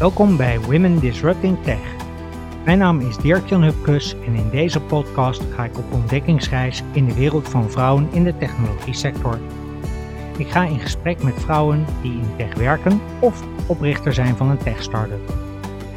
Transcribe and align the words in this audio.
Welkom 0.00 0.36
bij 0.36 0.60
Women 0.60 1.00
Disrupting 1.00 1.62
Tech. 1.62 1.94
Mijn 2.64 2.78
naam 2.78 3.00
is 3.00 3.16
Dirk-Jan 3.16 3.62
Hupkes 3.62 4.14
en 4.26 4.34
in 4.34 4.50
deze 4.50 4.80
podcast 4.80 5.42
ga 5.54 5.64
ik 5.64 5.78
op 5.78 5.92
ontdekkingsreis 5.92 6.82
in 6.92 7.04
de 7.04 7.14
wereld 7.14 7.48
van 7.48 7.70
vrouwen 7.70 8.08
in 8.12 8.24
de 8.24 8.36
technologie 8.36 8.94
sector. 8.94 9.38
Ik 10.36 10.48
ga 10.48 10.64
in 10.64 10.78
gesprek 10.78 11.22
met 11.22 11.34
vrouwen 11.34 11.84
die 12.02 12.12
in 12.12 12.36
tech 12.36 12.54
werken 12.54 13.00
of 13.20 13.42
oprichter 13.66 14.14
zijn 14.14 14.36
van 14.36 14.50
een 14.50 14.58
tech-startup. 14.58 15.32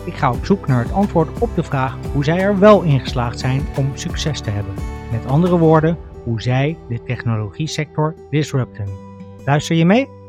Ik 0.06 0.14
ga 0.14 0.32
op 0.32 0.46
zoek 0.46 0.68
naar 0.68 0.84
het 0.84 0.94
antwoord 0.94 1.40
op 1.40 1.56
de 1.56 1.64
vraag 1.64 1.98
hoe 2.14 2.24
zij 2.24 2.40
er 2.40 2.60
wel 2.60 2.82
in 2.82 3.00
geslaagd 3.00 3.40
zijn 3.40 3.62
om 3.78 3.92
succes 3.94 4.42
te 4.42 4.50
hebben. 4.50 4.74
Met 5.12 5.26
andere 5.26 5.58
woorden, 5.58 5.98
hoe 6.24 6.42
zij 6.42 6.78
de 6.90 7.04
technologie 7.04 7.68
sector 7.68 8.16
disrupten. 8.30 8.88
Luister 9.46 9.76
je 9.76 9.86
mee? 9.86 10.23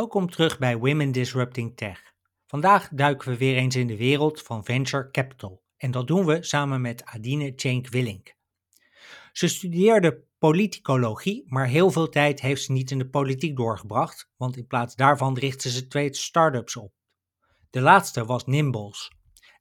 Welkom 0.00 0.30
terug 0.30 0.58
bij 0.58 0.76
Women 0.76 1.12
Disrupting 1.12 1.76
Tech. 1.76 2.14
Vandaag 2.46 2.88
duiken 2.88 3.28
we 3.28 3.36
weer 3.36 3.56
eens 3.56 3.76
in 3.76 3.86
de 3.86 3.96
wereld 3.96 4.42
van 4.42 4.64
venture 4.64 5.10
capital. 5.10 5.62
En 5.76 5.90
dat 5.90 6.06
doen 6.06 6.26
we 6.26 6.42
samen 6.42 6.80
met 6.80 7.04
Adine 7.04 7.52
Cenk 7.56 7.88
Willink. 7.88 8.34
Ze 9.32 9.48
studeerde 9.48 10.24
politicologie, 10.38 11.44
maar 11.46 11.66
heel 11.66 11.90
veel 11.90 12.08
tijd 12.08 12.40
heeft 12.40 12.62
ze 12.62 12.72
niet 12.72 12.90
in 12.90 12.98
de 12.98 13.08
politiek 13.08 13.56
doorgebracht, 13.56 14.30
want 14.36 14.56
in 14.56 14.66
plaats 14.66 14.94
daarvan 14.94 15.38
richtte 15.38 15.70
ze 15.70 15.86
twee 15.86 16.14
start-ups 16.14 16.76
op. 16.76 16.92
De 17.70 17.80
laatste 17.80 18.24
was 18.24 18.44
Nimbles. 18.44 19.12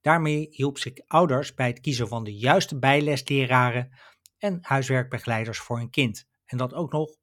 Daarmee 0.02 0.48
hielp 0.50 0.78
ze 0.78 1.04
ouders 1.08 1.54
bij 1.54 1.68
het 1.68 1.80
kiezen 1.80 2.08
van 2.08 2.24
de 2.24 2.36
juiste 2.36 2.80
bijlesleraren 2.80 3.90
en 4.38 4.58
huiswerkbegeleiders 4.62 5.60
voor 5.60 5.78
hun 5.78 5.90
kind. 5.90 6.28
En 6.46 6.58
dat 6.58 6.74
ook 6.74 6.92
nog 6.92 7.19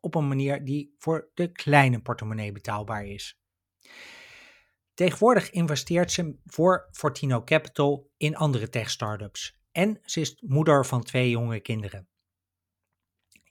op 0.00 0.14
een 0.14 0.28
manier 0.28 0.64
die 0.64 0.94
voor 0.98 1.30
de 1.34 1.52
kleine 1.52 2.00
portemonnee 2.00 2.52
betaalbaar 2.52 3.06
is. 3.06 3.40
Tegenwoordig 4.94 5.50
investeert 5.50 6.12
ze 6.12 6.38
voor 6.44 6.88
Fortino 6.90 7.44
Capital 7.44 8.10
in 8.16 8.36
andere 8.36 8.68
tech-startups 8.68 9.58
en 9.72 9.98
ze 10.02 10.20
is 10.20 10.42
moeder 10.46 10.86
van 10.86 11.02
twee 11.02 11.30
jonge 11.30 11.60
kinderen. 11.60 12.08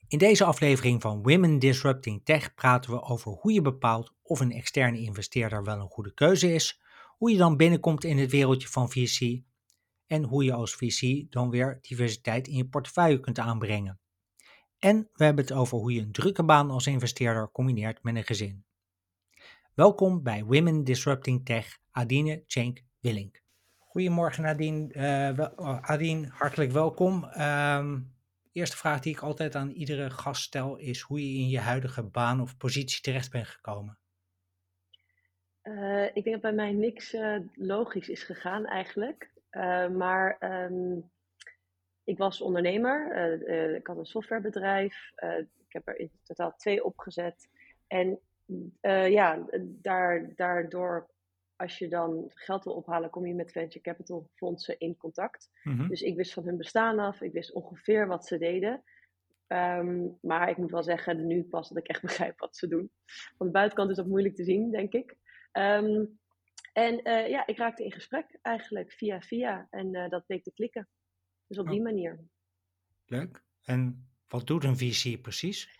In 0.07 0.17
deze 0.17 0.43
aflevering 0.43 1.01
van 1.01 1.23
Women 1.23 1.59
Disrupting 1.59 2.25
Tech 2.25 2.53
praten 2.53 2.91
we 2.91 3.01
over 3.01 3.31
hoe 3.31 3.53
je 3.53 3.61
bepaalt 3.61 4.13
of 4.21 4.39
een 4.39 4.51
externe 4.51 4.99
investeerder 4.99 5.63
wel 5.63 5.79
een 5.79 5.89
goede 5.89 6.13
keuze 6.13 6.53
is, 6.53 6.81
hoe 7.17 7.31
je 7.31 7.37
dan 7.37 7.57
binnenkomt 7.57 8.03
in 8.03 8.17
het 8.17 8.31
wereldje 8.31 8.67
van 8.67 8.91
VC 8.91 9.41
en 10.05 10.23
hoe 10.23 10.43
je 10.43 10.53
als 10.53 10.75
VC 10.75 11.31
dan 11.31 11.49
weer 11.49 11.77
diversiteit 11.81 12.47
in 12.47 12.55
je 12.55 12.67
portefeuille 12.67 13.19
kunt 13.19 13.39
aanbrengen. 13.39 13.99
En 14.79 15.09
we 15.13 15.23
hebben 15.23 15.45
het 15.45 15.53
over 15.53 15.77
hoe 15.77 15.93
je 15.93 16.01
een 16.01 16.11
drukke 16.11 16.43
baan 16.43 16.69
als 16.69 16.87
investeerder 16.87 17.51
combineert 17.51 18.03
met 18.03 18.15
een 18.15 18.23
gezin. 18.23 18.65
Welkom 19.73 20.23
bij 20.23 20.43
Women 20.43 20.83
Disrupting 20.83 21.45
Tech, 21.45 21.79
Adine 21.91 22.43
Cenk 22.45 22.83
Willink. 22.99 23.41
Goedemorgen 23.77 24.45
Adine, 24.45 24.93
uh, 24.93 25.79
Adine 25.81 26.27
hartelijk 26.27 26.71
welkom. 26.71 27.23
Uh, 27.23 27.93
eerste 28.51 28.77
vraag 28.77 28.99
die 28.99 29.13
ik 29.13 29.21
altijd 29.21 29.55
aan 29.55 29.69
iedere 29.69 30.09
gast 30.09 30.41
stel 30.41 30.77
is 30.77 31.01
hoe 31.01 31.19
je 31.19 31.39
in 31.39 31.49
je 31.49 31.59
huidige 31.59 32.03
baan 32.03 32.41
of 32.41 32.57
positie 32.57 33.01
terecht 33.01 33.31
bent 33.31 33.47
gekomen. 33.47 33.97
Uh, 35.63 36.05
ik 36.05 36.23
denk 36.23 36.31
dat 36.31 36.41
bij 36.41 36.53
mij 36.53 36.71
niks 36.71 37.13
uh, 37.13 37.39
logisch 37.53 38.09
is 38.09 38.23
gegaan 38.23 38.65
eigenlijk. 38.65 39.31
maar 39.97 40.37
um, 40.39 41.11
ik 42.07 42.17
was 42.17 42.41
ondernemer. 42.41 43.17
Uh, 43.47 43.75
ik 43.75 43.87
had 43.87 43.97
een 43.97 44.05
softwarebedrijf. 44.05 45.11
Uh, 45.23 45.37
ik 45.37 45.73
heb 45.73 45.87
er 45.87 45.99
in 45.99 46.11
totaal 46.23 46.53
twee 46.55 46.83
opgezet. 46.83 47.49
En 47.87 48.19
ja, 49.09 49.45
daar, 49.61 50.35
daardoor, 50.35 51.09
als 51.55 51.77
je 51.77 51.87
dan 51.87 52.31
geld 52.33 52.63
wil 52.63 52.73
ophalen, 52.73 53.09
kom 53.09 53.25
je 53.25 53.33
met 53.33 53.51
venture 53.51 53.81
capital 53.81 54.29
fondsen 54.35 54.79
in 54.79 54.97
contact. 54.97 55.49
Mm-hmm. 55.63 55.87
Dus 55.87 56.01
ik 56.01 56.15
wist 56.15 56.33
van 56.33 56.45
hun 56.45 56.57
bestaan 56.57 56.99
af. 56.99 57.21
Ik 57.21 57.31
wist 57.31 57.53
ongeveer 57.53 58.07
wat 58.07 58.25
ze 58.25 58.37
deden. 58.37 58.83
Um, 59.47 60.17
maar 60.21 60.49
ik 60.49 60.57
moet 60.57 60.71
wel 60.71 60.83
zeggen, 60.83 61.27
nu 61.27 61.43
pas 61.43 61.69
dat 61.69 61.77
ik 61.77 61.87
echt 61.87 62.01
begrijp 62.09 62.39
wat 62.39 62.57
ze 62.57 62.67
doen. 62.67 62.91
Van 63.37 63.45
de 63.45 63.51
buitenkant 63.51 63.89
is 63.89 63.95
dat 63.95 64.07
moeilijk 64.07 64.35
te 64.35 64.43
zien, 64.43 64.71
denk 64.71 64.93
ik. 64.93 65.15
Um, 65.53 66.19
en 66.73 67.09
uh, 67.09 67.29
ja, 67.29 67.47
ik 67.47 67.57
raakte 67.57 67.83
in 67.83 67.91
gesprek 67.91 68.37
eigenlijk 68.41 68.91
via 68.91 69.21
via. 69.21 69.67
En 69.69 70.09
dat 70.09 70.25
bleek 70.25 70.43
te 70.43 70.53
klikken. 70.53 70.87
Dus 71.47 71.57
op 71.57 71.67
die 71.67 71.77
oh. 71.77 71.83
manier. 71.83 72.19
Leuk. 73.05 73.43
En 73.63 74.07
wat 74.27 74.47
doet 74.47 74.63
een 74.63 74.77
VC 74.77 75.21
precies? 75.21 75.77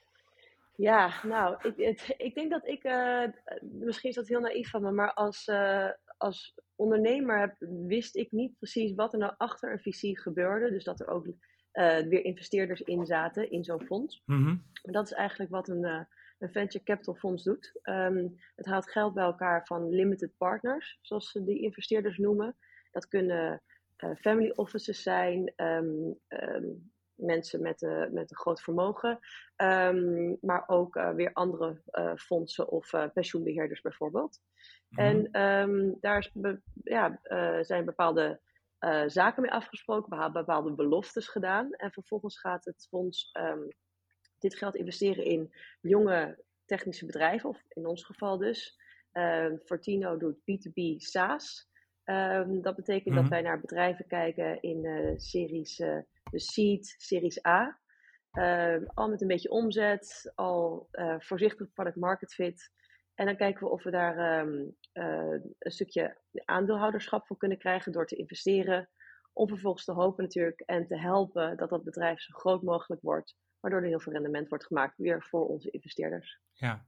Ja, 0.76 1.14
nou, 1.24 1.58
ik, 1.62 1.74
het, 1.76 2.16
ik 2.18 2.36
denk 2.36 2.52
dat 2.52 2.68
ik, 2.68 2.84
uh, 2.84 3.24
misschien 3.62 4.10
is 4.10 4.16
dat 4.16 4.28
heel 4.28 4.40
naïef 4.40 4.70
van 4.70 4.82
me, 4.82 4.92
maar 4.92 5.14
als, 5.14 5.48
uh, 5.48 5.90
als 6.18 6.60
ondernemer 6.76 7.40
heb, 7.40 7.56
wist 7.88 8.16
ik 8.16 8.32
niet 8.32 8.58
precies 8.58 8.96
wat 8.96 9.14
er 9.14 9.20
nou 9.20 9.34
achter 9.38 9.72
een 9.72 9.94
VC 9.94 10.20
gebeurde. 10.20 10.70
Dus 10.70 10.84
dat 10.84 11.00
er 11.00 11.08
ook 11.08 11.26
uh, 11.26 11.34
weer 11.98 12.24
investeerders 12.24 12.82
in 12.82 13.06
zaten 13.06 13.52
in 13.52 13.64
zo'n 13.64 13.86
fonds. 13.86 14.22
Mm 14.26 14.46
-hmm. 14.46 14.64
Dat 14.82 15.06
is 15.06 15.14
eigenlijk 15.14 15.52
wat 15.52 15.68
een, 15.68 15.84
een 16.38 16.52
venture 16.52 16.84
capital 16.84 17.16
fonds 17.16 17.44
doet. 17.44 17.80
Um, 17.84 18.40
het 18.56 18.66
haalt 18.66 18.90
geld 18.90 19.14
bij 19.14 19.24
elkaar 19.24 19.66
van 19.66 19.90
limited 19.90 20.38
partners, 20.38 21.00
zoals 21.02 21.32
ze 21.32 21.44
die 21.44 21.62
investeerders 21.62 22.18
noemen. 22.18 22.56
Dat 22.92 23.08
kunnen 23.08 23.62
family 23.98 24.52
offices 24.56 25.04
zijn, 25.04 25.54
um, 25.56 26.20
um, 26.28 26.92
mensen 27.16 27.62
met, 27.62 27.82
uh, 27.82 28.10
met 28.10 28.32
een 28.32 28.38
groot 28.38 28.62
vermogen, 28.62 29.20
um, 29.56 30.38
maar 30.42 30.64
ook 30.68 30.96
uh, 30.96 31.14
weer 31.14 31.34
andere 31.34 31.82
fondsen 32.16 32.70
of 32.70 32.90
pensioenbeheerders 33.14 33.82
bijvoorbeeld. 33.82 34.40
Mm 34.90 35.06
-hmm. 35.06 35.26
En 35.34 35.98
daar 36.02 36.18
is 36.18 36.32
be 36.34 36.62
ja, 36.84 37.20
zijn 37.62 37.86
bepaalde 37.86 38.40
zaken 39.08 39.42
mee 39.42 39.52
afgesproken, 39.52 40.10
we 40.10 40.22
hebben 40.22 40.46
bepaalde 40.46 40.74
beloftes 40.74 41.28
gedaan 41.28 41.72
en 41.74 41.92
vervolgens 41.92 42.40
gaat 42.40 42.66
het 42.66 42.88
fonds 42.90 43.32
dit 44.40 44.56
geld 44.56 44.76
investeren 44.76 45.26
in 45.26 45.54
jonge 45.82 46.44
technische 46.66 47.06
bedrijven, 47.06 47.50
of 47.50 47.64
in 47.68 47.86
ons 47.86 48.04
geval 48.04 48.38
dus. 48.38 48.78
Fortino 49.66 50.18
doet 50.18 50.38
B2B 50.38 50.98
SaaS. 50.98 51.70
Um, 52.10 52.62
dat 52.62 52.76
betekent 52.76 53.14
dat 53.14 53.24
mhm. 53.24 53.34
wij 53.34 53.42
naar 53.42 53.60
bedrijven 53.60 54.08
kijken 54.08 54.62
in 54.62 54.86
uh, 54.86 55.14
series, 55.18 55.80
uh, 55.80 55.98
de 56.32 56.40
seed, 56.40 56.96
series 56.98 57.46
A. 57.46 57.80
Uh, 58.34 58.88
al 58.94 59.10
met 59.10 59.22
een 59.22 59.28
beetje 59.28 59.50
omzet, 59.50 60.32
al 60.36 60.88
eh, 60.92 61.16
voorzichtig 61.20 61.74
product 61.74 61.96
market 61.96 62.34
fit. 62.34 62.72
En 63.16 63.26
dan 63.26 63.36
kijken 63.36 63.64
we 63.64 63.72
of 63.72 63.84
we 63.84 63.92
daar 63.92 64.40
um, 64.40 64.76
een 65.60 65.72
stukje 65.72 66.18
aandeelhouderschap 66.46 67.28
voor 67.28 67.38
kunnen 67.38 67.58
krijgen 67.58 67.92
door 67.92 68.06
te 68.06 68.16
investeren. 68.16 68.90
Om 69.34 69.48
vervolgens 69.48 69.86
te 69.86 69.92
hopen 69.92 70.24
natuurlijk 70.24 70.60
en 70.60 70.88
te 70.88 70.98
helpen 70.98 71.58
dat 71.58 71.70
dat 71.70 71.84
bedrijf 71.84 72.22
zo 72.22 72.34
groot 72.38 72.62
mogelijk 72.62 73.02
wordt. 73.02 73.36
Waardoor 73.60 73.82
er 73.82 73.88
heel 73.88 74.00
veel 74.00 74.14
rendement 74.14 74.50
wordt 74.50 74.66
gemaakt 74.66 74.98
weer 74.98 75.24
voor 75.24 75.48
onze 75.48 75.70
investeerders. 75.72 76.40
Ja, 76.52 76.86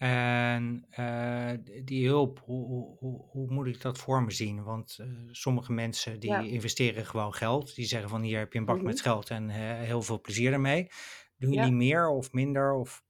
en 0.00 0.86
uh, 0.98 1.50
die 1.84 2.08
hulp, 2.08 2.40
hoe, 2.44 2.96
hoe, 2.98 3.24
hoe, 3.30 3.50
moet 3.50 3.66
ik 3.66 3.80
dat 3.80 3.98
voor 3.98 4.22
me 4.22 4.30
zien? 4.30 4.62
Want 4.62 4.98
uh, 5.00 5.06
sommige 5.30 5.72
mensen 5.72 6.20
die 6.20 6.30
ja. 6.30 6.38
investeren 6.38 7.06
gewoon 7.06 7.34
geld. 7.34 7.74
Die 7.74 7.84
zeggen 7.84 8.08
van 8.08 8.22
hier 8.22 8.38
heb 8.38 8.52
je 8.52 8.58
een 8.58 8.64
bak 8.64 8.74
mm 8.74 8.80
-hmm. 8.80 8.90
met 8.90 9.00
geld 9.00 9.30
en 9.30 9.48
uh, 9.48 9.54
heel 9.56 10.02
veel 10.02 10.20
plezier 10.20 10.52
ermee. 10.52 10.88
Doen 11.36 11.52
jullie 11.52 11.70
ja. 11.70 11.76
meer 11.76 12.08
of 12.08 12.32
minder? 12.32 12.72
Of 12.72 13.04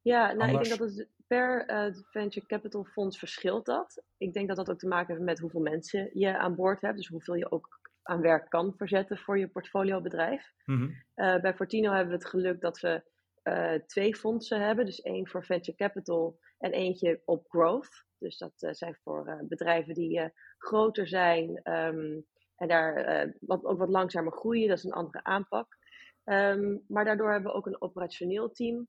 ja, 0.00 0.32
nou 0.32 0.50
ik 0.50 0.64
denk 0.64 0.78
dat 0.78 0.88
het 0.88 1.08
per 1.26 1.66
venture 2.10 2.46
capital 2.46 2.84
fonds 2.84 3.18
verschilt 3.18 3.66
dat. 3.66 4.04
Ik 4.16 4.32
denk 4.32 4.48
dat 4.48 4.56
dat 4.56 4.70
ook 4.70 4.78
te 4.78 4.88
maken 4.88 5.14
heeft 5.14 5.26
met 5.26 5.38
hoeveel 5.38 5.60
mensen 5.60 6.10
je 6.12 6.38
aan 6.38 6.54
boord 6.54 6.80
hebt. 6.80 6.96
Dus 6.96 7.08
hoeveel 7.08 7.34
je 7.34 7.50
ook 7.50 7.80
aan 8.02 8.20
werk 8.20 8.50
kan 8.50 8.74
verzetten 8.76 9.18
voor 9.18 9.38
je 9.38 9.48
portfoliobedrijf. 9.48 10.52
Mm 10.64 10.76
-hmm. 11.14 11.40
bij 11.40 11.54
Fortino 11.54 11.90
hebben 11.92 12.08
we 12.08 12.18
het 12.18 12.28
geluk 12.28 12.60
dat 12.60 12.80
we 12.80 13.10
uh, 13.44 13.74
twee 13.74 14.16
fondsen 14.16 14.60
hebben. 14.60 14.84
Dus 14.84 15.00
één 15.00 15.28
voor 15.28 15.44
venture 15.44 15.76
capital 15.76 16.38
en 16.58 16.72
eentje 16.72 17.22
op 17.24 17.46
growth. 17.48 18.04
Dus 18.18 18.38
dat 18.38 18.52
uh, 18.62 18.72
zijn 18.72 18.98
voor 19.02 19.28
uh, 19.28 19.48
bedrijven 19.48 19.94
die 19.94 20.32
groter 20.58 21.08
zijn 21.08 21.60
um, 21.64 22.26
en 22.56 22.68
daar 22.68 23.34
wat, 23.40 23.64
ook 23.64 23.78
wat 23.78 23.88
langzamer 23.88 24.32
groeien. 24.32 24.68
Dat 24.68 24.78
is 24.78 24.84
een 24.84 24.92
andere 24.92 25.24
aanpak. 25.24 25.76
Um, 26.24 26.84
maar 26.88 27.04
daardoor 27.04 27.32
hebben 27.32 27.50
we 27.50 27.56
ook 27.56 27.66
een 27.66 27.82
operationeel 27.82 28.50
team. 28.50 28.88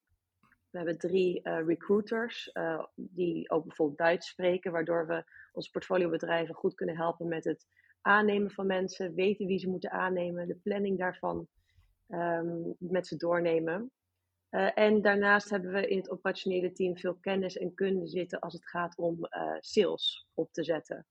We 0.69 0.77
hebben 0.77 0.97
drie 0.97 1.41
recruiters 1.43 2.51
die 2.95 3.49
ook 3.49 3.65
bijvoorbeeld 3.65 3.97
Duits 3.97 4.27
spreken, 4.27 4.71
waardoor 4.71 5.07
we 5.07 5.23
onze 5.51 5.71
portfoliobedrijven 5.71 6.55
goed 6.55 6.75
kunnen 6.75 6.95
helpen 6.95 7.27
met 7.27 7.43
het 7.43 7.67
aannemen 8.01 8.51
van 8.51 8.67
mensen, 8.67 9.13
weten 9.13 9.45
wie 9.45 9.59
ze 9.59 9.69
moeten 9.69 9.91
aannemen, 9.91 10.47
de 10.47 10.59
planning 10.63 10.97
daarvan 10.99 11.47
um, 12.07 12.75
met 12.79 13.07
ze 13.07 13.15
doornemen. 13.15 13.91
Uh, 14.53 14.77
en 14.77 15.01
daarnaast 15.01 15.49
hebben 15.49 15.71
we 15.71 15.87
in 15.87 15.97
het 15.97 16.09
operationele 16.09 16.71
team 16.71 16.97
veel 16.97 17.15
kennis 17.15 17.57
en 17.57 17.73
kunde 17.73 18.07
zitten 18.07 18.39
als 18.39 18.53
het 18.53 18.67
gaat 18.67 18.97
om 18.97 19.17
uh, 19.19 19.55
sales 19.59 20.27
op 20.33 20.51
te 20.51 20.63
zetten. 20.63 21.05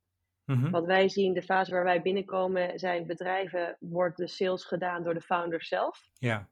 Mm-hmm. 0.45 0.71
Wat 0.71 0.87
wij 0.87 1.09
zien, 1.09 1.35
de 1.35 1.43
fase 1.43 1.71
waar 1.71 1.85
wij 1.85 2.03
binnenkomen, 2.03 2.79
zijn 2.79 3.07
bedrijven, 3.07 3.77
wordt 3.81 4.17
de 4.17 4.27
sales 4.27 4.65
gedaan 4.65 5.03
door 5.03 5.15
de 5.15 5.21
founders 5.21 5.69
zelf. 5.69 6.09
Ja. 6.19 6.49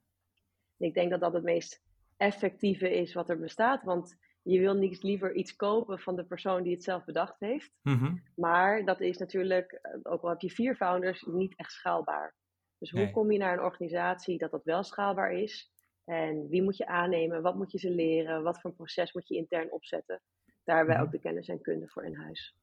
ik 0.76 0.94
denk 0.94 1.10
dat 1.10 1.20
dat 1.20 1.32
het 1.32 1.42
meest 1.42 1.82
effectieve 2.16 2.94
is 2.94 3.12
wat 3.12 3.30
er 3.30 3.38
bestaat. 3.38 3.82
Want 3.82 4.16
je 4.42 4.58
wil 4.58 4.74
niet 4.74 5.02
liever 5.02 5.34
iets 5.34 5.56
kopen 5.56 5.98
van 5.98 6.16
de 6.16 6.24
persoon 6.24 6.62
die 6.62 6.74
het 6.74 6.84
zelf 6.84 7.04
bedacht 7.04 7.40
heeft. 7.40 7.72
Mhm. 7.82 8.16
Maar 8.34 8.84
dat 8.84 9.00
is 9.00 9.18
natuurlijk, 9.18 9.72
eh, 9.72 9.98
ook 10.02 10.22
al 10.22 10.28
heb 10.28 10.40
je 10.40 10.50
vier 10.50 10.76
founders, 10.76 11.22
niet 11.22 11.56
echt 11.56 11.72
schaalbaar. 11.72 12.34
Dus 12.78 12.90
hoe 12.90 13.00
Nee. 13.00 13.10
kom 13.10 13.32
je 13.32 13.38
naar 13.38 13.52
een 13.52 13.64
organisatie 13.64 14.38
dat 14.38 14.50
dat 14.50 14.64
wel 14.64 14.82
schaalbaar 14.82 15.32
is? 15.32 15.70
En 16.10 16.48
wie 16.48 16.62
moet 16.62 16.76
je 16.76 16.86
aannemen? 16.86 17.42
Wat 17.42 17.56
moet 17.56 17.72
je 17.72 17.78
ze 17.78 17.90
leren? 17.90 18.42
Wat 18.42 18.60
voor 18.60 18.70
een 18.70 18.76
proces 18.76 19.12
moet 19.12 19.28
je 19.28 19.36
intern 19.36 19.72
opzetten? 19.72 20.20
Daar 20.64 20.76
hebben 20.76 20.94
wij 20.94 21.02
Mhm. 21.02 21.04
ook 21.04 21.12
de 21.12 21.20
kennis 21.20 21.48
en 21.48 21.60
kunde 21.60 21.88
voor 21.88 22.04
in 22.04 22.14
huis. 22.14 22.54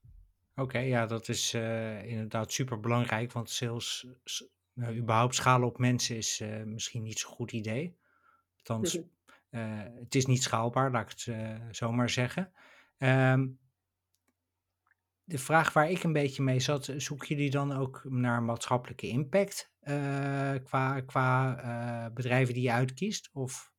Oké, 0.56 0.80
ja, 0.80 1.06
dat 1.06 1.28
is 1.28 1.54
eh, 1.54 2.06
inderdaad 2.06 2.52
super 2.52 2.80
belangrijk, 2.80 3.32
want 3.32 3.50
sales, 3.50 4.08
nou, 4.74 4.96
überhaupt 4.96 5.36
schalen 5.36 5.68
op 5.68 5.78
mensen 5.78 6.16
is 6.16 6.40
eh, 6.40 6.64
misschien 6.64 7.04
niet 7.04 7.20
zo'n 7.20 7.32
goed 7.32 7.52
idee. 7.52 7.98
Althans, 8.58 9.00
eh, 9.50 9.84
het 9.84 10.16
is 10.16 10.26
niet 10.26 10.44
schaalbaar, 10.44 10.92
laat 10.92 11.04
ik 11.04 11.10
het 11.10 11.28
eh, 11.36 11.70
zo 11.72 11.92
maar 11.92 12.10
zeggen. 12.10 12.52
Ehm, 12.98 13.48
de 15.28 15.38
vraag 15.38 15.74
waar 15.74 15.90
ik 15.90 16.04
een 16.04 16.14
beetje 16.14 16.44
mee 16.44 16.60
zat, 16.60 16.94
zoeken 16.98 17.28
jullie 17.28 17.52
dan 17.52 17.72
ook 17.72 18.02
naar 18.04 18.44
maatschappelijke 18.44 19.08
impact 19.08 19.72
eh, 19.80 20.54
qua, 20.64 21.02
qua 21.02 21.58
eh, 21.58 22.14
bedrijven 22.14 22.54
die 22.54 22.64
je 22.64 22.72
uitkiest? 22.72 23.30
Of, 23.34 23.72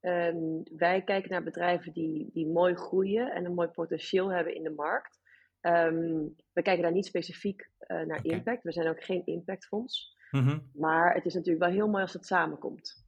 Ehm, 0.00 0.62
wij 0.76 1.02
kijken 1.02 1.30
naar 1.30 1.42
bedrijven 1.42 1.92
die, 1.92 2.30
die 2.32 2.46
mooi 2.46 2.74
groeien 2.74 3.32
en 3.32 3.44
een 3.44 3.54
mooi 3.54 3.68
potentieel 3.68 4.32
hebben 4.32 4.54
in 4.54 4.62
de 4.62 4.70
markt. 4.70 5.20
Ehm, 5.60 6.26
we 6.52 6.62
kijken 6.62 6.82
daar 6.82 6.92
niet 6.92 7.06
specifiek 7.06 7.70
eh, 7.78 8.00
naar 8.00 8.24
impact. 8.24 8.62
We 8.62 8.72
zijn 8.72 8.88
ook 8.88 9.04
geen 9.04 9.26
impactfonds. 9.26 10.16
Mhm, 10.30 10.58
Maar 10.72 11.14
het 11.14 11.24
is 11.24 11.34
natuurlijk 11.34 11.64
wel 11.64 11.74
heel 11.74 11.88
mooi 11.88 12.02
als 12.02 12.12
het 12.12 12.26
samenkomt. 12.26 13.06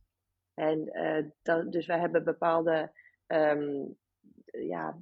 En 0.54 0.92
dat, 1.42 1.72
dus 1.72 1.86
wij 1.86 1.98
hebben 1.98 2.24
bepaalde 2.24 2.92
ehm, 3.26 3.84
ja, 4.50 4.98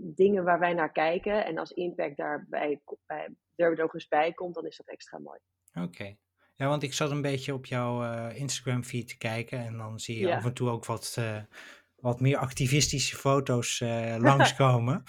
dingen 0.00 0.44
waar 0.44 0.58
wij 0.58 0.74
naar 0.74 0.92
kijken. 0.92 1.44
En 1.44 1.58
als 1.58 1.70
impact 1.70 2.16
daarbij 2.16 2.80
bij, 3.06 3.28
er 3.54 3.76
nog 3.76 3.94
eens 3.94 4.08
bij 4.08 4.32
komt, 4.32 4.54
dan 4.54 4.66
is 4.66 4.76
dat 4.76 4.88
extra 4.88 5.18
mooi. 5.18 5.38
Oké. 5.74 6.16
Ja, 6.54 6.68
want 6.68 6.82
ik 6.82 6.92
zat 6.92 7.10
een 7.10 7.22
beetje 7.22 7.54
op 7.54 7.66
jouw 7.66 8.02
eh, 8.02 8.36
Instagram 8.40 8.84
feed 8.84 9.08
te 9.08 9.18
kijken 9.18 9.58
en 9.58 9.76
dan 9.76 10.00
zie 10.00 10.18
je 10.18 10.26
Ja. 10.26 10.36
af 10.36 10.44
en 10.44 10.54
toe 10.54 10.68
ook 10.70 10.86
wat, 10.86 11.14
eh, 11.18 11.42
wat 11.96 12.20
meer 12.20 12.36
activistische 12.36 13.16
foto's 13.16 13.80
eh, 13.80 14.16
langskomen. 14.28 15.02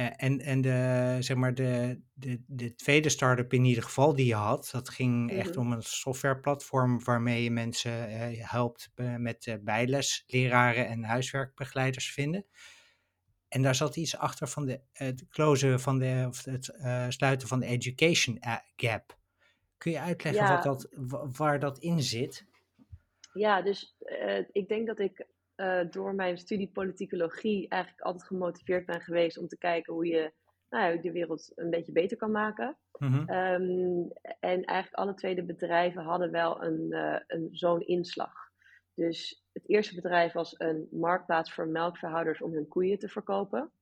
Eh, 0.00 0.06
en 0.16 0.40
en 0.40 0.60
de, 0.60 1.16
zeg 1.20 1.36
maar 1.36 1.54
de, 1.54 2.00
de, 2.14 2.42
de 2.46 2.74
tweede 2.74 3.08
start-up 3.08 3.52
in 3.52 3.64
ieder 3.64 3.82
geval 3.82 4.14
die 4.14 4.26
je 4.26 4.34
had, 4.34 4.68
dat 4.72 4.88
ging 4.88 5.30
echt 5.32 5.50
Mhm. 5.50 5.58
om 5.58 5.72
een 5.72 5.82
softwareplatform 5.82 7.04
waarmee 7.04 7.42
je 7.42 7.50
mensen 7.50 8.08
eh, 8.08 8.50
helpt 8.50 8.90
eh, 8.94 9.16
met 9.16 9.46
eh, 9.46 9.54
bijles, 9.60 10.24
leraren 10.26 10.86
en 10.88 11.04
huiswerkbegeleiders 11.04 12.12
vinden. 12.12 12.46
En 13.48 13.62
daar 13.62 13.74
zat 13.74 13.96
iets 13.96 14.16
achter 14.16 14.48
van 14.48 14.66
de, 14.66 14.80
het 14.92 15.28
closen 15.28 15.80
van 15.80 15.98
de, 15.98 16.24
of 16.28 16.44
het 16.44 16.64
sluiten 17.08 17.48
van 17.48 17.60
de 17.60 17.66
education 17.66 18.38
gap. 18.76 19.18
Kun 19.78 19.92
je 19.92 20.00
uitleggen 20.00 20.44
Ja. 20.44 20.54
wat 20.54 20.62
dat, 20.62 20.88
wa- 20.96 21.28
waar 21.30 21.58
dat 21.58 21.78
in 21.78 22.02
zit? 22.02 22.46
Ja, 23.32 23.62
dus 23.62 23.96
ik 24.52 24.68
denk 24.68 24.86
dat 24.86 24.98
ik 24.98 25.26
eh, 25.60 25.90
door 25.90 26.14
mijn 26.14 26.38
studie 26.38 26.70
politicologie 26.70 27.68
eigenlijk 27.68 28.02
altijd 28.02 28.24
gemotiveerd 28.24 28.86
ben 28.86 29.00
geweest 29.00 29.38
om 29.38 29.48
te 29.48 29.58
kijken 29.58 29.92
hoe 29.94 30.06
je 30.06 30.32
nou, 30.68 30.94
ja, 30.94 31.00
de 31.00 31.12
wereld 31.12 31.52
een 31.54 31.70
beetje 31.70 31.92
beter 31.92 32.16
kan 32.16 32.30
maken. 32.30 32.78
Mhm, 32.98 33.28
Ehm, 33.28 34.08
en 34.40 34.64
eigenlijk 34.64 34.94
alle 34.94 35.14
twee 35.14 35.34
de 35.34 35.44
bedrijven 35.44 36.02
hadden 36.02 36.30
wel 36.30 36.62
een, 36.64 36.92
eh, 36.92 37.20
een, 37.26 37.48
zo'n 37.52 37.86
inslag. 37.86 38.32
Dus 38.94 39.44
het 39.52 39.68
eerste 39.68 39.94
bedrijf 39.94 40.32
was 40.32 40.54
een 40.58 40.88
marktplaats 40.90 41.52
voor 41.52 41.68
melkverhouders 41.68 42.42
om 42.42 42.52
hun 42.52 42.68
koeien 42.68 42.98
te 42.98 43.08
verkopen. 43.08 43.72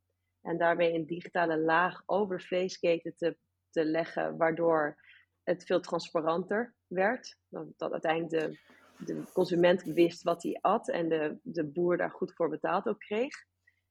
En 0.41 0.59
daarmee 0.59 0.95
een 0.95 1.07
digitale 1.07 1.59
laag 1.59 2.03
over 2.07 2.43
vleesketen 2.43 3.17
te, 3.17 3.37
te 3.71 3.85
leggen, 3.85 4.37
waardoor 4.37 5.03
het 5.43 5.65
veel 5.65 5.81
transparanter 5.81 6.75
werd. 6.87 7.39
Dat, 7.49 7.67
dat 7.77 7.93
uiteindelijk 7.93 8.31
de, 8.31 8.59
de 8.99 9.23
consument 9.33 9.83
wist 9.83 10.23
wat 10.23 10.43
hij 10.43 10.59
at 10.61 10.89
en 10.89 11.09
de, 11.09 11.39
de 11.43 11.65
boer 11.65 11.97
daar 11.97 12.11
goed 12.11 12.35
voor 12.35 12.49
betaald 12.49 12.87
ook 12.89 12.99
kreeg. 12.99 13.35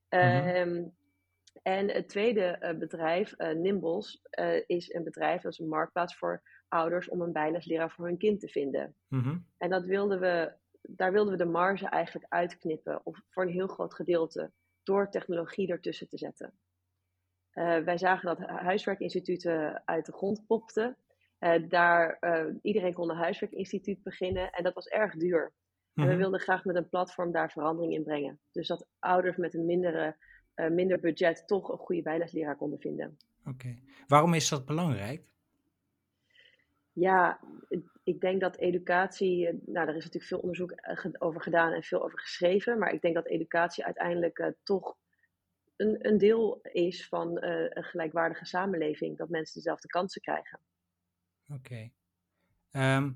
Ehm, 0.08 0.84
en 1.62 1.88
het 1.90 2.08
tweede 2.08 2.44
eh, 2.44 2.78
bedrijf, 2.78 3.36
Nimbles, 3.36 4.20
eh, 4.30 4.62
is 4.66 4.92
een 4.92 5.04
bedrijf, 5.04 5.42
dat 5.42 5.52
is 5.52 5.58
een 5.58 5.68
marktplaats 5.68 6.16
voor 6.16 6.42
ouders 6.68 7.08
om 7.08 7.20
een 7.20 7.32
bijlesleraar 7.32 7.90
voor 7.90 8.06
hun 8.06 8.18
kind 8.18 8.40
te 8.40 8.48
vinden. 8.48 8.94
mhm, 9.08 9.38
En 9.58 9.70
dat 9.70 9.84
wilden 9.84 10.20
we, 10.20 10.52
daar 10.82 11.12
wilden 11.12 11.32
we 11.32 11.44
de 11.44 11.50
marge 11.50 11.88
eigenlijk 11.88 12.32
uitknippen, 12.32 13.00
of 13.04 13.22
voor 13.30 13.42
een 13.42 13.52
heel 13.52 13.66
groot 13.66 13.94
gedeelte, 13.94 14.52
door 14.82 15.10
technologie 15.10 15.68
ertussen 15.68 16.08
te 16.08 16.18
zetten. 16.18 16.52
Wij 17.84 17.98
zagen 17.98 18.26
dat 18.26 18.38
hu- 18.38 18.44
huiswerkinstituten 18.44 19.82
uit 19.84 20.06
de 20.06 20.12
grond 20.12 20.46
popten. 20.46 20.96
Eh, 21.38 21.68
daar, 21.68 22.16
eh, 22.20 22.46
iedereen 22.62 22.92
kon 22.92 23.10
een 23.10 23.16
huiswerkinstituut 23.16 24.02
beginnen 24.02 24.50
en 24.50 24.62
dat 24.64 24.74
was 24.74 24.86
erg 24.86 25.14
duur. 25.14 25.52
En 25.94 26.04
we 26.04 26.10
mhm. 26.10 26.18
wilden 26.18 26.40
graag 26.40 26.64
met 26.64 26.76
een 26.76 26.88
platform 26.88 27.32
daar 27.32 27.50
verandering 27.50 27.94
in 27.94 28.02
brengen. 28.02 28.40
Dus 28.52 28.66
dat 28.66 28.86
ouders 28.98 29.36
met 29.36 29.54
een 29.54 29.66
mindere, 29.66 30.16
eh, 30.54 30.70
minder 30.70 31.00
budget 31.00 31.46
toch 31.46 31.68
een 31.68 31.78
goede 31.78 32.02
bijlesleraar 32.02 32.56
konden 32.56 32.78
vinden. 32.78 33.16
Oké. 33.44 33.78
Waarom 34.06 34.34
is 34.34 34.48
dat 34.48 34.66
belangrijk? 34.66 35.22
Ja, 36.92 37.40
ik- 38.04 38.20
denk 38.20 38.40
dat 38.40 38.56
educatie, 38.56 39.62
nou, 39.66 39.88
er 39.88 39.96
is 39.96 40.04
natuurlijk 40.04 40.24
veel 40.24 40.38
onderzoek 40.38 40.74
over 41.18 41.40
gedaan 41.40 41.72
en 41.72 41.82
veel 41.82 42.04
over 42.04 42.20
geschreven, 42.20 42.78
maar 42.78 42.92
ik 42.92 43.00
denk 43.00 43.14
dat 43.14 43.26
educatie 43.26 43.84
uiteindelijk 43.84 44.52
toch 44.62 44.96
een, 45.76 46.06
een 46.06 46.18
deel 46.18 46.58
is 46.62 47.08
van 47.08 47.42
een 47.42 47.84
gelijkwaardige 47.84 48.44
samenleving, 48.44 49.16
dat 49.16 49.28
mensen 49.28 49.54
dezelfde 49.54 49.88
kansen 49.88 50.20
krijgen. 50.20 50.60
Oké. 51.48 51.90
Ehm, 52.70 53.10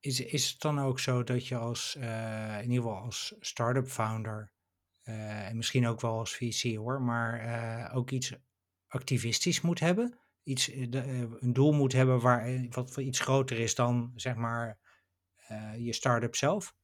is, 0.00 0.20
is 0.20 0.50
het 0.50 0.60
dan 0.60 0.78
ook 0.78 0.98
zo 0.98 1.24
dat 1.24 1.46
je 1.46 1.56
als, 1.56 1.96
eh, 1.96 2.56
in 2.62 2.70
ieder 2.70 2.82
geval 2.82 3.02
als 3.02 3.34
start-up 3.40 3.86
founder, 3.86 4.52
eh, 5.02 5.48
en 5.48 5.56
misschien 5.56 5.86
ook 5.86 6.00
wel 6.00 6.18
als 6.18 6.36
VC 6.36 6.76
hoor, 6.76 7.02
maar 7.02 7.40
eh, 7.40 7.96
ook 7.96 8.10
iets 8.10 8.34
activistisch 8.86 9.60
moet 9.60 9.80
hebben? 9.80 10.18
Iets, 10.42 10.72
een 10.72 11.52
doel 11.52 11.72
moet 11.72 11.92
hebben 11.92 12.20
waar, 12.20 12.66
wat 12.70 12.90
voor 12.90 13.02
iets 13.02 13.20
groter 13.20 13.58
is 13.58 13.74
dan 13.74 14.12
zeg 14.16 14.34
maar 14.34 14.78
je 15.78 15.92
start-up 15.92 16.34
zelf? 16.34 16.74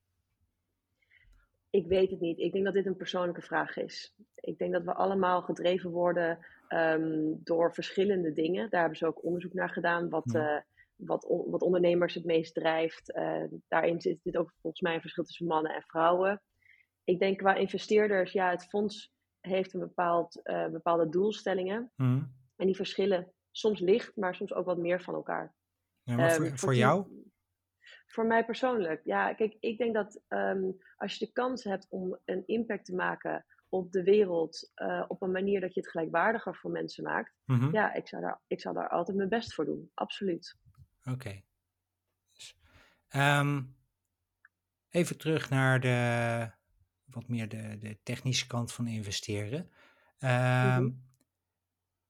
Ik 1.71 1.87
weet 1.87 2.11
het 2.11 2.21
niet. 2.21 2.38
Ik 2.38 2.52
denk 2.52 2.64
dat 2.64 2.75
dit 2.75 2.87
een 2.87 2.97
persoonlijke 2.97 3.43
vraag 3.43 3.76
is. 3.76 4.14
Ik 4.35 4.59
denk 4.59 4.73
dat 4.73 4.85
we 4.85 4.95
allemaal 4.95 5.43
gedreven 5.43 5.90
worden 5.90 6.38
ehm, 6.68 7.33
door 7.42 7.75
verschillende 7.75 8.33
dingen. 8.33 8.71
Daar 8.71 8.80
hebben 8.80 8.99
ze 8.99 9.06
ook 9.06 9.25
onderzoek 9.25 9.52
naar 9.52 9.71
gedaan, 9.71 10.09
wat, 10.09 10.30
Ja. 10.33 10.56
eh, 10.56 10.62
wat, 10.97 11.25
on- 11.26 11.50
wat 11.50 11.62
ondernemers 11.62 12.14
het 12.14 12.25
meest 12.25 12.54
drijft. 12.54 13.12
Eh, 13.12 13.42
daarin 13.68 14.00
zit 14.00 14.18
dit 14.23 14.37
ook 14.37 14.52
volgens 14.61 14.83
mij 14.83 14.94
een 14.94 15.00
verschil 15.00 15.25
tussen 15.25 15.47
mannen 15.47 15.75
en 15.75 15.83
vrouwen. 15.83 16.42
Ik 17.04 17.18
denk 17.18 17.38
qua 17.38 17.54
investeerders, 17.54 18.33
ja, 18.33 18.50
het 18.50 18.64
fonds 18.66 19.12
heeft 19.40 19.73
een 19.75 19.80
bepaald, 19.80 20.40
eh, 20.42 20.68
bepaalde 20.68 21.09
doelstellingen. 21.09 21.92
Mhm. 21.97 22.23
En 22.56 22.66
die 22.66 22.76
verschillen 22.76 23.33
soms 23.50 23.80
licht, 23.80 24.16
maar 24.16 24.35
soms 24.35 24.54
ook 24.54 24.64
wat 24.66 24.78
meer 24.78 25.02
van 25.02 25.14
elkaar. 25.14 25.54
Ja, 26.02 26.16
maar 26.16 26.30
Ehm, 26.30 26.37
voor, 26.47 26.59
voor 26.59 26.68
tien- 26.71 26.78
jou? 26.78 27.06
Voor 28.06 28.26
mij 28.26 28.44
persoonlijk. 28.44 29.00
Ja, 29.04 29.35
kijk, 29.35 29.56
ik 29.61 29.78
denk 29.78 29.94
dat 29.94 30.21
ehm, 30.28 30.71
als 30.97 31.16
je 31.18 31.26
de 31.26 31.33
kans 31.33 31.64
hebt 31.64 31.87
om 31.90 32.18
een 32.25 32.42
impact 32.47 32.85
te 32.85 32.94
maken 32.94 33.44
op 33.75 33.93
de 33.93 34.02
wereld 34.02 34.71
eh, 34.75 35.04
op 35.09 35.23
een 35.23 35.31
manier 35.31 35.61
dat 35.61 35.75
je 35.75 35.81
het 35.81 35.90
gelijkwaardiger 35.90 36.57
voor 36.57 36.71
mensen 36.71 37.04
maakt, 37.04 37.33
Mhm. 37.45 37.73
ja, 37.73 37.95
ik 37.95 38.09
zou, 38.09 38.23
daar, 38.23 38.40
ik 38.47 38.61
zou 38.61 38.75
daar 38.75 38.88
altijd 38.88 39.16
mijn 39.16 39.28
best 39.28 39.54
voor 39.54 39.64
doen. 39.64 39.90
Absoluut. 39.95 40.57
Oké. 41.04 41.43
Dus, 42.33 42.57
ehm, 43.09 43.62
even 44.90 45.19
terug 45.19 45.50
naar 45.50 45.81
de, 45.81 46.50
wat 47.04 47.28
meer 47.28 47.49
de, 47.49 47.78
de 47.78 47.99
technische 48.02 48.47
kant 48.47 48.73
van 48.73 48.87
investeren. 48.87 49.71
Ehm, 50.19 50.83
Mhm. 50.83 50.90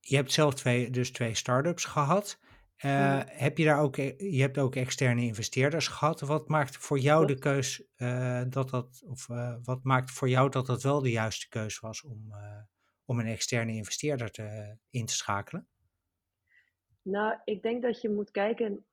Je 0.00 0.16
hebt 0.16 0.32
zelf 0.32 0.54
twee, 0.54 0.90
dus 0.90 1.10
twee 1.12 1.34
start-ups 1.34 1.84
gehad. 1.84 2.40
Eh. 2.84 3.20
Heb 3.26 3.58
je 3.58 3.64
daar 3.64 3.80
ook, 3.80 3.96
e- 3.96 4.14
je 4.18 4.40
hebt 4.40 4.58
ook 4.58 4.76
externe 4.76 5.22
investeerders 5.22 5.88
gehad. 5.88 6.20
Wat 6.20 6.48
maakt 6.48 6.76
voor 6.76 6.98
jou 6.98 7.26
de 7.26 7.38
keus 7.38 7.82
eh, 7.96 8.42
dat 8.48 8.70
dat, 8.70 9.02
of 9.06 9.28
eh, 9.28 9.54
wat 9.62 9.84
maakt 9.84 10.10
voor 10.10 10.28
jou 10.28 10.50
dat 10.50 10.66
dat 10.66 10.82
wel 10.82 11.02
de 11.02 11.10
juiste 11.10 11.48
keus 11.48 11.80
was 11.80 12.02
om, 12.02 12.34
om 13.04 13.18
een 13.18 13.26
externe 13.26 13.72
investeerder 13.72 14.30
te, 14.30 14.76
in 14.90 15.06
te 15.06 15.12
schakelen? 15.12 15.68
Nou, 17.02 17.38
ik 17.44 17.62
denk 17.62 17.82
dat 17.82 18.00
je 18.00 18.10
moet 18.10 18.30
kijken 18.30 18.84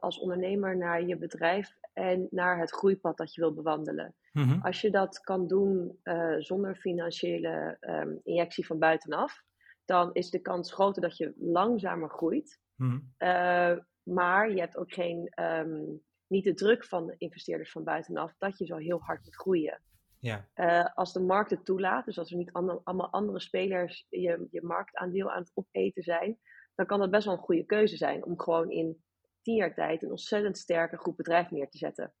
als 0.00 0.18
ondernemer 0.18 0.76
naar 0.76 1.06
je 1.06 1.16
bedrijf 1.16 1.76
en 1.92 2.26
naar 2.30 2.58
het 2.58 2.70
groeipad 2.70 3.16
dat 3.16 3.34
je 3.34 3.40
wil 3.40 3.54
bewandelen. 3.54 4.14
Mhm, 4.32 4.60
Als 4.60 4.80
je 4.80 4.90
dat 4.90 5.20
kan 5.20 5.46
doen 5.46 5.98
zonder 6.38 6.74
financiële 6.76 7.76
ehm, 7.80 8.14
injectie 8.22 8.66
van 8.66 8.78
buitenaf, 8.78 9.42
dan 9.90 10.10
is 10.12 10.30
de 10.30 10.40
kans 10.40 10.72
groter 10.72 11.02
dat 11.02 11.16
je 11.16 11.34
langzamer 11.36 12.10
groeit. 12.10 12.60
mhm, 12.76 12.98
Eh, 13.16 13.78
maar 14.02 14.50
je 14.50 14.60
hebt 14.60 14.76
ook 14.76 14.92
geen, 14.92 15.28
ehm, 15.28 15.82
niet 16.26 16.44
de 16.44 16.54
druk 16.54 16.84
van 16.84 17.06
de 17.06 17.14
investeerders 17.18 17.72
van 17.72 17.84
buitenaf 17.84 18.34
dat 18.38 18.58
je 18.58 18.66
zo 18.66 18.76
heel 18.76 19.00
hard 19.00 19.24
moet 19.24 19.36
groeien. 19.36 19.82
Ja. 20.18 20.48
Uh, 20.54 20.94
als 20.94 21.12
de 21.12 21.20
markt 21.20 21.50
het 21.50 21.64
toelaat, 21.64 22.04
dus 22.04 22.18
als 22.18 22.30
er 22.30 22.36
niet 22.36 22.52
ander, 22.52 22.80
allemaal 22.84 23.10
andere 23.10 23.40
spelers 23.40 24.06
je, 24.08 24.46
je 24.50 24.62
marktaandeel 24.62 25.30
aan 25.30 25.42
het 25.42 25.52
opeten 25.54 26.02
zijn, 26.02 26.38
dan 26.74 26.86
kan 26.86 26.98
dat 26.98 27.10
best 27.10 27.24
wel 27.24 27.34
een 27.34 27.40
goede 27.42 27.64
keuze 27.64 27.96
zijn 27.96 28.24
om 28.24 28.40
gewoon 28.40 28.70
in 28.70 29.04
tien 29.42 29.54
jaar 29.54 29.74
tijd 29.74 30.02
een 30.02 30.10
ontzettend 30.10 30.58
sterke 30.58 30.96
groep 30.96 31.16
bedrijven 31.16 31.56
neer 31.56 31.68
te 31.68 31.78
zetten. 31.78 32.14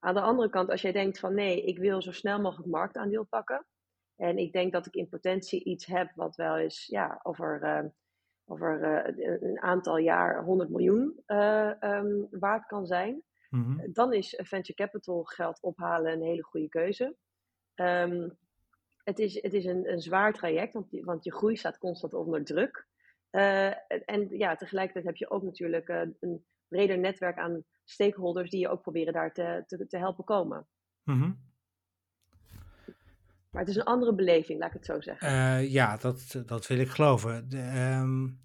Aan 0.00 0.14
de 0.14 0.20
andere 0.20 0.50
kant, 0.50 0.70
als 0.70 0.82
jij 0.82 0.92
denkt 0.92 1.18
van 1.18 1.34
nee, 1.34 1.64
ik 1.64 1.78
wil 1.78 2.02
zo 2.02 2.12
snel 2.12 2.40
mogelijk 2.40 2.68
marktaandeel 2.70 3.24
pakken. 3.24 3.66
En 4.22 4.38
ik 4.38 4.52
denk 4.52 4.72
dat 4.72 4.86
ik 4.86 4.94
in 4.94 5.08
potentie 5.08 5.64
iets 5.64 5.86
heb 5.86 6.12
wat 6.14 6.36
wel 6.36 6.58
eens 6.58 6.86
ja, 6.86 7.20
over, 7.22 7.60
uh, 7.62 7.90
over 8.44 8.80
uh, 8.80 9.40
een 9.40 9.60
aantal 9.60 9.96
jaar 9.96 10.44
100 10.44 10.70
miljoen 10.70 11.22
uh, 11.26 11.70
um, 11.80 12.26
waard 12.30 12.66
kan 12.66 12.86
zijn. 12.86 13.22
Mm 13.50 13.64
-hmm. 13.64 13.92
Dan 13.92 14.12
is 14.12 14.40
venture 14.42 14.74
capital 14.74 15.24
geld 15.24 15.60
ophalen 15.60 16.12
een 16.12 16.22
hele 16.22 16.42
goede 16.42 16.68
keuze. 16.68 17.16
Um, 17.74 18.36
het 19.04 19.18
is, 19.18 19.42
het 19.42 19.54
is 19.54 19.64
een, 19.64 19.92
een 19.92 20.00
zwaar 20.00 20.32
traject, 20.32 20.72
want, 20.72 20.86
want 20.90 21.24
je 21.24 21.32
groei 21.32 21.56
staat 21.56 21.78
constant 21.78 22.14
onder 22.14 22.44
druk. 22.44 22.86
en 23.30 24.28
ja, 24.28 24.56
tegelijkertijd 24.56 25.04
heb 25.04 25.16
je 25.16 25.30
ook 25.30 25.42
natuurlijk 25.42 25.88
een 25.88 26.44
breder 26.68 26.98
netwerk 26.98 27.38
aan 27.38 27.64
stakeholders 27.84 28.50
die 28.50 28.60
je 28.60 28.68
ook 28.68 28.82
proberen 28.82 29.12
daar 29.12 29.32
te, 29.32 29.64
te, 29.66 29.86
te 29.86 29.98
helpen 29.98 30.24
komen. 30.24 30.66
Mm 31.02 31.20
-hmm. 31.20 31.51
Maar 33.52 33.60
het 33.60 33.70
is 33.70 33.76
een 33.76 33.84
andere 33.84 34.14
beleving, 34.14 34.58
laat 34.58 34.68
ik 34.68 34.74
het 34.74 34.84
zo 34.84 35.00
zeggen. 35.00 35.28
Uh, 35.28 35.72
ja, 35.72 35.96
dat, 35.96 36.42
dat 36.46 36.66
wil 36.66 36.78
ik 36.78 36.88
geloven. 36.88 37.48
De, 37.48 37.96
um, 38.02 38.40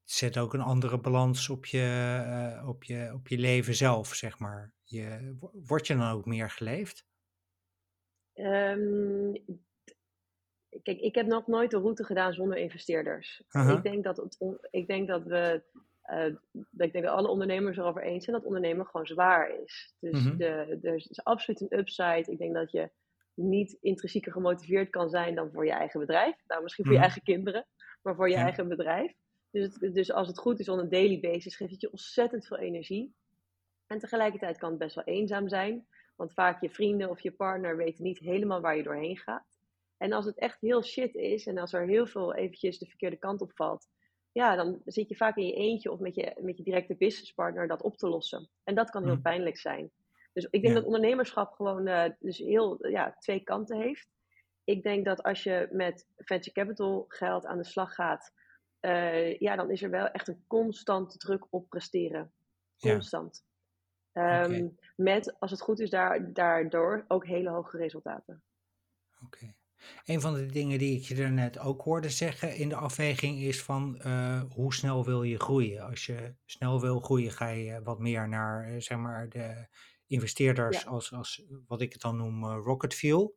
het 0.00 0.10
zet 0.10 0.38
ook 0.38 0.54
een 0.54 0.60
andere 0.60 0.98
balans 0.98 1.48
op 1.48 1.66
je, 1.66 2.22
uh, 2.26 2.68
op, 2.68 2.84
je, 2.84 3.10
op 3.14 3.28
je 3.28 3.38
leven 3.38 3.74
zelf, 3.74 4.14
zeg 4.14 4.38
maar. 4.38 4.72
Je, 4.84 5.36
word 5.66 5.86
je 5.86 5.96
dan 5.96 6.10
ook 6.10 6.26
meer 6.26 6.50
geleefd? 6.50 7.06
Um, 8.34 9.32
kijk, 10.82 11.00
ik 11.00 11.14
heb 11.14 11.26
nog 11.26 11.46
nooit 11.46 11.70
de 11.70 11.78
route 11.78 12.04
gedaan 12.04 12.32
zonder 12.32 12.58
investeerders. 12.58 13.42
Ik, 13.50 13.82
denk 13.82 14.04
dat 14.04 14.16
het, 14.16 14.58
ik 14.70 14.86
denk 14.86 15.08
dat 15.08 15.24
we 15.24 15.62
uh, 16.12 16.34
ik 16.76 16.92
denk 16.92 17.04
dat 17.04 17.14
alle 17.14 17.28
ondernemers 17.28 17.76
erover 17.76 18.02
eens 18.02 18.24
zijn 18.24 18.36
dat 18.36 18.44
ondernemen 18.46 18.86
gewoon 18.86 19.06
zwaar 19.06 19.62
is. 19.62 19.94
Dus 20.00 20.22
-hmm. 20.22 20.36
de, 20.36 20.78
er 20.82 20.94
is 20.94 21.24
absoluut 21.24 21.60
een 21.60 21.78
upside. 21.78 22.24
Ik 22.26 22.38
denk 22.38 22.54
dat 22.54 22.70
je 22.70 22.90
niet 23.38 23.76
intrinsieker 23.80 24.32
gemotiveerd 24.32 24.90
kan 24.90 25.08
zijn 25.08 25.34
dan 25.34 25.50
voor 25.52 25.64
je 25.64 25.72
eigen 25.72 26.00
bedrijf. 26.00 26.36
Nou, 26.46 26.62
misschien 26.62 26.84
voor 26.84 26.94
je 26.94 27.00
eigen 27.00 27.22
kinderen, 27.22 27.66
maar 28.02 28.14
voor 28.14 28.28
je 28.28 28.34
ja. 28.34 28.42
eigen 28.42 28.68
bedrijf. 28.68 29.14
Dus, 29.50 29.76
het, 29.80 29.94
dus 29.94 30.12
als 30.12 30.28
het 30.28 30.38
goed 30.38 30.60
is 30.60 30.68
on 30.68 30.78
een 30.78 30.88
daily 30.88 31.20
basis, 31.20 31.56
geeft 31.56 31.70
het 31.70 31.80
je 31.80 31.90
ontzettend 31.90 32.46
veel 32.46 32.58
energie. 32.58 33.14
En 33.86 33.98
tegelijkertijd 33.98 34.58
kan 34.58 34.70
het 34.70 34.78
best 34.78 34.94
wel 34.94 35.04
eenzaam 35.04 35.48
zijn. 35.48 35.86
Want 36.16 36.32
vaak 36.32 36.60
je 36.60 36.70
vrienden 36.70 37.10
of 37.10 37.20
je 37.20 37.32
partner 37.32 37.76
weten 37.76 38.04
niet 38.04 38.18
helemaal 38.18 38.60
waar 38.60 38.76
je 38.76 38.82
doorheen 38.82 39.16
gaat. 39.16 39.58
En 39.96 40.12
als 40.12 40.24
het 40.24 40.38
echt 40.38 40.60
heel 40.60 40.82
shit 40.82 41.14
is 41.14 41.46
en 41.46 41.58
als 41.58 41.72
er 41.72 41.86
heel 41.86 42.06
veel 42.06 42.34
eventjes 42.34 42.78
de 42.78 42.86
verkeerde 42.86 43.16
kant 43.16 43.40
op 43.40 43.52
valt, 43.54 43.88
ja, 44.32 44.56
dan 44.56 44.80
zit 44.84 45.08
je 45.08 45.16
vaak 45.16 45.36
in 45.36 45.46
je 45.46 45.54
eentje 45.54 45.92
of 45.92 45.98
met 45.98 46.14
je, 46.14 46.36
met 46.40 46.56
je 46.56 46.62
directe 46.62 46.94
businesspartner 46.94 47.68
dat 47.68 47.82
op 47.82 47.96
te 47.96 48.08
lossen. 48.08 48.48
En 48.64 48.74
dat 48.74 48.90
kan 48.90 49.04
heel 49.04 49.14
mm. 49.14 49.22
pijnlijk 49.22 49.58
zijn. 49.58 49.90
Dus 50.38 50.48
ik 50.50 50.62
denk 50.62 50.74
ja. 50.74 50.80
dat 50.80 50.84
ondernemerschap 50.84 51.52
gewoon 51.52 51.86
uh, 51.86 52.04
dus 52.18 52.38
heel 52.38 52.86
ja, 52.86 53.16
twee 53.18 53.40
kanten 53.40 53.80
heeft. 53.80 54.08
Ik 54.64 54.82
denk 54.82 55.04
dat 55.04 55.22
als 55.22 55.42
je 55.42 55.68
met 55.72 56.06
venture 56.16 56.52
capital 56.52 57.04
geld 57.08 57.46
aan 57.46 57.58
de 57.58 57.64
slag 57.64 57.94
gaat, 57.94 58.32
uh, 58.80 59.38
ja, 59.38 59.56
dan 59.56 59.70
is 59.70 59.82
er 59.82 59.90
wel 59.90 60.06
echt 60.06 60.28
een 60.28 60.44
constante 60.46 61.18
druk 61.18 61.46
op 61.50 61.68
presteren. 61.68 62.32
Constant. 62.78 63.44
Ja. 64.12 64.44
Um, 64.44 64.54
okay. 64.54 64.74
Met, 64.96 65.40
als 65.40 65.50
het 65.50 65.60
goed 65.60 65.80
is, 65.80 65.90
daar, 65.90 66.32
daardoor 66.32 67.04
ook 67.08 67.26
hele 67.26 67.50
hoge 67.50 67.76
resultaten. 67.76 68.42
Oké. 69.24 69.24
Okay. 69.24 69.56
Een 70.04 70.20
van 70.20 70.34
de 70.34 70.46
dingen 70.46 70.78
die 70.78 70.96
ik 70.96 71.02
je 71.02 71.22
er 71.22 71.32
net 71.32 71.58
ook 71.58 71.82
hoorde 71.82 72.10
zeggen 72.10 72.56
in 72.56 72.68
de 72.68 72.76
afweging 72.76 73.38
is 73.38 73.62
van 73.62 74.00
uh, 74.06 74.42
hoe 74.54 74.74
snel 74.74 75.04
wil 75.04 75.22
je 75.22 75.38
groeien? 75.38 75.82
Als 75.82 76.06
je 76.06 76.34
snel 76.44 76.80
wil 76.80 77.00
groeien, 77.00 77.30
ga 77.30 77.48
je 77.48 77.82
wat 77.82 77.98
meer 77.98 78.28
naar 78.28 78.68
uh, 78.68 78.80
zeg 78.80 78.98
maar 78.98 79.28
de 79.28 79.66
investeerders 80.08 80.82
ja. 80.82 80.88
als, 80.88 81.12
als 81.12 81.42
wat 81.66 81.80
ik 81.80 81.92
het 81.92 82.02
dan 82.02 82.16
noem 82.16 82.44
uh, 82.44 82.58
rocket 82.62 82.94
fuel. 82.94 83.36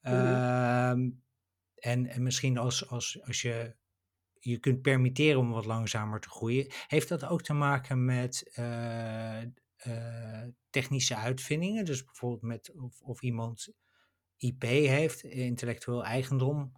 Mm 0.00 0.12
-hmm. 0.12 1.22
en, 1.74 2.06
en 2.06 2.22
misschien 2.22 2.58
als, 2.58 2.88
als, 2.88 3.22
als 3.22 3.42
je 3.42 3.76
je 4.40 4.58
kunt 4.58 4.82
permitteren 4.82 5.38
om 5.38 5.50
wat 5.50 5.64
langzamer 5.64 6.20
te 6.20 6.28
groeien. 6.28 6.66
Heeft 6.86 7.08
dat 7.08 7.24
ook 7.24 7.42
te 7.42 7.52
maken 7.54 8.04
met 8.04 8.52
technische 10.70 11.16
uitvindingen? 11.16 11.84
Dus 11.84 12.04
bijvoorbeeld 12.04 12.42
met 12.42 12.74
of, 12.76 13.00
of 13.00 13.22
iemand 13.22 13.72
IP 14.36 14.62
heeft, 14.62 15.22
intellectueel 15.22 16.04
eigendom? 16.04 16.72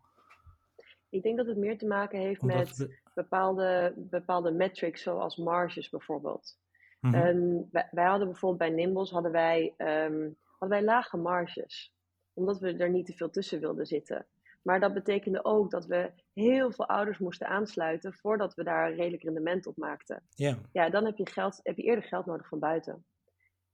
Ik 1.09 1.23
denk 1.23 1.37
dat 1.37 1.47
het 1.47 1.57
meer 1.57 1.79
te 1.79 1.87
maken 1.87 2.21
heeft 2.21 2.41
Omdat 2.41 2.79
met 2.79 3.01
bepaalde, 3.15 3.95
bepaalde 3.97 4.51
metrics, 4.51 5.03
zoals 5.03 5.37
marges 5.37 5.89
bijvoorbeeld. 5.89 6.59
Mm 7.01 7.15
-hmm. 7.15 7.27
um, 7.27 7.69
wij, 7.71 7.89
wij, 7.91 8.05
hadden 8.05 8.29
bijvoorbeeld 8.29 8.71
bij 8.71 8.85
Nimbles 8.85 9.11
hadden 9.11 9.33
wij, 9.33 9.75
um, 9.79 10.37
hadden 10.59 10.79
wij 10.79 10.83
lage 10.83 11.17
marges, 11.17 11.95
omdat 12.33 12.59
we 12.59 12.77
er 12.77 12.91
niet 12.91 13.07
te 13.07 13.13
veel 13.13 13.31
tussen 13.31 13.61
wilden 13.61 13.87
zitten. 13.87 14.27
Maar 14.63 14.81
dat 14.81 14.95
betekende 14.95 15.45
ook 15.45 15.71
dat 15.71 15.87
we 15.87 16.11
heel 16.33 16.73
veel 16.73 16.89
ouders 16.89 17.19
moesten 17.19 17.47
aansluiten 17.47 18.13
voordat 18.13 18.55
we 18.55 18.65
daar 18.65 18.95
redelijk 18.95 19.23
rendement 19.23 19.67
op 19.67 19.77
maakten. 19.77 20.23
Yeah. 20.35 20.57
Ja, 20.73 20.91
dan 20.91 21.05
heb 21.05 21.17
je, 21.17 21.29
geld, 21.29 21.61
heb 21.63 21.77
je 21.77 21.83
eerder 21.83 22.05
geld 22.05 22.27
nodig 22.27 22.49
van 22.49 22.59
buiten. 22.59 23.05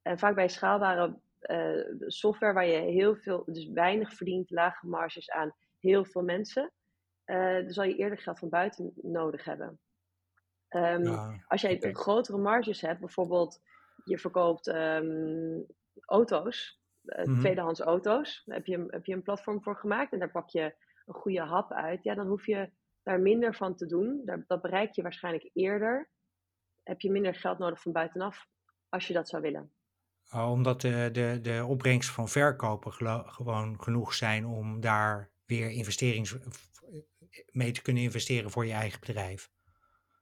En 0.03 0.19
vaak 0.19 0.35
bij 0.35 0.49
schaalbare 0.49 1.19
uh, 1.43 2.07
software 2.07 2.53
waar 2.53 2.67
je 2.67 2.79
heel 2.79 3.17
veel, 3.17 3.43
dus 3.47 3.69
weinig 3.69 4.15
verdient, 4.15 4.51
lage 4.51 4.87
marges 4.87 5.31
aan 5.31 5.55
heel 5.81 6.05
veel 6.05 6.23
mensen, 6.23 6.73
uh, 7.27 7.55
dan 7.55 7.73
zal 7.73 7.85
je 7.85 7.97
eerder 7.97 8.19
geld 8.19 8.39
van 8.39 8.49
buiten 8.49 8.93
nodig 9.03 9.45
hebben. 9.45 9.79
Um, 10.71 11.05
ja, 11.05 11.45
als 11.49 11.61
jij 11.61 11.75
okay. 11.75 11.93
grotere 11.93 12.39
marges 12.39 12.81
hebt, 12.81 13.01
bijvoorbeeld 13.01 13.61
je 14.05 14.19
verkoopt 14.19 14.67
um, 14.67 15.67
auto's, 16.07 16.81
uh, 17.03 17.19
mm 17.19 17.25
-hmm. 17.25 17.41
tweedehands 17.41 17.81
auto's, 17.81 18.43
daar 18.45 18.57
heb 18.57 18.67
je, 18.67 18.85
heb 18.87 19.05
je 19.05 19.15
een 19.15 19.23
platform 19.23 19.63
voor 19.63 19.77
gemaakt 19.77 20.13
en 20.13 20.19
daar 20.19 20.31
pak 20.31 20.49
je 20.49 20.75
een 21.07 21.15
goede 21.15 21.41
hap 21.41 21.73
uit, 21.73 22.03
ja, 22.03 22.15
dan 22.15 22.27
hoef 22.27 22.47
je 22.47 22.71
daar 23.03 23.21
minder 23.21 23.55
van 23.55 23.77
te 23.77 23.87
doen. 23.87 24.23
Daar, 24.25 24.45
dat 24.47 24.63
bereik 24.63 24.93
je 24.93 25.03
waarschijnlijk 25.03 25.51
eerder. 25.53 26.11
Heb 26.83 27.01
je 27.01 27.11
minder 27.11 27.35
geld 27.35 27.59
nodig 27.59 27.81
van 27.81 27.93
buitenaf 27.93 28.47
als 28.89 29.07
je 29.07 29.13
dat 29.13 29.29
zou 29.29 29.43
willen. 29.43 29.73
Oh, 30.33 30.51
omdat 30.51 30.81
de, 30.81 31.09
de, 31.13 31.39
de 31.43 31.65
opbrengsten 31.69 32.15
van 32.15 32.29
verkopen 32.29 32.93
gewoon 33.27 33.83
genoeg 33.83 34.15
zijn 34.15 34.47
om 34.47 34.81
daar 34.81 35.31
weer 35.45 35.71
investerings 35.71 36.37
mee 37.51 37.73
te 37.73 37.83
kunnen 37.83 38.03
investeren 38.03 38.51
voor 38.51 38.67
je 38.67 38.73
eigen 38.73 39.01
bedrijf. 39.01 39.51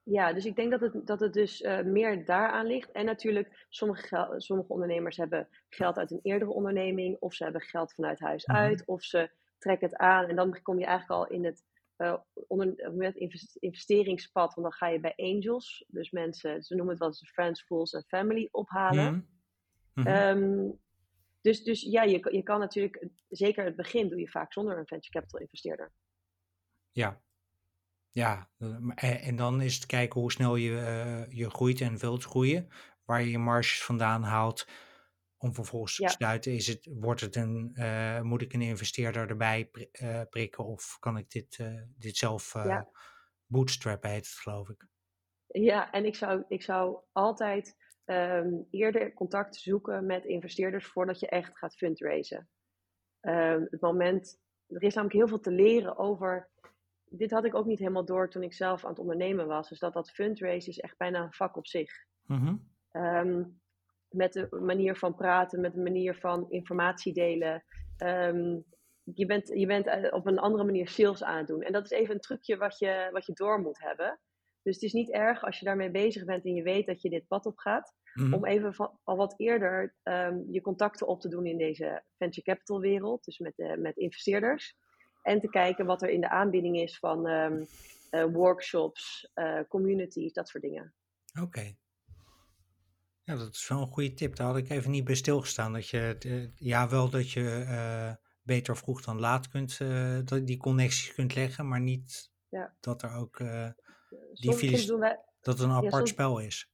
Ja, 0.05 0.33
dus 0.33 0.45
ik 0.45 0.57
denk 0.57 0.71
dat 0.71 0.81
het, 0.81 1.07
dat 1.07 1.21
het 1.21 1.33
dus 1.33 1.61
uh, 1.61 1.81
meer 1.81 2.25
daaraan 2.25 2.67
ligt. 2.67 2.93
En 2.93 3.05
natuurlijk, 3.05 3.67
sommige, 3.69 4.35
sommige 4.37 4.73
ondernemers 4.73 5.17
hebben 5.17 5.49
geld 5.69 5.97
uit 5.97 6.11
een 6.11 6.21
eerdere 6.23 6.51
onderneming, 6.51 7.17
of 7.21 7.35
ze 7.35 7.43
hebben 7.43 7.63
geld 7.63 7.95
vanuit 7.95 8.21
huis 8.21 8.47
mm 8.47 8.55
-hmm. 8.55 8.65
uit, 8.65 8.87
of 8.87 9.03
ze 9.03 9.31
trekken 9.59 9.89
het 9.89 9.97
aan. 9.97 10.29
En 10.29 10.37
dan 10.37 10.63
kom 10.63 10.79
je 10.79 10.85
eigenlijk 10.85 11.21
al 11.21 11.37
in 11.37 11.45
het, 11.45 11.65
uh, 11.99 12.17
onder, 12.33 12.93
met 12.95 13.17
investeringspad, 13.59 14.55
want 14.55 14.67
dan 14.67 14.77
ga 14.77 14.89
je 14.89 15.01
bij 15.01 15.15
angels, 15.17 15.85
dus 15.89 16.11
mensen, 16.11 16.63
ze 16.63 16.75
noemen 16.75 16.93
het 16.93 17.03
wel 17.03 17.09
eens 17.09 17.31
friends, 17.31 17.63
fools 17.63 17.93
en 17.93 18.05
family, 18.07 18.49
ophalen. 18.51 19.13
Mm. 19.13 19.33
Mm 19.95 20.05
-hmm. 20.05 20.43
um, 20.43 20.79
dus, 21.41 21.63
dus 21.63 21.83
ja, 21.83 22.03
je, 22.03 22.29
je 22.31 22.43
kan 22.43 22.59
natuurlijk, 22.59 23.09
zeker 23.29 23.65
het 23.65 23.77
begin 23.77 24.09
doe 24.09 24.19
je 24.19 24.29
vaak 24.29 24.53
zonder 24.53 24.79
een 24.79 24.87
venture 24.87 25.13
capital 25.13 25.41
investeerder. 25.41 25.93
Ja, 26.93 27.23
ja, 28.15 28.51
en 28.97 29.37
dan 29.37 29.61
is 29.61 29.75
het 29.75 29.87
kijken 29.87 30.21
hoe 30.21 30.33
snel 30.33 30.57
je, 30.57 30.71
uh, 30.71 31.37
je 31.37 31.51
groeit 31.51 31.81
en 31.81 31.99
wilt 31.99 32.25
groeien, 32.25 32.69
waar 33.05 33.21
je 33.21 33.31
je 33.31 33.39
marges 33.39 33.85
vandaan 33.85 34.23
haalt, 34.23 34.69
om 35.37 35.55
vervolgens 35.55 35.97
ja. 35.97 36.07
te 36.07 36.13
sluiten. 36.13 36.53
Is 36.53 36.67
het, 36.67 36.89
wordt 36.91 37.21
het 37.21 37.37
een, 37.37 37.71
uh, 37.75 38.21
moet 38.21 38.43
ik 38.43 38.53
een 38.53 38.63
investeerder 38.63 39.29
erbij 39.29 39.65
pr 39.65 40.05
prikken 40.31 40.65
of 40.65 40.97
kan 41.01 41.17
ik 41.17 41.31
dit, 41.31 41.59
dit 41.97 42.17
zelf 42.17 42.53
ja. 42.53 42.89
bootstrappen, 43.47 44.11
heet 44.11 44.27
het 44.27 44.35
geloof 44.35 44.69
ik. 44.69 44.87
Ja, 45.47 45.91
en 45.91 46.05
ik 46.05 46.15
zou, 46.15 46.45
ik 46.49 46.63
zou 46.63 46.99
altijd 47.13 47.77
um, 48.05 48.67
eerder 48.71 49.13
contact 49.13 49.57
zoeken 49.57 50.07
met 50.07 50.25
investeerders 50.25 50.87
voordat 50.87 51.21
je 51.21 51.29
echt 51.29 51.59
gaat 51.59 51.77
fundraisen. 51.77 52.49
Um, 53.21 53.67
het 53.71 53.81
moment, 53.81 54.41
er 54.67 54.83
is 54.83 54.95
namelijk 54.95 55.19
heel 55.19 55.29
veel 55.29 55.41
te 55.41 55.51
leren 55.51 55.99
over. 55.99 56.53
Dit 57.17 57.31
had 57.31 57.45
ik 57.45 57.55
ook 57.55 57.67
niet 57.67 57.79
helemaal 57.79 58.05
door 58.05 58.31
toen 58.31 58.43
ik 58.43 58.53
zelf 58.53 58.85
aan 58.85 58.91
het 58.91 58.99
ondernemen 58.99 59.47
was. 59.47 59.69
Dus 59.69 59.79
dat 59.79 59.93
dat 59.93 60.11
fundraisen 60.11 60.73
is 60.73 60.79
echt 60.79 60.97
bijna 60.97 61.23
een 61.23 61.33
vak 61.33 61.57
op 61.57 61.67
zich. 61.67 61.91
Mm 62.27 62.39
-hmm. 62.39 62.73
um, 63.03 63.61
met 64.09 64.33
de 64.33 64.47
manier 64.51 64.97
van 64.97 65.15
praten, 65.15 65.61
met 65.61 65.75
de 65.75 65.83
manier 65.83 66.15
van 66.15 66.51
informatie 66.51 67.13
delen. 67.13 67.65
je, 69.15 69.27
bent, 69.27 69.49
je 69.49 69.67
bent 69.67 70.13
op 70.13 70.27
een 70.27 70.39
andere 70.39 70.65
manier 70.65 70.89
sales 70.89 71.23
aan 71.23 71.39
het 71.39 71.47
doen. 71.47 71.63
En 71.63 71.73
dat 71.73 71.85
is 71.85 71.91
even 71.91 72.15
een 72.15 72.21
trucje 72.21 72.57
wat 72.57 72.79
je, 72.79 73.09
wat 73.13 73.27
je 73.27 73.33
door 73.33 73.61
moet 73.61 73.81
hebben. 73.81 74.21
Dus 74.63 74.75
het 74.75 74.83
is 74.83 74.93
niet 74.93 75.11
erg 75.11 75.45
als 75.45 75.59
je 75.59 75.65
daarmee 75.65 75.91
bezig 75.91 76.25
bent 76.25 76.45
en 76.45 76.55
je 76.55 76.63
weet 76.63 76.87
dat 76.87 77.03
je 77.03 77.11
dit 77.11 77.27
pad 77.27 77.47
op 77.47 77.59
gaat, 77.59 77.95
Mhm. 78.15 78.35
om 78.35 78.45
even 78.45 78.75
van, 78.75 78.99
al 79.03 79.17
wat 79.17 79.35
eerder 79.37 79.95
ehm, 80.03 80.41
je 80.51 80.61
contacten 80.61 81.07
op 81.07 81.21
te 81.21 81.29
doen 81.29 81.47
in 81.47 81.59
deze 81.59 82.05
venture 82.17 82.47
capital 82.47 82.81
wereld, 82.81 83.25
dus 83.25 83.39
met, 83.39 83.59
eh, 83.59 83.77
met 83.77 83.97
investeerders. 83.97 84.77
En 85.25 85.41
te 85.41 85.49
kijken 85.49 85.87
wat 85.87 86.03
er 86.03 86.09
in 86.09 86.21
de 86.21 86.29
aanbieding 86.29 86.77
is 86.77 86.99
van 86.99 87.27
ehm, 87.27 87.65
eh, 88.11 88.25
workshops, 88.25 89.31
eh, 89.35 89.61
communities, 89.69 90.33
dat 90.33 90.49
soort 90.49 90.63
dingen. 90.63 90.95
Oké. 91.41 91.75
Ja, 93.23 93.37
dat 93.37 93.55
is 93.55 93.69
wel 93.69 93.81
een 93.81 93.87
goede 93.87 94.15
tip. 94.15 94.37
Daar 94.37 94.47
had 94.47 94.57
ik 94.57 94.69
even 94.69 94.91
niet 94.91 95.05
bij 95.05 95.15
stilgestaan. 95.15 95.73
Dat 95.73 95.89
je, 95.89 96.17
eh, 96.19 96.49
ja, 96.57 96.89
wel 96.89 97.11
dat 97.11 97.31
je 97.31 98.17
beter 98.43 98.77
vroeg 98.77 99.03
dan 99.03 99.21
laat 99.21 99.49
kunt, 99.49 99.79
dat 100.29 100.47
die 100.47 100.57
connecties 100.57 101.15
kunt 101.15 101.35
leggen, 101.35 101.69
maar 101.69 101.81
niet 101.81 102.31
Ja. 102.49 102.75
dat 102.81 103.03
er 103.03 103.15
ook 103.15 103.37
die 104.33 104.97
wij, 104.99 105.19
dat 105.41 105.59
het 105.59 105.69
een 105.69 105.71
apart 105.75 105.95
soms- 105.95 106.11
spel 106.11 106.39
is. 106.39 106.69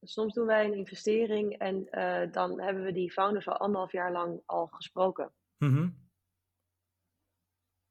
soms 0.00 0.34
doen 0.34 0.46
wij 0.46 0.64
een 0.64 0.74
investering 0.74 1.58
en 1.58 1.84
dan 2.32 2.60
hebben 2.60 2.84
we 2.84 2.92
die 2.92 3.12
founders 3.12 3.48
al 3.48 3.56
anderhalf 3.56 3.92
jaar 3.92 4.12
lang 4.12 4.42
al 4.46 4.66
gesproken. 4.66 5.32
Mhm. 5.58 5.88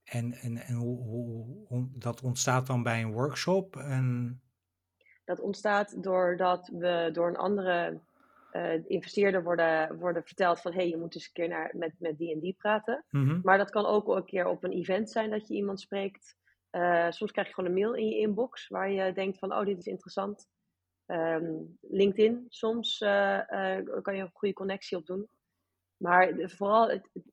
En, 0.08 0.34
en, 0.34 0.58
en 0.58 0.74
hoe, 0.76 0.98
hoe, 1.02 1.46
hoe- 1.68 1.90
dat 1.94 2.22
ontstaat 2.22 2.68
dan 2.68 2.84
bij 2.84 3.02
een 3.02 3.12
workshop? 3.12 3.76
En, 3.76 4.42
Dat 5.26 5.40
ontstaat 5.40 6.04
doordat 6.04 6.68
we 6.74 7.10
door 7.14 7.28
een 7.28 7.36
andere 7.36 8.00
eh, 8.52 8.86
investeerder 8.86 9.44
worden, 9.44 9.98
worden 10.00 10.24
verteld 10.24 10.62
van 10.62 10.72
hé, 10.72 10.78
hey, 10.78 10.90
je 10.90 10.98
moet 10.98 11.16
eens 11.16 11.26
een 11.26 11.34
keer 11.34 11.48
naar, 11.48 11.72
met, 11.78 11.94
met 12.00 12.18
die 12.18 12.34
en 12.34 12.40
die 12.40 12.56
praten. 12.58 13.06
Mhm. 13.10 13.40
Maar 13.44 13.58
dat 13.58 13.70
kan 13.70 13.86
ook 13.86 14.08
een 14.08 14.26
keer 14.26 14.46
op 14.48 14.64
een 14.64 14.72
event 14.72 15.10
zijn 15.12 15.30
dat 15.30 15.48
je 15.48 15.54
iemand 15.54 15.80
spreekt. 15.80 16.36
Eh, 16.70 17.10
soms 17.10 17.32
krijg 17.32 17.48
je 17.48 17.54
gewoon 17.54 17.70
een 17.70 17.76
mail 17.78 17.94
in 17.94 18.08
je 18.08 18.18
inbox 18.18 18.68
waar 18.68 18.92
je 18.92 19.14
denkt 19.14 19.40
van 19.40 19.54
oh, 19.54 19.66
dit 19.66 19.78
is 19.78 19.86
interessant. 19.86 20.48
Ehm, 21.06 21.54
LinkedIn, 21.82 22.46
soms 22.50 23.00
eh, 23.02 23.40
kan 24.02 24.16
je 24.16 24.22
een 24.22 24.32
goede 24.34 24.54
connectie 24.54 24.98
op 24.98 25.06
doen. 25.06 25.28
Maar 25.98 26.34
vooral, 26.36 26.90
het, 26.90 27.10
het- 27.14 27.32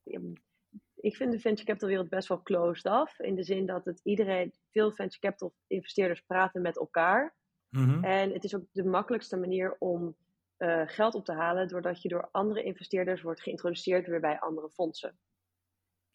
ik 1.05 1.15
vind 1.15 1.31
de 1.31 1.39
venture 1.39 1.65
capital 1.65 1.89
wereld 1.89 2.09
best 2.09 2.27
wel 2.27 2.41
closed 2.41 2.85
off. 2.85 3.19
In 3.19 3.35
de 3.35 3.43
zin 3.43 3.65
dat 3.65 3.85
het 3.85 3.99
iedereen, 4.03 4.53
veel 4.71 4.91
venture 4.91 5.19
capital 5.19 5.53
investeerders 5.67 6.21
praten 6.21 6.61
met 6.61 6.77
elkaar. 6.77 7.35
Mhm. 7.69 8.03
En 8.03 8.31
het 8.31 8.43
is 8.43 8.55
ook 8.55 8.65
de 8.71 8.83
makkelijkste 8.83 9.37
manier 9.37 9.75
om 9.79 10.15
eh, 10.57 10.81
geld 10.85 11.15
op 11.15 11.25
te 11.25 11.33
halen, 11.33 11.67
doordat 11.67 12.01
je 12.01 12.09
door 12.09 12.29
andere 12.31 12.63
investeerders 12.63 13.21
wordt 13.21 13.41
geïntroduceerd 13.41 14.07
weer 14.07 14.19
bij 14.19 14.39
andere 14.39 14.69
fondsen. 14.69 15.19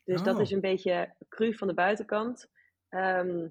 Dus 0.05 0.23
dat 0.23 0.35
Oh. 0.35 0.41
is 0.41 0.51
een 0.51 0.61
beetje 0.61 1.15
cru 1.29 1.55
van 1.55 1.69
de 1.69 1.75
buitenkant. 1.75 2.51
Ehm, 2.89 3.49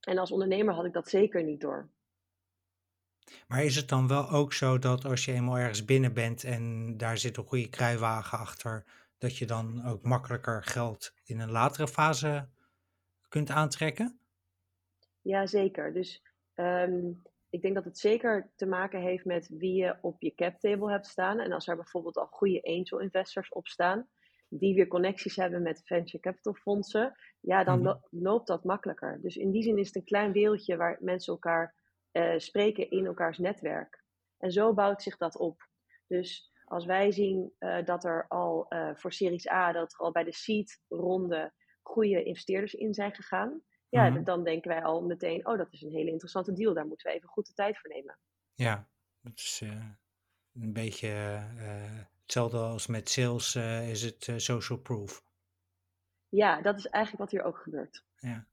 en 0.00 0.18
als 0.18 0.30
ondernemer 0.30 0.74
had 0.74 0.84
ik 0.84 0.92
dat 0.92 1.08
zeker 1.08 1.44
niet 1.44 1.60
door. 1.60 1.90
Maar 3.46 3.64
is 3.64 3.76
het 3.76 3.88
dan 3.88 4.08
wel 4.08 4.30
ook 4.30 4.52
zo 4.52 4.78
dat 4.78 5.04
als 5.04 5.24
je 5.24 5.32
eenmaal 5.32 5.58
ergens 5.58 5.84
binnen 5.84 6.12
bent 6.14 6.44
en 6.44 6.96
daar 6.96 7.18
zit 7.18 7.36
een 7.36 7.44
goede 7.44 7.68
kruiwagen 7.68 8.38
achter, 8.38 8.84
dat 9.18 9.36
je 9.36 9.46
dan 9.46 9.84
ook 9.84 10.02
makkelijker 10.02 10.62
geld 10.64 11.14
in 11.24 11.40
een 11.40 11.50
latere 11.50 11.88
fase 11.88 12.48
kunt 13.28 13.50
aantrekken? 13.50 14.20
Ja, 15.22 15.46
zeker. 15.46 15.92
Dus 15.92 16.22
ehm, 16.54 17.12
ik 17.50 17.62
denk 17.62 17.74
dat 17.74 17.84
het 17.84 17.98
zeker 17.98 18.52
te 18.56 18.66
maken 18.66 19.00
heeft 19.00 19.24
met 19.24 19.48
wie 19.48 19.74
je 19.74 19.98
op 20.00 20.22
je 20.22 20.34
cap 20.34 20.58
table 20.60 20.90
hebt 20.90 21.06
staan. 21.06 21.40
En 21.40 21.52
als 21.52 21.68
er 21.68 21.76
bijvoorbeeld 21.76 22.16
al 22.16 22.26
goede 22.26 22.62
angel 22.62 22.98
investors 23.00 23.48
op 23.52 23.66
staan, 23.66 24.08
die 24.48 24.74
weer 24.74 24.86
connecties 24.86 25.36
hebben 25.36 25.62
met 25.62 25.82
venture 25.84 26.20
capital 26.22 26.54
fondsen, 26.54 27.16
ja, 27.40 27.64
dan 27.64 27.76
Mhm. 27.78 27.86
lo- 27.86 28.00
loopt 28.10 28.46
dat 28.46 28.64
makkelijker. 28.64 29.20
Dus 29.22 29.36
in 29.36 29.50
die 29.50 29.62
zin 29.62 29.78
is 29.78 29.86
het 29.86 29.96
een 29.96 30.04
klein 30.04 30.32
wereldje 30.32 30.76
waar 30.76 30.98
mensen 31.00 31.32
elkaar 31.32 31.74
eh, 32.10 32.38
spreken 32.38 32.90
in 32.90 33.06
elkaars 33.06 33.38
netwerk. 33.38 34.04
En 34.38 34.50
zo 34.52 34.74
bouwt 34.74 35.02
zich 35.02 35.16
dat 35.16 35.36
op. 35.38 35.68
Dus 36.06 36.52
als 36.66 36.84
wij 36.84 37.12
zien 37.12 37.52
eh, 37.58 37.84
dat 37.84 38.04
er 38.04 38.24
al 38.28 38.68
eh, 38.68 38.90
voor 38.94 39.12
Series 39.12 39.48
A, 39.48 39.72
dat 39.72 39.92
er 39.92 39.98
al 39.98 40.12
bij 40.12 40.24
de 40.24 40.32
seed 40.32 40.80
ronde 40.88 41.52
goede 41.82 42.22
investeerders 42.22 42.74
in 42.74 42.94
zijn 42.94 43.14
gegaan, 43.14 43.62
ja, 43.88 44.08
Mhm. 44.08 44.24
dan 44.24 44.44
denken 44.44 44.70
wij 44.70 44.82
al 44.82 45.02
meteen, 45.02 45.46
oh, 45.46 45.58
dat 45.58 45.72
is 45.72 45.82
een 45.82 45.90
hele 45.90 46.10
interessante 46.10 46.52
deal. 46.52 46.74
Daar 46.74 46.86
moeten 46.86 47.10
we 47.10 47.16
even 47.16 47.28
goed 47.28 47.46
de 47.46 47.52
tijd 47.52 47.78
voor 47.78 47.90
nemen. 47.90 48.18
Ja, 48.54 48.88
dat 49.20 49.38
is 49.38 49.60
eh, 49.62 49.84
een 50.54 50.72
beetje 50.72 51.08
hetzelfde 52.22 52.58
als 52.58 52.86
met 52.86 53.08
sales 53.08 53.54
is 53.90 54.02
het 54.02 54.32
social 54.36 54.78
proof. 54.78 55.24
Ja, 56.28 56.60
dat 56.62 56.78
is 56.78 56.86
eigenlijk 56.86 57.22
wat 57.22 57.32
hier 57.32 57.48
ook 57.48 57.58
gebeurt. 57.58 58.04
Ja. 58.16 58.46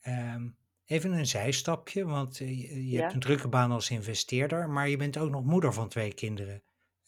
Ehm, 0.00 0.48
even 0.84 1.12
een 1.12 1.26
zijstapje, 1.26 2.04
want 2.04 2.36
je, 2.38 2.98
hebt 3.00 3.12
een 3.12 3.20
drukke 3.20 3.48
baan 3.48 3.70
als 3.70 3.90
investeerder, 3.90 4.70
maar 4.70 4.88
je 4.88 4.96
bent 4.96 5.18
ook 5.18 5.30
nog 5.30 5.44
moeder 5.44 5.72
van 5.72 5.88
twee 5.88 6.14
kinderen. 6.14 6.62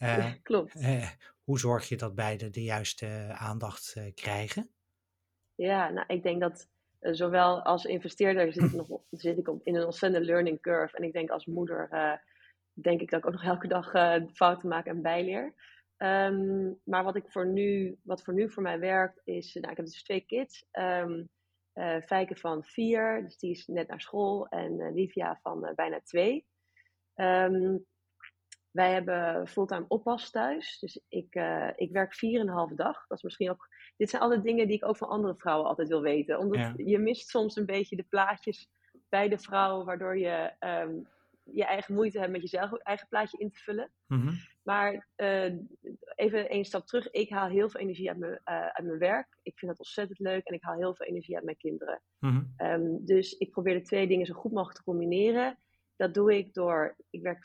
Eh, 0.04 0.32
Klopt. 0.42 0.74
eh, 0.74 1.10
hoe 1.44 1.58
zorg 1.58 1.88
je 1.88 1.96
dat 1.96 2.14
beide 2.14 2.50
de 2.50 2.62
juiste 2.62 3.06
eh, 3.06 3.42
aandacht 3.42 3.96
krijgen? 4.14 4.70
Ja, 5.54 5.90
nou, 5.90 6.06
ik 6.06 6.22
denk 6.22 6.40
dat 6.40 6.68
zowel 7.00 7.62
als 7.62 7.84
investeerder 7.84 8.52
zit 8.52 8.62
ik, 8.62 8.72
nog, 8.88 9.00
zit 9.10 9.38
ik 9.38 9.48
op, 9.48 9.60
in 9.64 9.74
een 9.74 9.84
ontzettende 9.84 10.26
learning 10.26 10.60
curve. 10.60 10.96
En 10.96 11.02
ik 11.02 11.12
denk 11.12 11.30
als 11.30 11.46
moeder, 11.46 11.88
denk 12.72 13.00
ik 13.00 13.10
dat 13.10 13.18
ik 13.18 13.26
ook 13.26 13.32
nog 13.32 13.44
elke 13.44 13.68
dag 13.68 13.90
fouten 14.32 14.68
maak 14.68 14.86
en 14.86 15.02
bijleer. 15.02 15.54
Ehm, 15.96 16.72
maar 16.84 17.04
wat, 17.04 17.16
ik 17.16 17.24
voor 17.28 17.46
nu, 17.46 17.98
wat 18.02 18.22
voor 18.22 18.34
nu 18.34 18.50
voor 18.50 18.62
mij 18.62 18.78
werkt, 18.78 19.20
is, 19.24 19.54
nou, 19.54 19.70
ik 19.70 19.76
heb 19.76 19.86
dus 19.86 20.02
twee 20.02 20.20
kids. 20.26 20.66
Ehm 20.70 21.22
eh, 21.74 22.00
Fijke 22.00 22.36
van 22.36 22.64
vier, 22.64 23.22
dus 23.22 23.38
die 23.38 23.50
is 23.50 23.66
net 23.66 23.88
naar 23.88 24.00
school. 24.00 24.48
En 24.48 24.92
Livia 24.94 25.38
van 25.42 25.72
bijna 25.74 26.00
twee. 26.00 26.46
Ehm, 27.14 27.76
wij 28.74 28.92
hebben 28.92 29.48
fulltime 29.48 29.84
oppas 29.88 30.30
thuis. 30.30 30.78
Dus 30.78 31.00
ik, 31.08 31.34
eh, 31.34 31.70
ik 31.76 31.90
werk 31.92 32.14
4,5 32.14 32.74
dag. 32.76 33.06
Dat 33.06 33.16
is 33.16 33.22
misschien 33.22 33.50
ook. 33.50 33.68
Dit 33.96 34.10
zijn 34.10 34.22
altijd 34.22 34.42
dingen 34.42 34.66
die 34.66 34.76
ik 34.76 34.84
ook 34.84 34.96
van 34.96 35.08
andere 35.08 35.34
vrouwen 35.36 35.68
altijd 35.68 35.88
wil 35.88 36.00
weten. 36.02 36.38
Omdat 36.38 36.58
Ja. 36.60 36.72
je 36.76 36.98
mist 36.98 37.28
soms 37.28 37.56
een 37.56 37.66
beetje 37.66 37.96
de 37.96 38.06
plaatjes 38.08 38.68
bij 39.08 39.28
de 39.28 39.38
vrouw, 39.38 39.84
waardoor 39.84 40.18
je 40.18 40.52
ehm, 40.58 40.94
je 41.44 41.64
eigen 41.64 41.94
moeite 41.94 42.18
hebt 42.18 42.32
met 42.32 42.40
jezelf 42.40 42.72
eigen 42.78 43.08
plaatje 43.08 43.38
in 43.38 43.50
te 43.50 43.58
vullen. 43.58 43.90
Mhm. 44.06 44.32
Maar 44.62 45.08
eh, 45.14 45.52
even 46.14 46.48
één 46.48 46.64
stap 46.64 46.86
terug. 46.86 47.10
Ik 47.10 47.30
haal 47.30 47.48
heel 47.48 47.68
veel 47.70 47.80
energie 47.80 48.08
uit 48.08 48.18
mijn, 48.18 48.40
eh, 48.44 48.66
uit 48.66 48.86
mijn 48.86 48.98
werk. 48.98 49.38
Ik 49.42 49.58
vind 49.58 49.70
dat 49.70 49.80
ontzettend 49.80 50.18
leuk 50.18 50.44
en 50.46 50.54
ik 50.54 50.62
haal 50.62 50.76
heel 50.76 50.94
veel 50.94 51.06
energie 51.06 51.34
uit 51.34 51.44
mijn 51.44 51.56
kinderen. 51.56 52.02
Mhm. 52.18 52.42
Ehm, 52.56 52.96
dus 53.00 53.32
ik 53.32 53.50
probeer 53.50 53.74
de 53.74 53.82
twee 53.82 54.06
dingen 54.06 54.26
zo 54.26 54.34
goed 54.34 54.52
mogelijk 54.52 54.76
te 54.78 54.84
combineren. 54.84 55.58
Dat 55.96 56.14
doe 56.14 56.36
ik 56.36 56.54
door, 56.54 56.96
ik 57.10 57.22
werk 57.22 57.44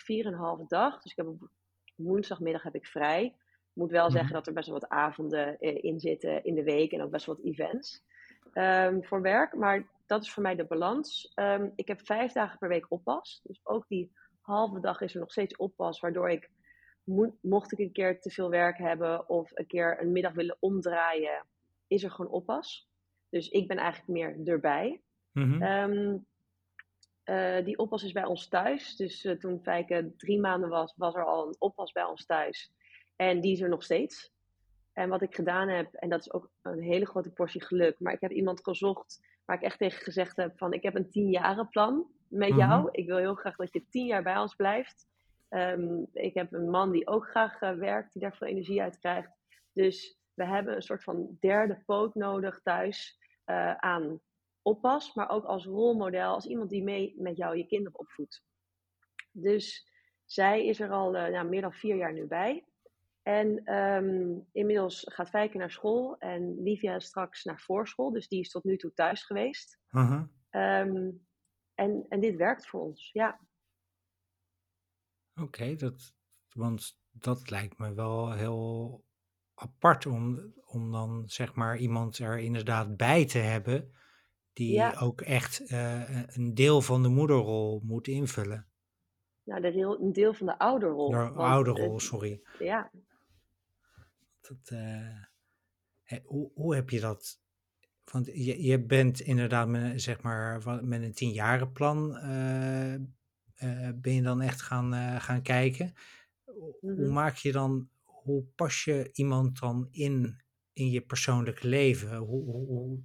4,5 0.61 0.67
dag. 0.67 1.01
Dus 1.01 1.11
ik 1.11 1.17
heb 1.17 1.27
op 1.27 1.49
woensdagmiddag 1.95 2.63
heb 2.63 2.75
ik 2.75 2.87
vrij. 2.87 3.23
Ik 3.25 3.75
moet 3.85 3.91
wel 3.91 4.05
Mhm. 4.05 4.13
zeggen 4.15 4.33
dat 4.33 4.47
er 4.47 4.53
best 4.53 4.67
wel 4.69 4.79
wat 4.79 4.89
avonden 4.89 5.59
eh, 5.59 5.83
in 5.83 5.99
zitten 5.99 6.43
in 6.43 6.55
de 6.55 6.63
week 6.63 6.91
en 6.91 7.01
ook 7.01 7.11
best 7.11 7.25
wel 7.25 7.35
wat 7.35 7.45
events 7.45 8.03
ehm, 8.53 9.01
voor 9.01 9.21
werk. 9.21 9.53
Maar 9.55 9.87
dat 10.05 10.23
is 10.23 10.31
voor 10.33 10.43
mij 10.43 10.55
de 10.55 10.65
balans. 10.65 11.31
Ehm, 11.35 11.69
ik 11.75 11.87
heb 11.87 12.05
vijf 12.05 12.31
dagen 12.31 12.57
per 12.57 12.69
week 12.69 12.85
oppas. 12.91 13.41
Dus 13.43 13.59
ook 13.63 13.87
die 13.87 14.11
halve 14.41 14.79
dag 14.79 15.01
is 15.01 15.13
er 15.13 15.19
nog 15.19 15.31
steeds 15.31 15.55
oppas, 15.57 15.99
waardoor 15.99 16.29
ik, 16.29 16.49
mo- 17.03 17.35
mocht 17.41 17.71
ik 17.71 17.79
een 17.79 17.91
keer 17.91 18.19
te 18.21 18.29
veel 18.29 18.49
werk 18.49 18.77
hebben 18.77 19.29
of 19.29 19.51
een 19.53 19.67
keer 19.67 20.01
een 20.01 20.11
middag 20.11 20.33
willen 20.33 20.57
omdraaien, 20.59 21.45
is 21.87 22.03
er 22.03 22.11
gewoon 22.11 22.31
oppas. 22.31 22.89
Dus 23.29 23.49
ik 23.49 23.67
ben 23.67 23.77
eigenlijk 23.77 24.07
meer 24.09 24.47
erbij. 24.53 25.01
Mhm. 25.31 25.61
Ehm, 25.61 26.17
eh, 27.29 27.65
die 27.65 27.77
oppas 27.77 28.03
is 28.03 28.11
bij 28.11 28.25
ons 28.25 28.47
thuis. 28.47 28.95
Dus 28.95 29.25
eh, 29.25 29.35
toen 29.35 29.59
Fijke 29.61 30.11
drie 30.17 30.39
maanden 30.39 30.69
was, 30.69 30.93
was 30.97 31.15
er 31.15 31.25
al 31.25 31.47
een 31.47 31.55
oppas 31.59 31.91
bij 31.91 32.03
ons 32.03 32.25
thuis. 32.25 32.71
En 33.15 33.41
die 33.41 33.51
is 33.51 33.61
er 33.61 33.69
nog 33.69 33.83
steeds. 33.83 34.31
En 34.93 35.09
wat 35.09 35.21
ik 35.21 35.35
gedaan 35.35 35.67
heb, 35.67 35.93
en 35.93 36.09
dat 36.09 36.19
is 36.19 36.33
ook 36.33 36.49
een 36.61 36.81
hele 36.81 37.05
grote 37.05 37.29
portie 37.31 37.63
geluk, 37.63 37.99
maar 37.99 38.13
ik 38.13 38.21
heb 38.21 38.31
iemand 38.31 38.63
gezocht 38.63 39.19
waar 39.45 39.55
ik 39.55 39.63
echt 39.63 39.77
tegen 39.77 40.03
gezegd 40.03 40.37
heb 40.37 40.57
van 40.57 40.73
ik 40.73 40.83
heb 40.83 40.95
een 40.95 41.09
tienjaren 41.09 41.69
plan 41.69 42.05
met 42.27 42.49
Mhm. 42.49 42.59
jou. 42.59 42.89
Ik 42.91 43.07
wil 43.07 43.17
heel 43.17 43.35
graag 43.35 43.55
dat 43.55 43.73
je 43.73 43.85
tien 43.89 44.05
jaar 44.05 44.23
bij 44.23 44.37
ons 44.37 44.55
blijft. 44.55 45.07
Ehm, 45.49 46.03
ik 46.13 46.33
heb 46.33 46.53
een 46.53 46.69
man 46.69 46.91
die 46.91 47.07
ook 47.07 47.27
graag 47.27 47.61
eh, 47.61 47.71
werkt, 47.71 48.13
die 48.13 48.21
daar 48.21 48.35
veel 48.35 48.47
energie 48.47 48.81
uit 48.81 48.99
krijgt. 48.99 49.31
Dus 49.73 50.17
we 50.33 50.45
hebben 50.45 50.75
een 50.75 50.81
soort 50.81 51.03
van 51.03 51.37
derde 51.39 51.81
poot 51.85 52.15
nodig 52.15 52.59
thuis 52.63 53.17
aan 53.77 54.19
oppas, 54.69 55.13
maar 55.13 55.29
ook 55.29 55.45
als 55.45 55.65
rolmodel, 55.65 56.33
als 56.33 56.45
iemand 56.45 56.69
die 56.69 56.83
mee 56.83 57.15
met 57.17 57.37
jou 57.37 57.57
je 57.57 57.65
kinderen 57.65 57.99
opvoedt. 57.99 58.43
Dus 59.31 59.91
zij 60.25 60.65
is 60.65 60.79
er 60.79 60.91
al 60.91 61.15
eh, 61.15 61.31
nou, 61.31 61.49
meer 61.49 61.61
dan 61.61 61.73
vier 61.73 61.95
jaar 61.95 62.13
nu 62.13 62.27
bij. 62.27 62.65
En 63.21 63.63
ehm, 63.63 64.39
inmiddels 64.51 65.03
gaat 65.05 65.29
Fijke 65.29 65.57
naar 65.57 65.71
school 65.71 66.17
en 66.17 66.63
Livia 66.63 66.99
straks 66.99 67.43
naar 67.43 67.59
voorschool, 67.59 68.11
dus 68.11 68.27
die 68.27 68.39
is 68.39 68.49
tot 68.49 68.63
nu 68.63 68.77
toe 68.77 68.93
thuis 68.93 69.23
geweest. 69.23 69.79
Mhm. 69.89 70.25
Ehm, 70.49 71.11
en, 71.75 72.05
en 72.09 72.19
dit 72.19 72.35
werkt 72.35 72.67
voor 72.67 72.81
ons, 72.81 73.09
ja. 73.13 73.39
Oké, 75.41 75.75
dat, 75.75 76.13
want 76.53 76.99
dat 77.11 77.49
lijkt 77.49 77.77
me 77.77 77.93
wel 77.93 78.31
heel 78.31 79.03
apart 79.53 80.05
om, 80.05 80.53
om 80.65 80.91
dan 80.91 81.23
zeg 81.25 81.55
maar 81.55 81.77
iemand 81.77 82.17
er 82.17 82.39
inderdaad 82.39 82.97
bij 82.97 83.25
te 83.25 83.37
hebben 83.37 83.93
die 84.59 84.73
Ja, 84.73 84.95
ook 84.99 85.21
echt 85.21 85.59
eh, 85.67 86.35
een 86.35 86.53
deel 86.53 86.81
van 86.81 87.01
de 87.03 87.09
moederrol 87.09 87.81
moet 87.83 88.07
invullen. 88.07 88.67
nou, 89.43 89.61
de 89.61 89.71
deel, 89.71 90.01
een 90.01 90.13
deel 90.13 90.33
van 90.33 90.45
de 90.47 90.59
ouderrol. 90.59 91.09
De 91.09 91.17
ouderrol, 91.17 91.93
eh, 91.93 91.99
sorry. 91.99 92.41
ja, 92.59 92.91
Dat, 94.41 94.57
eh, 94.63 96.21
hoe, 96.25 96.51
hoe 96.53 96.75
heb 96.75 96.89
je 96.89 96.99
dat? 96.99 97.41
Want 98.11 98.25
je, 98.25 98.63
je 98.63 98.85
bent 98.85 99.19
inderdaad 99.19 99.67
met, 99.67 100.01
zeg 100.01 100.21
maar, 100.21 100.83
met 100.83 101.01
een 101.01 101.13
tienjarenplan 101.13 102.15
eh, 102.17 102.95
ben 103.95 104.13
je 104.13 104.21
dan 104.21 104.41
echt 104.41 104.61
gaan, 104.61 105.21
gaan 105.21 105.41
kijken. 105.41 105.93
Hoe 106.43 106.75
hoe 106.79 106.93
mhm. 106.93 107.13
maak 107.13 107.35
je 107.35 107.51
dan, 107.51 107.89
hoe 108.03 108.43
pas 108.55 108.83
je 108.83 109.09
iemand 109.13 109.59
dan 109.59 109.87
in 109.91 110.41
in 110.73 110.89
je 110.89 111.01
persoonlijke 111.01 111.67
leven? 111.67 112.17
Hoe, 112.17 112.43
hoe- 112.43 113.03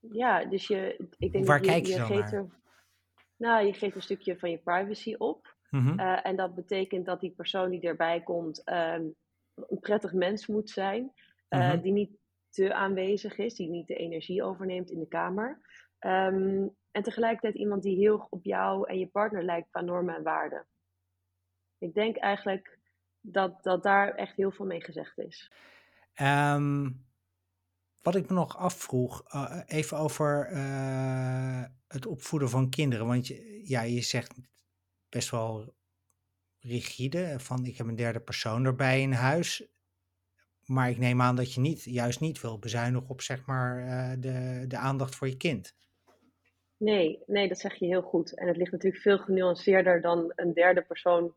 ja, 0.00 0.44
dus 0.44 0.66
je, 0.66 1.08
ik 1.18 1.32
denk 1.32 1.46
waar 1.46 1.62
dat 1.62 1.66
je, 1.66 1.72
kijk 1.72 1.86
je 1.86 2.00
geeft 2.00 2.32
naar? 2.32 2.40
er, 2.40 2.48
nou, 3.36 3.66
je 3.66 3.72
geeft 3.72 3.94
een 3.94 4.02
stukje 4.02 4.38
van 4.38 4.50
je 4.50 4.58
privacy 4.58 5.14
op. 5.18 5.58
Mhm, 5.70 5.98
Eh, 5.98 6.26
en 6.26 6.36
dat 6.36 6.54
betekent 6.54 7.06
dat 7.06 7.20
die 7.20 7.30
persoon 7.30 7.70
die 7.70 7.80
erbij 7.80 8.22
komt 8.22 8.64
ehm, 8.64 9.04
een 9.54 9.80
prettig 9.80 10.12
mens 10.12 10.46
moet 10.46 10.70
zijn, 10.70 11.12
eh, 11.48 11.72
mhm. 11.72 11.80
die 11.80 11.92
niet 11.92 12.18
te 12.48 12.74
aanwezig 12.74 13.38
is, 13.38 13.54
die 13.54 13.68
niet 13.68 13.86
de 13.86 13.94
energie 13.94 14.42
overneemt 14.42 14.90
in 14.90 14.98
de 14.98 15.08
kamer. 15.08 15.60
Ehm, 15.98 16.68
en 16.90 17.02
tegelijkertijd 17.02 17.54
iemand 17.54 17.82
die 17.82 17.96
heel 17.96 18.26
op 18.30 18.44
jou 18.44 18.88
en 18.88 18.98
je 18.98 19.06
partner 19.06 19.44
lijkt 19.44 19.70
qua 19.70 19.80
normen 19.80 20.16
en 20.16 20.22
waarden. 20.22 20.66
Ik 21.78 21.94
denk 21.94 22.16
eigenlijk 22.16 22.78
dat, 23.20 23.62
dat 23.62 23.82
daar 23.82 24.14
echt 24.14 24.36
heel 24.36 24.50
veel 24.50 24.66
mee 24.66 24.84
gezegd 24.84 25.18
is. 25.18 25.52
Ehm, 26.14 26.90
wat 28.02 28.14
ik 28.14 28.28
me 28.28 28.34
nog 28.34 28.56
afvroeg, 28.56 29.22
eh, 29.28 29.60
even 29.66 29.98
over 29.98 30.46
eh, 30.46 31.64
het 31.88 32.06
opvoeden 32.06 32.48
van 32.48 32.70
kinderen. 32.70 33.06
Want 33.06 33.26
je, 33.26 33.60
ja, 33.64 33.82
je 33.82 34.00
zegt 34.00 34.34
best 35.08 35.30
wel 35.30 35.74
rigide, 36.60 37.34
van 37.38 37.64
ik 37.64 37.76
heb 37.76 37.86
een 37.86 37.96
derde 37.96 38.20
persoon 38.20 38.64
erbij 38.64 39.00
in 39.00 39.12
huis. 39.12 39.68
Maar 40.64 40.90
ik 40.90 40.98
neem 40.98 41.20
aan 41.20 41.36
dat 41.36 41.54
je 41.54 41.60
niet, 41.60 41.84
juist 41.84 42.20
niet 42.20 42.40
wil 42.40 42.58
bezuinigen 42.58 43.08
op 43.08 43.20
zeg 43.20 43.46
maar 43.46 43.78
eh, 43.78 44.10
de, 44.18 44.64
de 44.68 44.76
aandacht 44.76 45.14
voor 45.14 45.28
je 45.28 45.36
kind. 45.36 45.74
Nee, 46.76 47.22
nee, 47.26 47.48
dat 47.48 47.58
zeg 47.58 47.74
je 47.74 47.86
heel 47.86 48.02
goed. 48.02 48.34
En 48.34 48.48
het 48.48 48.56
ligt 48.56 48.72
natuurlijk 48.72 49.02
veel 49.02 49.18
genuanceerder 49.18 50.00
dan 50.00 50.32
een 50.36 50.52
derde 50.52 50.82
persoon 50.82 51.34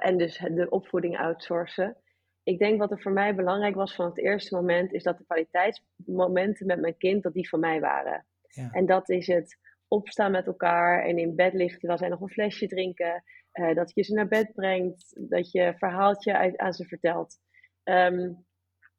en 0.00 0.18
dus 0.18 0.38
de 0.38 0.66
opvoeding 0.70 1.18
outsourcen. 1.18 1.96
Ik 2.42 2.58
denk 2.58 2.78
wat 2.80 2.90
er 2.90 3.00
voor 3.00 3.12
mij 3.12 3.34
belangrijk 3.34 3.74
was 3.74 3.94
vanaf 3.94 4.14
het 4.14 4.24
eerste 4.24 4.54
moment, 4.54 4.92
is 4.92 5.02
dat 5.02 5.18
de 5.18 5.24
kwaliteitsmomenten 5.24 6.66
met 6.66 6.80
mijn 6.80 6.96
kind, 6.96 7.22
dat 7.22 7.32
die 7.32 7.48
van 7.48 7.60
mij 7.60 7.80
waren. 7.80 8.26
Ja, 8.48 8.70
En 8.70 8.86
dat 8.86 9.08
is 9.08 9.26
het 9.26 9.58
opstaan 9.88 10.30
met 10.30 10.46
elkaar 10.46 11.04
en 11.04 11.18
in 11.18 11.34
bed 11.36 11.52
liggen 11.52 11.78
terwijl 11.78 11.98
zij 12.00 12.08
nog 12.08 12.20
een 12.20 12.28
flesje 12.28 12.66
drinken. 12.66 13.22
eh, 13.50 13.74
dat 13.74 13.92
je 13.94 14.02
ze 14.02 14.14
naar 14.14 14.28
bed 14.28 14.52
brengt, 14.54 15.16
dat 15.30 15.50
je 15.50 15.74
verhaaltje 15.76 16.36
uit, 16.36 16.56
aan 16.56 16.72
ze 16.72 16.84
vertelt. 16.84 17.36
Ehm, 17.82 18.32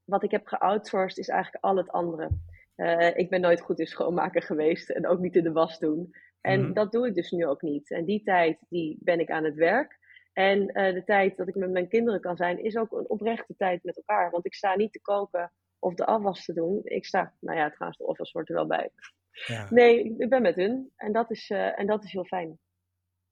wat 0.04 0.23
ik 0.23 0.32
heb 0.32 0.47
geoutsourced 0.47 1.17
is 1.17 1.27
eigenlijk 1.30 1.63
al 1.63 1.77
het 1.77 1.89
andere. 1.89 2.30
Eh, 2.75 3.17
ik 3.17 3.30
ben 3.30 3.41
nooit 3.41 3.62
goed 3.62 3.80
in 3.80 3.86
schoonmaken 3.86 4.41
geweest 4.41 4.89
en 4.89 5.08
ook 5.08 5.19
niet 5.19 5.36
in 5.36 5.43
de 5.43 5.51
was 5.51 5.80
doen. 5.80 6.10
En 6.41 6.62
Mhm. 6.62 6.73
dat 6.73 6.91
doe 6.91 7.08
ik 7.08 7.13
dus 7.15 7.32
nu 7.32 7.45
ook 7.45 7.62
niet. 7.62 7.91
En 7.91 8.06
die 8.06 8.23
tijd 8.23 8.58
die 8.69 8.97
ben 9.01 9.19
ik 9.19 9.32
aan 9.32 9.43
het 9.43 9.56
werk. 9.56 9.99
En 10.41 10.67
eh, 10.67 10.93
de 10.93 11.04
tijd 11.04 11.38
dat 11.38 11.47
ik 11.47 11.56
met 11.56 11.71
mijn 11.71 11.88
kinderen 11.88 12.21
kan 12.21 12.36
zijn, 12.36 12.63
is 12.63 12.77
ook 12.77 12.91
een 12.91 13.10
oprechte 13.10 13.56
tijd 13.58 13.84
met 13.84 13.95
elkaar. 13.97 14.32
Want 14.32 14.45
ik 14.45 14.54
sta 14.54 14.75
niet 14.75 14.91
te 14.93 15.01
koken 15.01 15.51
of 15.80 15.93
de 15.93 16.06
afwas 16.06 16.45
te 16.45 16.54
doen. 16.54 16.80
Ik 16.84 17.06
sta, 17.06 17.34
nou 17.39 17.58
ja, 17.58 17.69
trouwens, 17.69 17.97
de 17.97 18.06
afwas 18.08 18.32
hoort 18.32 18.49
er 18.49 18.56
wel 18.56 18.67
bij. 18.67 18.89
ja, 19.32 19.67
Nee, 19.69 20.04
ik- 20.17 20.30
ben 20.30 20.41
met 20.41 20.56
hun. 20.56 20.91
En 20.95 21.12
dat 21.12 21.32
is, 21.32 21.49
eh, 21.49 21.80
en 21.80 21.88
dat 21.88 22.04
is 22.04 22.12
heel 22.12 22.25
fijn. 22.25 22.60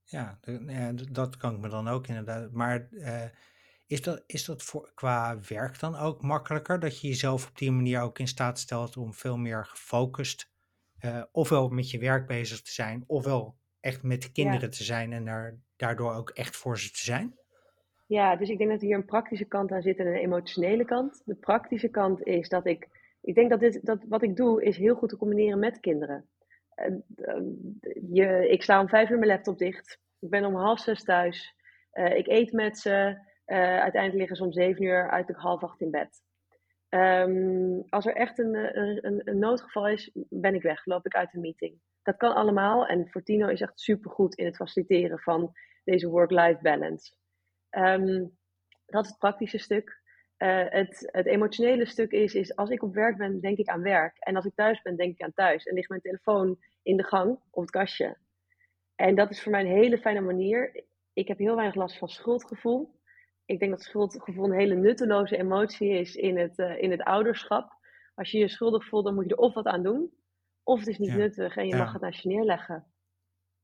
ja, 0.04 0.40
dat 1.12 1.38
kan 1.38 1.56
ik 1.56 1.60
me 1.62 1.70
dan 1.70 1.88
ook 1.88 2.08
inderdaad. 2.08 2.52
Maar 2.52 2.88
eh, 2.92 3.26
is 3.88 4.02
dat, 4.02 4.24
is 4.26 4.46
dat 4.46 4.64
voor, 4.64 4.92
qua 4.94 5.40
werk 5.48 5.80
dan 5.80 5.96
ook 5.96 6.22
makkelijker? 6.22 6.80
Dat 6.80 7.02
je 7.02 7.08
jezelf 7.08 7.48
op 7.48 7.58
die 7.58 7.72
manier 7.72 8.02
ook 8.02 8.20
in 8.20 8.28
staat 8.28 8.60
stelt 8.60 8.98
om 8.98 9.14
veel 9.14 9.38
meer 9.38 9.66
gefocust, 9.66 10.52
ofwel 11.32 11.70
met 11.70 11.92
je 11.92 12.00
werk 12.00 12.28
bezig 12.28 12.62
te 12.62 12.72
zijn, 12.72 13.04
ofwel 13.08 13.59
echt 13.80 14.04
met 14.04 14.24
Ja. 14.24 14.30
kinderen 14.34 14.70
te 14.70 14.84
zijn 14.84 15.14
en 15.14 15.26
daar, 15.26 15.58
daardoor 15.76 16.14
ook 16.14 16.30
echt 16.30 16.56
voor 16.56 16.80
ze 16.80 16.92
te 16.92 17.04
zijn? 17.04 17.38
Ja, 18.06 18.36
dus 18.36 18.50
ik 18.50 18.58
denk 18.58 18.70
dat 18.70 18.82
hier 18.82 18.96
een 18.96 19.06
praktische 19.06 19.46
kant 19.46 19.72
aan 19.72 19.82
zit 19.82 19.98
en 19.98 20.08
een 20.08 20.14
emotionele 20.16 20.86
kant. 20.86 21.22
De 21.26 21.36
praktische 21.36 21.90
kant 21.90 22.24
is 22.24 22.50
dat 22.50 22.66
ik, 22.66 22.88
ik 23.22 23.36
denk 23.36 23.50
dat, 23.50 23.60
dit, 23.60 23.86
dat 23.86 24.04
wat 24.08 24.24
ik 24.24 24.36
doe 24.36 24.64
is 24.64 24.78
heel 24.78 24.96
goed 24.96 25.10
te 25.10 25.18
combineren 25.18 25.60
met 25.60 25.80
kinderen. 25.80 26.30
Eh, 26.76 26.86
eh, 27.16 27.44
je, 28.12 28.50
ik 28.50 28.64
sla 28.64 28.80
om 28.80 28.90
vijf 28.90 29.10
uur 29.10 29.18
mijn 29.18 29.32
laptop 29.32 29.58
dicht. 29.58 30.00
Ik 30.20 30.30
ben 30.30 30.46
om 30.46 30.56
half 30.56 30.80
zes 30.80 31.04
thuis. 31.04 31.56
Eh, 31.92 32.18
ik 32.18 32.28
eet 32.28 32.52
met 32.52 32.78
ze. 32.78 33.28
Eh, 33.46 33.58
uiteindelijk 33.58 34.14
liggen 34.14 34.36
ze 34.36 34.44
om 34.44 34.52
zeven 34.52 34.84
uur 34.84 35.10
uit 35.10 35.32
half 35.36 35.64
acht 35.64 35.82
in 35.82 35.92
bed. 35.92 36.22
Ehm, 36.90 37.80
als 37.90 38.06
er 38.06 38.16
echt 38.16 38.40
een, 38.40 38.78
een, 38.78 39.06
een, 39.06 39.22
een 39.24 39.40
noodgeval 39.40 39.88
is, 39.88 40.12
ben 40.30 40.56
ik 40.56 40.62
weg, 40.62 40.86
loop 40.86 41.06
ik 41.06 41.16
uit 41.16 41.32
de 41.32 41.40
meeting. 41.40 41.80
Dat 42.10 42.18
kan 42.18 42.36
allemaal 42.36 42.86
en 42.86 43.10
Fortino 43.10 43.48
is 43.48 43.62
echt 43.62 43.80
supergoed 43.80 44.36
in 44.36 44.46
het 44.46 44.56
faciliteren 44.56 45.20
van 45.20 45.52
deze 45.84 46.10
work-life 46.10 46.60
balance. 46.62 47.14
Ehm, 47.70 48.26
dat 48.86 49.04
is 49.04 49.10
het 49.10 49.20
praktische 49.20 49.58
stuk. 49.58 50.02
Eh, 50.38 50.66
het, 50.70 51.10
het 51.12 51.26
emotionele 51.26 51.86
stuk 51.86 52.12
is, 52.12 52.34
is, 52.34 52.56
als 52.56 52.70
ik 52.70 52.84
op 52.84 52.94
werk 52.94 53.18
ben, 53.18 53.40
denk 53.40 53.58
ik 53.58 53.68
aan 53.68 53.82
werk. 53.82 54.18
En 54.18 54.36
als 54.36 54.46
ik 54.46 54.56
thuis 54.56 54.82
ben, 54.82 54.96
denk 54.96 55.14
ik 55.14 55.22
aan 55.22 55.34
thuis. 55.34 55.64
En 55.64 55.74
ligt 55.74 55.90
mijn 55.90 56.02
telefoon 56.02 56.58
in 56.84 56.98
de 56.98 57.04
gang 57.04 57.40
op 57.50 57.62
het 57.62 57.72
kastje. 57.72 58.18
En 58.96 59.16
dat 59.16 59.30
is 59.30 59.44
voor 59.44 59.52
mij 59.52 59.62
een 59.62 59.78
hele 59.78 59.98
fijne 59.98 60.22
manier. 60.22 60.84
Ik 61.14 61.28
heb 61.28 61.38
heel 61.38 61.56
weinig 61.56 61.76
last 61.76 61.98
van 61.98 62.10
schuldgevoel. 62.10 63.00
Ik 63.46 63.60
denk 63.60 63.72
dat 63.72 63.82
schuldgevoel 63.82 64.46
een 64.46 64.60
hele 64.60 64.76
nutteloze 64.76 65.38
emotie 65.38 65.90
is 65.90 66.16
in 66.16 66.38
het, 66.38 66.58
uh, 66.58 66.82
in 66.82 66.92
het 66.92 67.04
ouderschap. 67.04 67.72
Als 68.16 68.32
je 68.32 68.38
je 68.38 68.50
schuldig 68.50 68.86
voelt, 68.86 69.06
dan 69.06 69.16
moet 69.16 69.26
je 69.26 69.32
er 69.32 69.38
of 69.38 69.54
wat 69.54 69.66
aan 69.66 69.84
doen. 69.84 70.18
Of 70.70 70.80
het 70.80 70.88
is 70.88 70.98
niet 70.98 71.10
Ja. 71.10 71.16
nuttig 71.16 71.56
en 71.58 71.68
je 71.68 71.76
Ja. 71.76 71.84
mag 71.84 71.94
het 71.94 72.02
naast 72.02 72.22
je 72.24 72.30
neerleggen. 72.30 72.86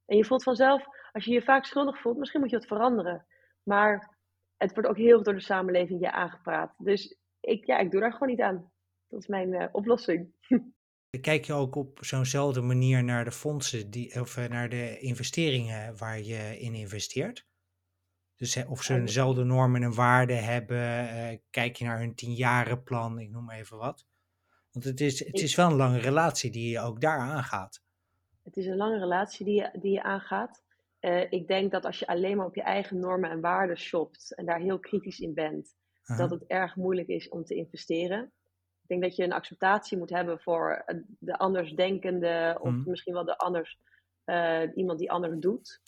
En 0.06 0.18
je 0.18 0.26
voelt 0.26 0.44
vanzelf, 0.44 0.86
als 1.12 1.26
je 1.26 1.32
je 1.32 1.42
vaak 1.42 1.66
schuldig 1.66 2.02
voelt, 2.02 2.18
misschien 2.18 2.40
moet 2.42 2.50
je 2.50 2.58
wat 2.58 2.68
veranderen. 2.68 3.26
Maar 3.64 4.18
het 4.58 4.74
wordt 4.74 4.90
ook 4.90 4.98
heel 4.98 5.24
door 5.24 5.34
de 5.34 5.40
samenleving 5.42 6.00
je 6.00 6.12
aangepraat. 6.12 6.74
Dus 6.78 7.18
ik, 7.40 7.66
ja, 7.66 7.78
ik 7.78 7.92
doe 7.92 8.02
daar 8.02 8.12
gewoon 8.12 8.30
niet 8.30 8.42
aan. 8.42 8.72
Dat 9.08 9.20
is 9.20 9.28
mijn 9.28 9.54
uh, 9.54 9.68
oplossing. 9.72 10.34
Kijk 11.22 11.46
je 11.46 11.54
ook 11.54 11.76
op 11.76 11.98
zo'nzelfde 12.02 12.62
manier 12.62 13.04
naar 13.04 13.24
de 13.24 13.32
fondsen 13.32 13.90
die, 13.90 14.22
of 14.22 14.38
eh, 14.38 14.50
naar 14.50 14.70
de 14.70 15.00
investeringen 15.00 15.98
waar 15.98 16.20
je 16.20 16.60
in 16.60 16.74
investeert? 16.74 17.48
Dus 18.36 18.66
of 18.66 18.84
ze 18.84 18.94
En- 18.94 19.00
eenzelfde 19.00 19.44
normen 19.44 19.84
en 19.84 19.94
waarden 19.96 20.44
hebben, 20.44 21.10
eh, 21.10 21.38
kijk 21.50 21.76
je 21.76 21.86
naar 21.86 22.00
hun 22.00 22.16
tienjarenplan, 22.16 23.20
ik 23.20 23.30
noem 23.30 23.52
even 23.52 23.78
wat. 23.78 24.06
Want 24.76 24.88
het 24.88 25.02
is, 25.02 25.26
het 25.26 25.40
is 25.42 25.56
wel 25.56 25.70
een 25.70 25.76
lange 25.76 26.00
relatie 26.00 26.52
die 26.52 26.70
je 26.72 26.80
ook 26.80 27.02
daar 27.02 27.20
aangaat. 27.20 27.82
Het 28.44 28.58
is 28.58 28.66
een 28.66 28.76
lange 28.78 29.00
relatie 29.00 29.46
die 29.46 29.56
je, 29.56 29.70
die 29.80 29.92
je 29.92 30.04
aangaat. 30.04 30.64
Eh, 31.00 31.32
ik 31.32 31.48
denk 31.48 31.72
dat 31.72 31.86
als 31.86 32.00
je 32.00 32.08
alleen 32.08 32.38
maar 32.38 32.46
op 32.46 32.56
je 32.56 32.62
eigen 32.62 33.00
normen 33.00 33.30
en 33.30 33.42
waarden 33.42 33.78
shopt 33.78 34.36
en 34.36 34.46
daar 34.46 34.60
heel 34.60 34.80
kritisch 34.80 35.20
in 35.20 35.34
bent, 35.34 35.76
dat 36.18 36.30
het 36.30 36.44
erg 36.48 36.76
moeilijk 36.76 37.08
is 37.08 37.30
om 37.30 37.44
te 37.44 37.56
investeren. 37.56 38.24
Ik 38.82 38.88
denk 38.88 39.02
dat 39.02 39.16
je 39.16 39.24
een 39.24 39.34
acceptatie 39.34 39.98
moet 39.98 40.10
hebben 40.10 40.40
voor 40.40 40.84
eh, 40.86 40.98
de 41.20 41.38
andersdenkende 41.38 42.58
of 42.62 42.72
Mhm. 42.72 42.90
misschien 42.90 43.14
wel 43.14 43.26
de 43.26 43.38
anders, 43.38 43.80
eh, 44.24 44.62
iemand 44.76 45.00
die 45.00 45.12
anders 45.12 45.40
doet. 45.40 45.82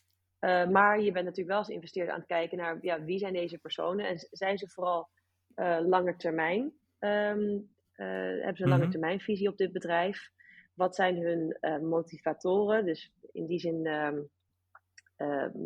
Maar 0.72 1.02
je 1.02 1.12
bent 1.12 1.26
natuurlijk 1.26 1.48
wel 1.50 1.58
als 1.58 1.70
investeerder 1.70 2.14
aan 2.14 2.20
het 2.20 2.28
kijken 2.28 2.58
naar 2.58 2.78
ja, 2.82 3.04
wie 3.04 3.20
zijn 3.20 3.34
deze 3.34 3.58
personen 3.58 4.08
en 4.08 4.28
zijn 4.32 4.58
ze 4.58 4.68
vooral 4.68 5.10
eh 5.56 5.80
langer 5.82 6.18
termijn, 6.18 6.74
ehm, 7.00 7.40
eh, 7.40 7.60
hebben 8.06 8.56
ze 8.58 8.64
een 8.64 8.70
Mhm. 8.70 8.78
lange 8.80 8.88
termijn 8.92 9.20
visie 9.20 9.48
op 9.50 9.58
dit 9.58 9.72
bedrijf? 9.72 10.30
Wat 10.74 10.96
zijn 10.96 11.22
hun 11.22 11.58
eh, 11.60 11.78
motivatoren? 11.80 12.86
Dus 12.86 13.12
in 13.32 13.46
die 13.46 13.60
zin, 13.60 13.86
ehm, 13.86 14.20
ehm, 15.16 15.58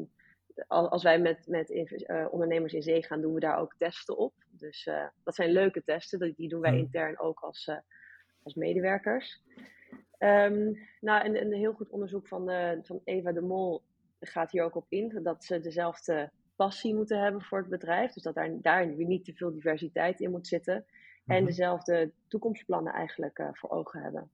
al- 0.67 0.89
als 0.89 1.03
wij 1.03 1.19
met, 1.19 1.47
met 1.47 1.69
eh, 1.71 2.27
ondernemers 2.31 2.73
in 2.73 2.81
zee 2.83 3.03
gaan, 3.03 3.21
doen 3.21 3.33
we 3.33 3.39
daar 3.39 3.57
ook 3.59 3.75
testen 3.77 4.17
op. 4.17 4.33
Dus 4.49 4.85
eh, 4.85 5.07
dat 5.23 5.35
zijn 5.35 5.51
leuke 5.51 5.83
testen, 5.83 6.33
die, 6.35 6.49
doen 6.49 6.61
wij 6.61 6.71
Mhm. 6.71 6.79
intern 6.79 7.19
ook 7.19 7.39
als, 7.39 7.67
eh, 7.67 7.77
als 8.43 8.53
medewerkers. 8.55 9.41
Ehm, 10.17 10.73
nou, 10.99 11.23
en, 11.23 11.35
en 11.35 11.45
een 11.45 11.53
heel 11.59 11.73
goed 11.73 11.89
onderzoek 11.89 12.27
van, 12.27 12.49
eh, 12.49 12.77
van 12.81 13.01
Eva 13.03 13.31
de 13.31 13.41
Mol 13.41 13.81
gaat 14.19 14.51
hier 14.51 14.63
ook 14.63 14.75
op 14.75 14.85
in, 14.89 15.19
dat 15.23 15.43
ze 15.43 15.59
dezelfde 15.59 16.31
passie 16.55 16.95
moeten 16.95 17.19
hebben 17.21 17.41
voor 17.41 17.57
het 17.57 17.69
bedrijf. 17.69 18.11
Dus 18.13 18.23
dat 18.23 18.35
daar, 18.35 18.61
daar 18.61 18.95
weer 18.95 19.07
niet 19.07 19.25
te 19.25 19.33
veel 19.33 19.51
diversiteit 19.53 20.19
in 20.19 20.31
moet 20.31 20.47
zitten. 20.47 20.85
En 21.31 21.37
Mhm. 21.37 21.45
dezelfde 21.45 22.11
toekomstplannen 22.27 22.93
eigenlijk 22.93 23.37
eh, 23.37 23.47
voor 23.51 23.69
ogen 23.69 24.01
hebben. 24.01 24.29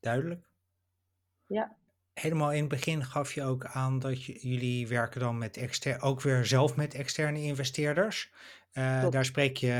Duidelijk. 0.00 0.46
Ja. 1.46 1.76
Helemaal 2.12 2.52
in 2.52 2.60
het 2.60 2.68
begin 2.68 3.04
gaf 3.04 3.32
je 3.32 3.42
ook 3.42 3.64
aan 3.64 3.98
dat 3.98 4.24
jullie 4.24 4.88
werken 4.88 5.20
dan 5.20 5.38
met 5.38 5.56
exter 5.56 6.02
ook 6.02 6.20
weer 6.20 6.46
zelf 6.46 6.76
met 6.76 6.94
externe 6.94 7.42
investeerders. 7.42 8.32
Eh, 8.72 8.98
Klopt. 8.98 9.12
daar 9.12 9.24
spreek 9.24 9.56
je 9.56 9.72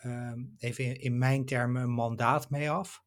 ehm, 0.00 0.40
even 0.58 0.84
in, 0.84 1.00
in, 1.00 1.18
mijn 1.18 1.44
termen, 1.44 1.82
een 1.82 1.90
mandaat 1.90 2.50
mee 2.50 2.70
af, 2.70 3.04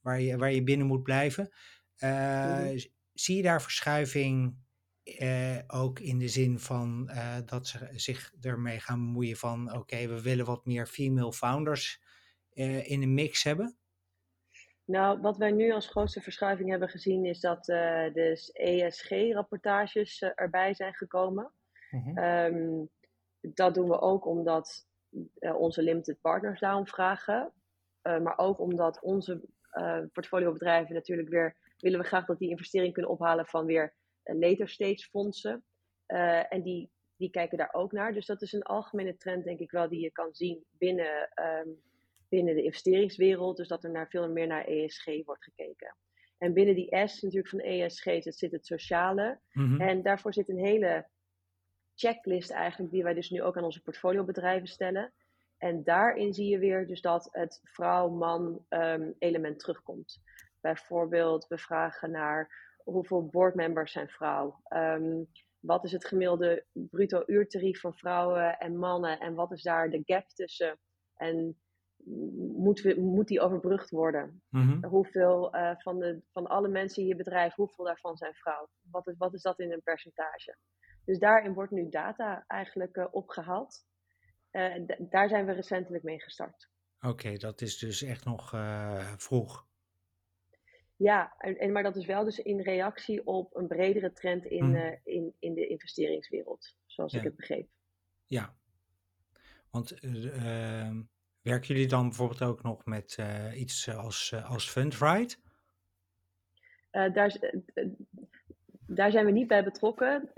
waar 0.00 0.20
je, 0.20 0.36
waar 0.36 0.52
je 0.52 0.62
binnen 0.62 0.86
moet 0.86 1.02
blijven. 1.02 1.52
Mm 1.98 2.78
Zie 3.12 3.36
je 3.36 3.42
daar 3.42 3.62
verschuiving 3.62 4.56
ook 5.66 5.98
in 5.98 6.18
de 6.18 6.28
zin 6.28 6.58
van 6.58 7.10
dat 7.46 7.66
ze 7.66 7.88
zich 7.90 8.32
ermee 8.40 8.80
gaan 8.80 8.98
bemoeien 8.98 9.36
van 9.36 9.74
oké, 9.74 10.06
we 10.06 10.22
willen 10.22 10.44
wat 10.44 10.66
meer 10.66 10.86
female 10.86 11.32
founders 11.32 12.02
in 12.82 13.00
de 13.00 13.06
mix 13.06 13.42
hebben? 13.42 13.76
Nou, 14.84 15.20
wat 15.20 15.36
wij 15.36 15.50
nu 15.50 15.72
als 15.72 15.88
grootste 15.88 16.20
verschuiving 16.20 16.70
hebben 16.70 16.88
gezien 16.88 17.24
is 17.24 17.40
dat 17.40 17.64
de 17.64 18.50
ESG-rapportages 18.52 20.22
erbij 20.22 20.74
zijn 20.74 20.94
gekomen. 20.94 21.52
Mhm. 21.90 22.18
Ehm, 22.18 22.84
dat 23.40 23.74
doen 23.74 23.88
we 23.88 24.00
ook 24.00 24.26
omdat 24.26 24.86
onze 25.56 25.82
limited 25.82 26.20
partners 26.20 26.60
daarom 26.60 26.86
vragen. 26.86 27.52
Maar 28.02 28.38
ook 28.38 28.58
omdat 28.58 29.02
onze 29.02 29.42
portfoliobedrijven 30.12 30.94
natuurlijk 30.94 31.28
weer 31.28 31.56
willen 31.78 32.00
we 32.00 32.06
graag 32.06 32.24
dat 32.24 32.38
die 32.38 32.50
investering 32.50 32.92
kunnen 32.92 33.10
ophalen 33.10 33.46
van 33.46 33.66
weer 33.66 33.94
later 34.24 34.68
stage 34.68 35.08
fondsen. 35.10 35.64
en 36.48 36.62
die, 36.62 36.90
die 37.16 37.30
kijken 37.30 37.58
daar 37.58 37.72
ook 37.72 37.92
naar. 37.92 38.12
Dus 38.12 38.26
dat 38.26 38.42
is 38.42 38.52
een 38.52 38.62
algemene 38.62 39.16
trend, 39.16 39.44
denk 39.44 39.58
ik 39.58 39.70
wel, 39.70 39.88
die 39.88 40.00
je 40.00 40.12
kan 40.12 40.34
zien 40.34 40.64
binnen, 40.70 41.30
um, 41.64 41.82
binnen 42.28 42.54
de 42.54 42.62
investeringswereld. 42.62 43.56
Dus 43.56 43.68
dat 43.68 43.84
er 43.84 43.90
naar 43.90 44.08
veel 44.08 44.30
meer 44.30 44.46
naar 44.46 44.64
ESG 44.64 45.24
wordt 45.24 45.44
gekeken. 45.44 45.96
En 46.38 46.52
binnen 46.52 46.74
die 46.74 47.06
S 47.06 47.22
natuurlijk 47.22 47.48
van 47.48 47.60
ESG 47.60 48.06
zit 48.20 48.52
het 48.52 48.66
sociale. 48.66 49.40
Mm 49.52 49.66
-hmm. 49.66 49.80
En 49.80 50.02
daarvoor 50.02 50.32
zit 50.32 50.48
een 50.48 50.64
hele 50.64 51.08
checklist 51.94 52.50
eigenlijk, 52.50 52.92
die 52.92 53.02
wij 53.02 53.14
dus 53.14 53.30
nu 53.30 53.42
ook 53.42 53.56
aan 53.56 53.64
onze 53.64 53.82
portfoliobedrijven 53.82 54.68
stellen. 54.68 55.12
En 55.58 55.84
daarin 55.84 56.34
zie 56.34 56.48
je 56.48 56.58
weer 56.58 56.86
dus 56.86 57.00
dat 57.00 57.28
het 57.30 57.60
vrouw-man 57.62 58.64
um, 58.68 59.14
element 59.18 59.58
terugkomt. 59.58 60.22
Bijvoorbeeld, 60.60 61.46
we 61.46 61.58
vragen 61.58 62.10
naar 62.10 62.71
hoeveel 62.84 63.26
boardmembers 63.26 63.92
zijn 63.92 64.08
vrouw? 64.08 64.62
Um, 64.68 65.28
wat 65.62 65.84
is 65.84 65.92
het 65.92 66.04
gemiddelde 66.04 66.66
bruto 66.72 67.22
uurtarief 67.26 67.80
van 67.80 67.94
vrouwen 67.94 68.58
en 68.58 68.76
mannen? 68.76 69.20
En 69.20 69.34
wat 69.34 69.52
is 69.52 69.62
daar 69.62 69.90
de 69.90 70.02
gap 70.04 70.28
tussen? 70.28 70.78
En 71.14 71.56
moet, 72.56 72.80
we, 72.80 73.00
moet 73.00 73.28
die 73.28 73.40
overbrugd 73.40 73.90
worden? 73.90 74.42
Mm 74.48 74.62
-hmm. 74.62 74.84
Hoeveel 74.84 75.56
uh, 75.56 75.70
van, 75.76 75.98
de, 75.98 76.22
van 76.32 76.46
alle 76.46 76.68
mensen 76.68 77.02
in 77.02 77.08
je 77.08 77.16
bedrijf, 77.16 77.54
hoeveel 77.54 77.84
daarvan 77.84 78.16
zijn 78.16 78.34
vrouw? 78.34 78.68
Wat 78.90 79.06
is, 79.06 79.14
wat 79.16 79.34
is 79.34 79.42
dat 79.42 79.58
in 79.58 79.72
een 79.72 79.82
percentage? 79.82 80.56
Dus 81.04 81.18
daarin 81.18 81.54
wordt 81.54 81.72
nu 81.72 81.88
data 81.88 82.44
eigenlijk 82.46 82.96
uh, 82.96 83.06
opgehaald. 83.10 83.84
Uh, 84.52 84.74
daar 84.98 85.28
zijn 85.28 85.46
we 85.46 85.52
recentelijk 85.52 86.04
mee 86.04 86.20
gestart. 86.20 86.70
Oké, 87.00 87.36
dat 87.36 87.60
is 87.60 87.78
dus 87.78 88.02
echt 88.02 88.24
nog 88.24 88.50
vroeg. 89.16 89.66
Ja, 91.02 91.34
en, 91.38 91.72
maar 91.72 91.82
dat 91.82 91.96
is 91.96 92.06
wel 92.06 92.24
dus 92.24 92.38
in 92.38 92.60
reactie 92.60 93.26
op 93.26 93.56
een 93.56 93.66
bredere 93.66 94.12
trend 94.12 94.44
in, 94.44 94.64
mm. 94.64 94.98
in, 95.04 95.34
in 95.38 95.54
de 95.54 95.66
investeringswereld, 95.66 96.76
zoals 96.86 97.12
ja. 97.12 97.18
ik 97.18 97.24
het 97.24 97.36
begreep. 97.36 97.68
Ja, 98.26 98.54
want 99.70 100.00
ehm, 100.00 101.02
werken 101.40 101.74
jullie 101.74 101.88
dan 101.88 102.08
bijvoorbeeld 102.08 102.42
ook 102.42 102.62
nog 102.62 102.84
met 102.84 103.18
iets 103.54 103.88
als, 103.88 104.34
als 104.44 104.70
Fundride? 104.70 105.34
daar, 106.90 107.36
daar 108.86 109.10
zijn 109.10 109.24
we 109.24 109.30
niet 109.30 109.48
bij 109.48 109.64
betrokken 109.64 110.32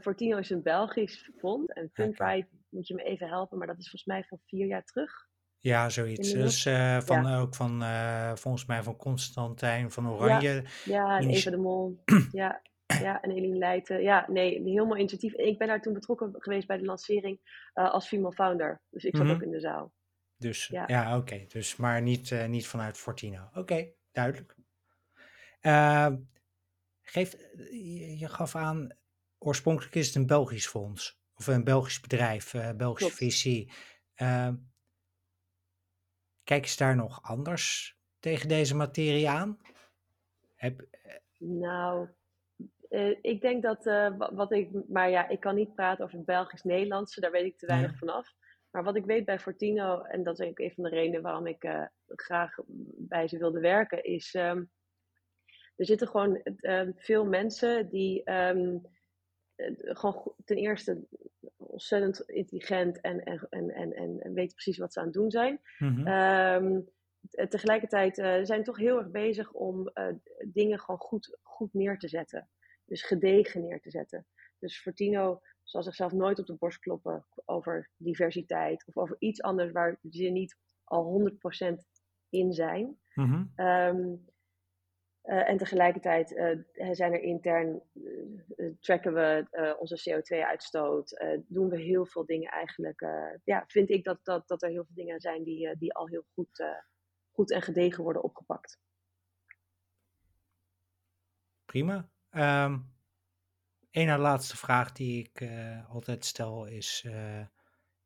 Fortino 0.00 0.36
is 0.36 0.50
een 0.50 0.62
Belgisch 0.62 1.30
fonds. 1.38 1.72
En 1.72 1.90
Fundride 1.92 2.46
moet 2.68 2.86
je 2.86 2.94
me 2.94 3.02
even 3.02 3.28
helpen, 3.28 3.58
maar 3.58 3.66
dat 3.66 3.78
is 3.78 3.90
volgens 3.90 4.04
mij 4.04 4.24
van 4.24 4.38
vier 4.46 4.66
jaar 4.66 4.84
terug. 4.84 5.27
Ja, 5.60 5.88
zoiets. 5.88 6.32
Dus 6.32 6.66
uh, 6.66 7.00
van, 7.00 7.22
ja. 7.22 7.38
ook 7.38 7.54
van, 7.54 7.82
uh, 7.82 8.34
volgens 8.34 8.66
mij 8.66 8.82
van 8.82 8.96
Constantijn 8.96 9.90
van 9.90 10.10
Oranje. 10.10 10.64
Ja, 10.84 11.18
en 11.18 11.28
Eva 11.28 11.50
de 11.50 11.56
Mol. 11.56 12.02
ja, 12.32 12.62
ja, 12.86 13.20
en 13.20 13.30
Eline 13.30 13.56
Leijten. 13.56 14.02
Ja, 14.02 14.26
nee, 14.28 14.58
een 14.58 14.66
heel 14.66 14.86
mooi 14.86 14.98
initiatief. 14.98 15.34
En 15.34 15.46
ik 15.46 15.58
ben 15.58 15.68
daar 15.68 15.80
toen 15.80 15.92
betrokken 15.92 16.34
geweest 16.38 16.66
bij 16.66 16.78
de 16.78 16.84
lancering 16.84 17.40
uh, 17.74 17.92
als 17.92 18.06
female 18.06 18.34
founder. 18.34 18.82
Dus 18.90 19.04
ik 19.04 19.16
zat 19.16 19.24
mm 19.24 19.30
-hmm. 19.30 19.36
ook 19.36 19.46
in 19.46 19.50
de 19.50 19.60
zaal. 19.60 19.92
Dus, 20.36 20.66
ja, 20.66 20.84
ja 20.86 21.16
oké. 21.16 21.32
Okay. 21.32 21.46
Dus, 21.48 21.76
maar 21.76 22.02
niet, 22.02 22.46
niet 22.48 22.66
vanuit 22.66 22.96
Fortino. 22.96 23.44
Oké, 23.48 23.58
okay, 23.58 23.94
duidelijk. 24.12 24.54
geef, 27.02 27.36
je, 27.70 28.18
je 28.18 28.28
gaf 28.28 28.54
aan, 28.54 28.88
oorspronkelijk 29.38 29.94
is 29.94 30.06
het 30.06 30.16
een 30.16 30.26
Belgisch 30.26 30.66
fonds. 30.66 31.20
Of 31.34 31.46
een 31.46 31.64
Belgisch 31.64 32.00
bedrijf, 32.00 32.54
Belgische 32.76 33.16
visie. 33.16 33.72
Kijken 36.48 36.70
ze 36.70 36.76
daar 36.76 36.96
nog 36.96 37.22
anders 37.22 37.96
tegen 38.20 38.48
deze 38.48 38.76
materie 38.76 39.28
aan? 39.28 39.58
Heb... 40.54 40.86
Nou, 41.38 42.08
uh, 42.90 43.16
ik 43.22 43.40
denk 43.40 43.62
dat 43.62 43.84
wat 44.34 44.52
ik. 44.52 44.70
Maar 44.88 45.10
ja, 45.10 45.28
ik 45.28 45.40
kan 45.40 45.54
niet 45.54 45.74
praten 45.74 46.04
over 46.04 46.16
het 46.16 46.26
Belgisch-Nederlandse, 46.26 47.20
daar 47.20 47.30
weet 47.30 47.44
ik 47.44 47.58
te 47.58 47.66
weinig 47.66 47.90
ja. 47.90 47.96
van 47.96 48.08
af. 48.08 48.34
Maar 48.70 48.84
wat 48.84 48.96
ik 48.96 49.04
weet 49.04 49.24
bij 49.24 49.38
Fortino, 49.38 50.02
en 50.02 50.22
dat 50.22 50.40
is 50.40 50.46
ook 50.46 50.58
een 50.58 50.72
van 50.74 50.84
de 50.84 50.90
redenen 50.90 51.22
waarom 51.22 51.46
ik 51.46 51.88
graag 52.06 52.58
bij 52.96 53.28
ze 53.28 53.38
wilde 53.38 53.60
werken, 53.60 54.04
is. 54.04 54.34
Um, 54.34 54.70
er 55.76 55.86
zitten 55.86 56.08
gewoon 56.08 56.42
veel 56.96 57.24
mensen 57.24 57.88
die. 57.88 58.30
Um, 58.32 58.82
eh, 59.54 59.74
gewoon 59.76 60.34
ten 60.44 60.56
eerste 60.56 61.06
ontzettend 61.78 62.20
intelligent 62.20 63.00
en, 63.00 63.22
en, 63.22 63.46
en, 63.50 63.92
en, 63.92 64.20
en 64.20 64.32
weten 64.32 64.54
precies 64.54 64.78
wat 64.78 64.92
ze 64.92 64.98
aan 64.98 65.04
het 65.04 65.14
doen 65.14 65.30
zijn. 65.30 65.60
Mm-hmm. 65.78 66.06
Um, 66.06 66.88
tegelijkertijd 67.48 68.18
uh, 68.18 68.38
zijn 68.42 68.64
toch 68.64 68.76
heel 68.76 68.98
erg 68.98 69.10
bezig 69.10 69.52
om 69.52 69.90
uh, 69.94 70.06
dingen 70.46 70.80
gewoon 70.80 71.00
goed, 71.00 71.38
goed 71.42 71.74
neer 71.74 71.98
te 71.98 72.08
zetten. 72.08 72.48
Dus 72.84 73.02
gedegen 73.02 73.62
neer 73.62 73.80
te 73.80 73.90
zetten. 73.90 74.26
Dus 74.58 74.80
Fortino 74.80 75.40
zal 75.62 75.82
zichzelf 75.82 76.12
nooit 76.12 76.38
op 76.38 76.46
de 76.46 76.56
borst 76.56 76.78
kloppen 76.78 77.26
over 77.44 77.90
diversiteit 77.96 78.86
of 78.86 78.96
over 78.96 79.16
iets 79.18 79.42
anders 79.42 79.72
waar 79.72 79.98
ze 80.10 80.24
niet 80.24 80.56
al 80.84 81.30
100% 81.64 81.74
in 82.28 82.52
zijn. 82.52 82.98
Mm-hmm. 83.14 83.52
Um, 83.56 84.24
uh, 85.28 85.48
en 85.48 85.56
tegelijkertijd 85.56 86.32
uh, 86.32 86.92
zijn 86.92 87.12
er 87.12 87.20
intern, 87.20 87.82
uh, 87.92 88.72
tracken 88.80 89.14
we 89.14 89.76
onze 89.78 90.10
CO2-uitstoot, 90.10 91.24
doen 91.46 91.68
we 91.68 91.80
heel 91.80 92.06
veel 92.06 92.26
dingen 92.26 92.50
eigenlijk. 92.50 93.06
ja, 93.44 93.64
vind 93.66 93.90
ik 93.90 94.04
dat, 94.04 94.18
dat, 94.22 94.48
dat 94.48 94.62
er 94.62 94.68
heel 94.68 94.84
veel 94.84 94.94
dingen 94.94 95.20
zijn 95.20 95.42
die, 95.42 95.76
die 95.78 95.94
al 95.94 96.08
heel 96.08 96.24
goed, 96.34 96.64
goed 97.30 97.52
en 97.52 97.62
gedegen 97.62 98.04
worden 98.04 98.22
opgepakt. 98.22 98.78
Prima. 101.64 102.08
Um, 102.30 102.96
Eén 103.90 104.18
laatste 104.18 104.56
vraag 104.56 104.92
die 104.92 105.18
ik 105.18 105.48
altijd 105.88 106.24
stel 106.24 106.66
is, 106.66 107.06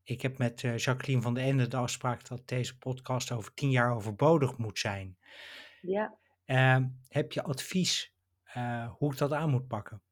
ik 0.03 0.23
heb 0.23 0.39
met 0.39 0.61
Jacqueline 0.61 1.23
van 1.23 1.35
de 1.35 1.41
Ende 1.41 1.69
de 1.69 1.77
afspraak 1.77 2.29
dat 2.29 2.49
deze 2.49 2.79
podcast 2.79 3.33
over 3.33 3.55
tien 3.55 3.71
jaar 3.71 3.95
overbodig 3.95 4.59
moet 4.59 4.79
zijn. 4.79 5.19
Ja. 5.81 6.21
Uh, 6.53 6.77
heb 7.09 7.33
je 7.33 7.43
advies 7.43 8.15
uh, 8.57 8.93
hoe 8.93 9.13
ik 9.13 9.19
dat 9.19 9.33
aan 9.33 9.51
moet 9.51 9.69
pakken? 9.69 10.03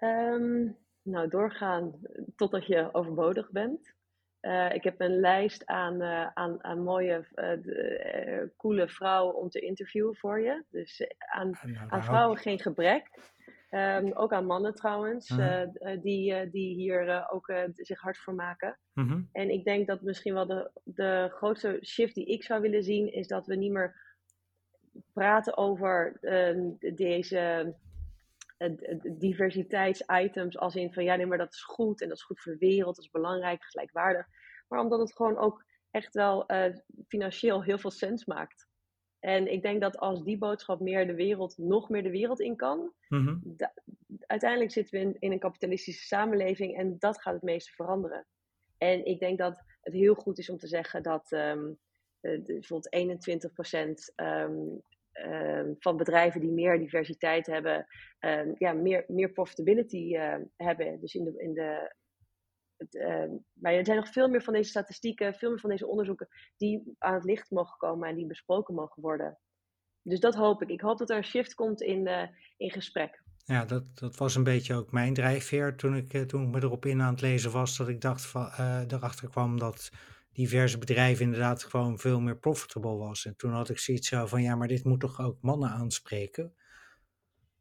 Um, 0.00 0.76
nou, 1.02 1.28
doorgaan 1.28 2.00
totdat 2.36 2.66
je 2.66 2.94
overbodig 2.94 3.50
bent. 3.50 3.94
Uh, 4.40 4.74
ik 4.74 4.84
heb 4.84 5.00
een 5.00 5.20
lijst 5.20 5.66
aan, 5.66 6.02
uh, 6.02 6.26
aan, 6.26 6.64
aan 6.64 6.82
mooie, 6.82 7.26
de, 7.34 8.52
coole 8.56 8.88
vrouwen 8.88 9.34
om 9.34 9.48
te 9.48 9.60
interviewen 9.60 10.16
voor 10.16 10.40
je. 10.40 10.64
Dus 10.70 11.06
aan, 11.18 11.58
nou, 11.62 11.90
aan 11.90 12.04
vrouwen 12.04 12.38
geen 12.38 12.58
gebrek. 12.58 13.10
Um, 13.70 14.12
ook 14.12 14.32
aan 14.32 14.46
mannen 14.46 14.74
trouwens, 14.74 15.30
uh, 15.30 15.62
die, 16.00 16.50
die 16.50 16.74
hier 16.74 17.30
ook 17.30 17.52
zich 17.74 18.00
hard 18.00 18.18
voor 18.18 18.34
maken. 18.34 18.78
Uh 18.94 19.04
mhm. 19.04 19.14
-huh. 19.14 19.24
En 19.32 19.50
ik 19.50 19.64
denk 19.64 19.86
dat 19.86 20.02
misschien 20.02 20.34
wel 20.34 20.46
de, 20.46 20.70
de 20.84 21.28
grootste 21.30 21.78
shift 21.82 22.14
die 22.14 22.26
ik 22.26 22.44
zou 22.44 22.60
willen 22.60 22.82
zien, 22.82 23.12
is 23.12 23.26
dat 23.26 23.46
we 23.46 23.54
niet 23.54 23.72
meer 23.72 24.16
praten 25.12 25.56
over 25.56 26.18
uh, 26.20 26.72
deze 26.94 27.74
diversiteitsitems 29.18 30.58
als 30.58 30.74
in 30.74 30.92
van 30.92 31.04
ja, 31.04 31.16
nee, 31.16 31.26
maar 31.26 31.38
dat 31.38 31.52
is 31.52 31.62
goed 31.62 32.00
en 32.00 32.08
dat 32.08 32.16
is 32.16 32.24
goed 32.24 32.40
voor 32.40 32.52
de 32.52 32.58
wereld, 32.58 32.96
dat 32.96 33.04
is 33.04 33.10
belangrijk, 33.10 33.64
gelijkwaardig. 33.64 34.26
Maar 34.68 34.80
omdat 34.80 34.98
het 34.98 35.16
gewoon 35.16 35.38
ook 35.38 35.64
echt 35.90 36.14
wel 36.14 36.46
financieel 37.08 37.62
heel 37.62 37.78
veel 37.78 37.90
sens 37.90 38.24
maakt. 38.24 38.67
En 39.20 39.52
ik 39.52 39.62
denk 39.62 39.80
dat 39.80 39.98
als 39.98 40.24
die 40.24 40.38
boodschap 40.38 40.80
meer 40.80 41.06
de 41.06 41.14
wereld, 41.14 41.58
nog 41.58 41.88
meer 41.88 42.02
de 42.02 42.10
wereld 42.10 42.40
in 42.40 42.56
kan, 42.56 42.92
da- 43.42 43.74
uiteindelijk 44.26 44.70
zitten 44.70 44.94
we 44.94 45.06
in, 45.06 45.16
in, 45.18 45.32
een 45.32 45.38
kapitalistische 45.38 46.06
samenleving 46.06 46.76
en 46.76 46.96
dat 46.98 47.20
gaat 47.20 47.34
het 47.34 47.42
meeste 47.42 47.72
veranderen. 47.72 48.26
En 48.78 49.04
ik 49.04 49.20
denk 49.20 49.38
dat 49.38 49.62
het 49.80 49.94
heel 49.94 50.14
goed 50.14 50.38
is 50.38 50.50
om 50.50 50.58
te 50.58 50.66
zeggen 50.66 51.02
dat 51.02 51.32
um, 51.32 51.78
uh, 52.20 52.42
bijvoorbeeld 52.44 53.18
21% 54.14 54.14
um, 54.16 54.82
um, 55.32 55.76
van 55.78 55.96
bedrijven 55.96 56.40
die 56.40 56.52
meer 56.52 56.78
diversiteit 56.78 57.46
hebben, 57.46 57.86
ja, 58.58 58.72
meer, 58.72 59.04
meer 59.08 59.30
profitability 59.30 60.14
uh, 60.14 60.34
hebben. 60.56 61.00
Dus 61.00 61.14
in 61.14 61.24
de, 61.24 61.34
in 61.36 61.54
de 61.54 61.94
het, 62.78 62.96
ehm, 62.96 63.30
maar 63.52 63.72
er 63.72 63.84
zijn 63.84 63.96
nog 63.96 64.08
veel 64.08 64.28
meer 64.28 64.42
van 64.42 64.52
deze 64.52 64.70
statistieken, 64.70 65.34
veel 65.34 65.50
meer 65.50 65.60
van 65.60 65.70
deze 65.70 65.86
onderzoeken 65.86 66.28
die 66.56 66.94
aan 66.98 67.14
het 67.14 67.24
licht 67.24 67.50
mogen 67.50 67.76
komen 67.78 68.08
en 68.08 68.16
die 68.16 68.26
besproken 68.26 68.74
mogen 68.74 69.02
worden. 69.02 69.38
Dus 70.02 70.20
dat 70.20 70.34
hoop 70.34 70.62
ik. 70.62 70.68
Ik 70.68 70.80
hoop 70.80 70.98
dat 70.98 71.10
er 71.10 71.16
een 71.16 71.24
shift 71.24 71.54
komt 71.54 71.80
in, 71.80 72.06
uh, 72.06 72.22
in 72.56 72.70
gesprek. 72.70 73.22
Ja, 73.44 73.64
dat, 73.64 73.98
dat 73.98 74.16
was 74.16 74.34
een 74.34 74.44
beetje 74.44 74.74
ook 74.74 74.92
mijn 74.92 75.14
drijfveer 75.14 75.76
toen 75.76 75.96
ik, 75.96 76.12
eh, 76.12 76.22
toen 76.22 76.42
ik 76.42 76.48
me 76.48 76.62
erop 76.62 76.86
in 76.86 77.00
aan 77.00 77.12
het 77.12 77.20
lezen 77.20 77.50
was. 77.50 77.76
Dat 77.76 77.88
ik 77.88 78.00
dacht 78.00 78.26
van, 78.26 78.50
uh, 78.60 78.80
erachter 78.88 79.28
kwam 79.28 79.58
dat 79.58 79.90
diverse 80.32 80.78
bedrijven 80.78 81.24
inderdaad 81.24 81.64
gewoon 81.64 81.98
veel 81.98 82.20
meer 82.20 82.38
profitable 82.38 82.96
was. 82.96 83.26
En 83.26 83.36
toen 83.36 83.52
had 83.52 83.68
ik 83.68 83.78
zoiets 83.78 84.08
van, 84.08 84.42
ja, 84.42 84.54
maar 84.54 84.68
dit 84.68 84.84
moet 84.84 85.00
toch 85.00 85.20
ook 85.20 85.36
mannen 85.40 85.70
aanspreken? 85.70 86.54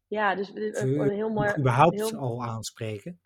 Ja, 0.08 0.36
dus 0.36 0.51
een 0.56 1.10
heel 1.10 1.30
mooi... 1.30 1.53
überhaupt 1.58 2.15
al 2.15 2.43
aanspreken? 2.43 3.19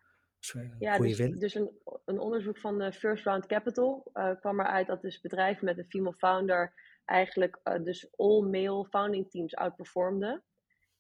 Ja, 0.80 0.97
dus, 0.97 1.17
dus 1.17 1.56
een, 1.56 1.71
een, 2.06 2.19
onderzoek 2.19 2.58
van 2.58 2.77
de 2.77 2.93
First 2.93 3.25
Round 3.25 3.45
Capital 3.45 4.12
uh, 4.13 4.32
kwam 4.39 4.60
eruit 4.60 4.88
dat 4.88 5.01
dus 5.01 5.21
bedrijven 5.21 5.65
met 5.65 5.77
een 5.77 5.89
female 5.89 6.15
founder 6.15 6.73
eigenlijk 7.06 7.60
uh, 7.63 7.84
dus 7.84 8.08
all-male 8.15 8.86
founding 8.86 9.30
teams 9.30 9.56
outperformden. 9.56 10.43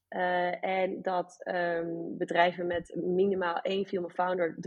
Uh, 0.09 0.63
en 0.65 1.01
dat 1.01 1.47
um, 1.47 2.17
bedrijven 2.17 2.67
met 2.67 2.95
minimaal 2.95 3.61
één 3.61 3.85
female 3.85 4.13
founder 4.13 4.57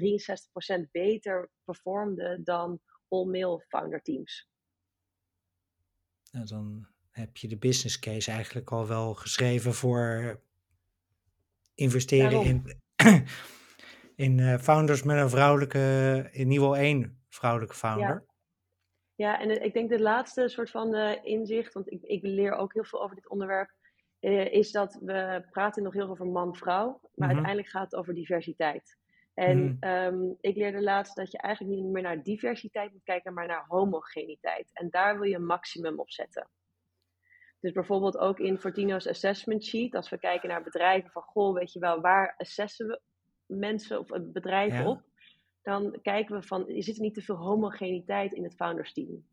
63% 0.87 0.91
beter 0.91 1.51
performden 1.65 2.45
dan 2.45 2.81
all-male 3.09 3.65
founder 3.69 4.03
teams. 4.03 4.49
Nou, 6.31 6.47
dan 6.47 6.87
heb 7.11 7.37
je 7.37 7.49
de 7.49 7.59
business 7.59 7.99
case 7.99 8.31
eigenlijk 8.31 8.71
al 8.71 8.87
wel 8.87 9.15
geschreven 9.15 9.75
voor 9.75 10.41
investeren 11.75 12.45
in, 12.45 12.81
in 14.17 14.39
uh, 14.39 14.59
founders 14.59 15.03
met 15.03 15.17
een 15.17 15.31
vrouwelijke, 15.31 16.29
in 16.33 16.49
niveau 16.49 16.79
1 16.79 17.23
vrouwelijke 17.29 17.75
founder. 17.75 18.09
Ja. 18.27 18.33
Ja, 19.17 19.41
en 19.41 19.63
ik 19.65 19.73
denk 19.73 19.89
de 19.89 20.01
laatste 20.01 20.49
soort 20.49 20.71
van 20.71 20.95
uh, 20.95 21.25
inzicht, 21.25 21.73
want 21.73 21.93
ik, 21.93 22.03
ik 22.03 22.23
leer 22.23 22.53
ook 22.53 22.73
heel 22.73 22.85
veel 22.85 23.03
over 23.03 23.15
dit 23.17 23.29
onderwerp, 23.29 23.71
uh, 24.21 24.53
is 24.53 24.71
dat 24.71 24.99
we 25.01 25.45
praten 25.51 25.83
nog 25.83 25.93
heel 25.93 26.03
veel 26.03 26.13
over 26.13 26.27
man-vrouw, 26.27 26.87
maar 26.87 27.01
mm 27.01 27.11
-hmm. 27.15 27.29
uiteindelijk 27.29 27.69
gaat 27.69 27.85
het 27.85 27.95
over 27.95 28.15
diversiteit. 28.15 28.97
En 29.35 29.79
mm. 29.81 29.89
um, 29.91 30.37
ik 30.41 30.57
leerde 30.57 30.83
laatst 30.83 31.17
dat 31.17 31.31
je 31.31 31.39
eigenlijk 31.39 31.77
niet 31.77 31.93
meer 31.93 32.03
naar 32.03 32.23
diversiteit 32.23 32.93
moet 32.93 33.03
kijken, 33.03 33.35
maar 33.35 33.47
naar 33.47 33.65
homogeniteit. 33.69 34.71
En 34.73 34.91
daar 34.91 35.19
wil 35.19 35.29
je 35.29 35.37
een 35.37 35.47
maximum 35.47 35.99
op 36.01 36.11
zetten. 36.11 36.49
Dus 37.61 37.73
bijvoorbeeld 37.73 38.19
ook 38.19 38.39
in 38.39 38.59
Fortino's 38.59 39.07
assessment 39.07 39.65
sheet, 39.65 39.95
als 39.95 40.09
we 40.09 40.19
kijken 40.19 40.49
naar 40.49 40.63
bedrijven 40.63 41.11
van, 41.11 41.23
goh, 41.23 41.55
weet 41.55 41.73
je 41.73 41.79
wel, 41.79 42.01
waar 42.01 42.35
assessen 42.37 42.87
we 42.87 43.01
mensen 43.47 43.99
of 43.99 44.09
bedrijven 44.23 44.79
ja. 44.79 44.89
op? 44.89 45.03
Dan 45.63 45.99
kijken 46.03 46.41
we 46.41 46.47
van, 46.47 46.69
is 46.69 46.89
er 46.89 47.01
niet 47.01 47.15
te 47.15 47.23
veel 47.23 47.37
homogeniteit 47.37 48.33
in 48.33 48.45
het 48.45 48.55
founders 48.55 48.93
team? 48.93 49.25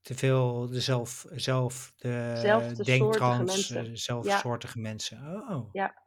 Te 0.00 0.14
veel 0.14 0.68
dezelf, 0.68 1.26
zelf, 1.34 1.92
de 1.96 2.82
denktrans, 2.84 3.74
zelfsoortige 3.92 4.78
mensen. 4.78 5.18
Oh. 5.48 5.68
Ja. 5.72 6.02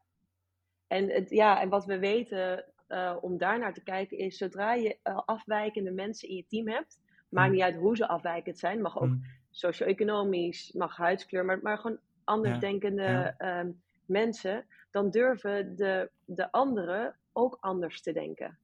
En, 0.88 1.10
het, 1.10 1.30
ja, 1.30 1.62
en 1.62 1.70
wat 1.70 1.86
we 1.86 2.00
weten 2.00 2.66
uh, 2.88 3.16
om 3.22 3.38
daar 3.38 3.60
naar 3.60 3.74
te 3.74 3.84
kijken 3.84 4.18
is, 4.18 4.38
zodra 4.38 4.74
je 4.74 4.98
uh, 5.04 5.22
afwijkende 5.26 5.92
mensen 5.92 6.30
in 6.30 6.36
je 6.36 6.46
team 6.48 6.68
hebt, 6.68 7.00
maakt 7.30 7.48
mm. 7.48 7.54
niet 7.54 7.64
uit 7.64 7.76
hoe 7.76 7.96
ze 7.96 8.08
afwijkend 8.08 8.60
zijn, 8.60 8.82
mag 8.82 9.00
ook 9.00 9.08
mm. 9.08 9.24
socio-economisch, 9.50 10.72
mag 10.72 10.96
huidskleur, 10.98 11.46
maar, 11.46 11.60
maar 11.62 11.78
gewoon 11.78 12.00
anders 12.24 12.54
ja. 12.54 12.60
denkende 12.60 13.36
ja. 13.38 13.60
Um, 13.60 13.82
mensen, 14.06 14.66
dan 14.92 15.10
durven 15.10 15.76
de, 15.76 16.10
de 16.26 16.52
anderen 16.52 17.16
ook 17.34 17.58
anders 17.60 18.02
te 18.02 18.12
denken. 18.12 18.58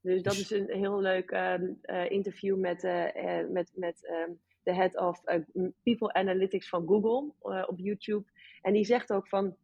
Dus 0.00 0.22
dat 0.22 0.34
is 0.34 0.50
een 0.50 0.70
heel 0.70 1.00
leuk 1.00 1.30
um, 1.30 1.78
uh, 1.84 2.10
interview 2.10 2.56
met, 2.56 2.84
uh, 2.84 3.48
met, 3.48 3.70
met 3.74 4.10
um, 4.28 4.40
de 4.62 4.74
head 4.74 4.96
of 4.96 5.22
People 5.82 6.12
Analytics 6.12 6.68
van 6.68 6.86
Google 6.86 7.32
op 7.66 7.78
YouTube. 7.78 8.24
En 8.62 8.72
die 8.72 8.84
zegt 8.84 9.12
ook 9.12 9.28
van, 9.28 9.56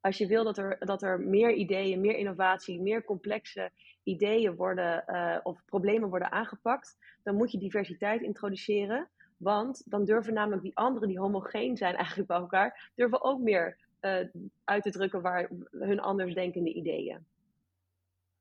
als 0.00 0.18
je 0.18 0.26
wil 0.26 0.44
dat 0.44 0.58
er, 0.58 0.76
dat 0.78 1.02
er 1.02 1.20
meer 1.20 1.52
ideeën, 1.52 2.00
meer 2.00 2.16
innovatie, 2.16 2.80
meer 2.80 3.04
complexe 3.04 3.70
ideeën 4.02 4.54
worden 4.54 5.04
of 5.42 5.64
problemen 5.64 6.08
worden 6.08 6.32
aangepakt, 6.32 6.96
dan 7.22 7.36
moet 7.36 7.52
je 7.52 7.58
diversiteit 7.58 8.22
introduceren. 8.22 9.08
Want 9.36 9.82
dan 9.86 10.04
durven 10.04 10.34
namelijk 10.34 10.62
die 10.62 10.76
anderen 10.76 11.08
die 11.08 11.18
homogeen 11.18 11.76
zijn 11.76 11.96
eigenlijk 12.02 12.28
bij 12.28 12.38
elkaar, 12.38 12.90
durven 12.94 13.22
ook 13.22 13.40
meer 13.40 13.76
uh, 14.02 14.18
uit 14.64 14.82
te 14.82 14.90
drukken 14.90 15.22
waar 15.22 15.50
hun 15.70 16.00
anders 16.00 16.34
denkende 16.34 16.72
ideeën. 16.72 17.26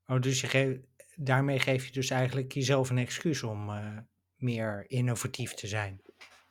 Oh, 0.07 0.19
dus 0.19 0.41
je 0.41 0.81
daarmee 1.15 1.59
geef 1.59 1.85
je 1.85 1.91
dus 1.91 2.09
eigenlijk 2.09 2.51
jezelf 2.51 2.89
een 2.89 2.97
excuus 2.97 3.43
om 3.43 3.69
uh, 3.69 3.97
meer 4.35 4.85
innovatief 4.87 5.53
te 5.53 5.67
zijn. 5.67 6.01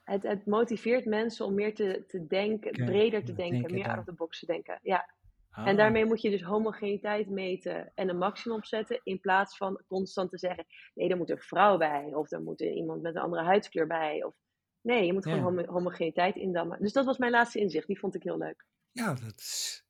Het, 0.03 0.23
het, 0.23 0.47
motiveert 0.47 1.05
mensen 1.05 1.47
om 1.47 1.55
meer 1.55 1.75
te, 1.75 2.05
te 2.07 2.27
denken, 2.27 2.71
okay. 2.71 2.87
breder 2.87 3.25
te 3.25 3.33
denken, 3.33 3.59
denken 3.59 3.75
meer 3.75 3.89
out 3.89 3.99
of 3.99 4.05
the 4.05 4.13
box 4.13 4.39
te 4.39 4.47
denken. 4.47 4.79
Ja. 4.83 5.15
Ah. 5.51 5.67
En 5.67 5.77
daarmee 5.77 6.05
moet 6.05 6.23
je 6.23 6.31
dus 6.31 6.43
homogeniteit 6.43 7.29
meten 7.29 7.93
en 7.95 8.09
een 8.09 8.19
maximum 8.19 8.57
opzetten, 8.57 9.01
in 9.03 9.21
plaats 9.21 9.57
van 9.57 9.83
constant 9.87 10.31
te 10.31 10.39
zeggen: 10.39 10.67
nee, 10.95 11.09
er 11.09 11.17
moet 11.17 11.31
een 11.31 11.39
vrouw 11.39 11.77
bij, 11.77 12.11
of 12.15 12.31
er 12.31 12.43
moet 12.43 12.61
iemand 12.61 13.03
met 13.03 13.15
een 13.15 13.23
andere 13.23 13.43
huidskleur 13.43 13.87
bij. 13.87 14.25
Of, 14.25 14.35
nee, 14.81 15.07
je 15.07 15.13
moet 15.13 15.25
gewoon 15.25 15.41
homo 15.41 15.65
homogeniteit 15.67 16.37
indammen. 16.37 16.79
Dus 16.81 16.93
dat 16.93 17.05
was 17.05 17.19
mijn 17.19 17.33
laatste 17.33 17.59
inzicht, 17.59 17.87
die 17.87 17.99
vond 17.99 18.15
ik 18.15 18.23
heel 18.23 18.39
leuk. 18.39 18.65
Ja, 18.93 19.15
dat 19.15 19.37
is. 19.37 19.85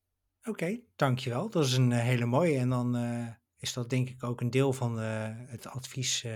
Oké, 0.45 0.81
dankjewel. 0.97 1.51
Dat 1.51 1.65
is 1.65 1.73
een 1.73 1.91
uh, 1.91 1.99
hele 1.99 2.27
mooie. 2.27 2.59
En 2.59 2.69
dan 2.69 2.97
uh, 2.97 3.29
is 3.57 3.73
dat 3.73 3.91
denk 3.91 4.09
ik 4.09 4.23
ook 4.23 4.41
een 4.41 4.51
deel 4.51 4.73
van 4.73 5.03
uh, 5.03 5.29
het 5.35 5.67
advies 5.67 6.27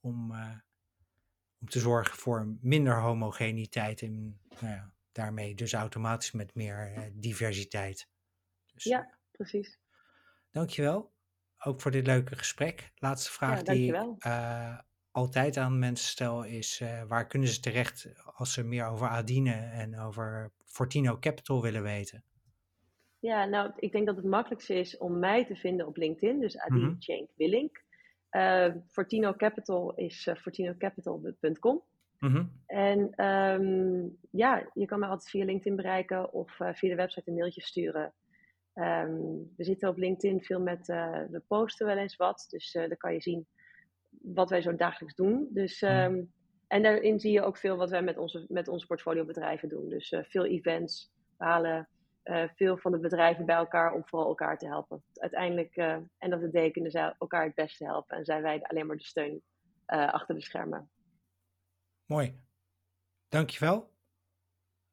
om 0.00 0.32
om 1.60 1.70
te 1.70 1.80
zorgen 1.80 2.18
voor 2.18 2.56
minder 2.60 3.00
homogeniteit 3.00 4.02
en 4.02 4.40
nou 4.60 4.72
ja, 4.72 4.94
daarmee 5.12 5.54
dus 5.54 5.72
automatisch 5.72 6.32
met 6.32 6.54
meer 6.54 7.10
diversiteit. 7.14 8.08
Dus, 8.72 8.84
ja, 8.84 9.18
precies. 9.30 9.78
Dankjewel. 10.50 11.12
Ook 11.58 11.80
voor 11.80 11.90
dit 11.90 12.06
leuke 12.06 12.36
gesprek. 12.36 12.92
Laatste 12.94 13.32
vraag 13.32 13.58
ja, 13.58 13.72
die 13.72 13.94
ik 13.94 14.84
altijd 15.10 15.56
aan 15.56 15.78
mensen 15.78 16.08
stel 16.08 16.42
is: 16.42 16.82
waar 17.08 17.26
kunnen 17.26 17.48
ze 17.48 17.60
terecht 17.60 18.08
als 18.24 18.52
ze 18.52 18.62
meer 18.62 18.86
over 18.86 19.08
Adine 19.08 19.54
en 19.54 19.98
over 19.98 20.52
Fortino 20.74 21.18
Capital 21.18 21.62
willen 21.62 21.82
weten? 21.82 22.24
Ja, 23.18 23.44
nou, 23.44 23.72
ik 23.76 23.92
denk 23.92 24.06
dat 24.06 24.16
het 24.16 24.24
makkelijkste 24.24 24.74
is 24.74 24.96
om 24.96 25.18
mij 25.18 25.46
te 25.46 25.56
vinden 25.56 25.86
op 25.86 25.96
LinkedIn, 25.96 26.40
dus 26.40 26.58
Adine 26.58 26.86
mm 26.86 26.96
-hmm. 26.98 27.28
Willink. 27.36 27.82
Uh, 28.30 28.74
Fortino 28.88 29.34
Capital 29.34 29.94
is 29.94 30.26
uh, 30.26 30.34
fortinocapital.com. 30.34 31.82
Mm 32.18 32.30
-hmm. 32.30 32.50
En 32.66 33.24
um, 33.26 34.18
ja, 34.30 34.70
je 34.72 34.86
kan 34.86 34.98
mij 34.98 35.08
altijd 35.08 35.30
via 35.30 35.44
LinkedIn 35.44 35.76
bereiken 35.76 36.32
of 36.32 36.60
uh, 36.60 36.74
via 36.74 36.90
de 36.90 36.96
website 36.96 37.30
een 37.30 37.36
mailtje 37.36 37.62
sturen. 37.62 38.12
Um, 38.74 39.52
we 39.56 39.64
zitten 39.64 39.88
op 39.88 39.96
LinkedIn 39.96 40.42
veel 40.42 40.60
met, 40.60 40.86
we 41.30 41.42
posten 41.48 41.86
wel 41.86 41.96
eens 41.96 42.16
wat, 42.16 42.46
dus 42.50 42.72
dan 42.72 42.96
kan 42.96 43.12
je 43.12 43.20
zien 43.20 43.46
wat 44.10 44.50
wij 44.50 44.62
zo 44.62 44.76
dagelijks 44.76 45.14
doen. 45.14 45.48
Dus, 45.50 45.82
um, 45.82 46.32
en 46.74 46.82
daarin 46.82 47.20
zie 47.20 47.32
je 47.32 47.42
ook 47.42 47.56
veel 47.56 47.76
wat 47.76 47.90
wij 47.90 48.02
met 48.02 48.16
onze, 48.18 48.46
met 48.48 48.68
onze 48.68 48.86
portfoliobedrijven 48.86 49.68
doen. 49.68 49.88
Dus 49.88 50.14
veel 50.22 50.46
events, 50.46 51.12
halen 51.36 51.88
uh, 52.24 52.44
veel 52.54 52.76
van 52.76 52.92
de 52.92 52.98
bedrijven 52.98 53.46
bij 53.46 53.56
elkaar 53.56 53.92
om 53.92 54.06
vooral 54.06 54.28
elkaar 54.28 54.58
te 54.58 54.66
helpen. 54.66 55.02
Uiteindelijk, 55.14 55.76
uh, 55.76 55.96
en 56.18 56.30
dat 56.30 56.40
de 56.40 56.50
dekenen 56.50 56.90
zij 56.90 57.14
elkaar 57.18 57.44
het 57.44 57.54
beste 57.54 57.84
helpen 57.84 58.16
en 58.16 58.24
zijn 58.24 58.42
wij 58.42 58.62
alleen 58.62 58.86
maar 58.86 58.96
de 58.96 59.04
steun 59.04 59.42
achter 59.86 60.34
de 60.34 60.40
schermen. 60.40 60.90
Mooi. 62.06 62.40
Dankjewel. 63.28 63.92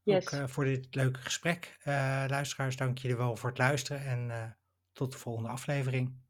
Yes. 0.03 0.33
Ook 0.33 0.49
voor 0.49 0.63
dit 0.63 0.95
leuke 0.95 1.19
gesprek. 1.19 1.77
luisteraars, 2.27 2.75
dank 2.75 2.97
jullie 2.97 3.17
wel 3.17 3.35
voor 3.35 3.49
het 3.49 3.57
luisteren 3.57 4.05
en 4.05 4.57
tot 4.91 5.11
de 5.11 5.17
volgende 5.17 5.49
aflevering. 5.49 6.21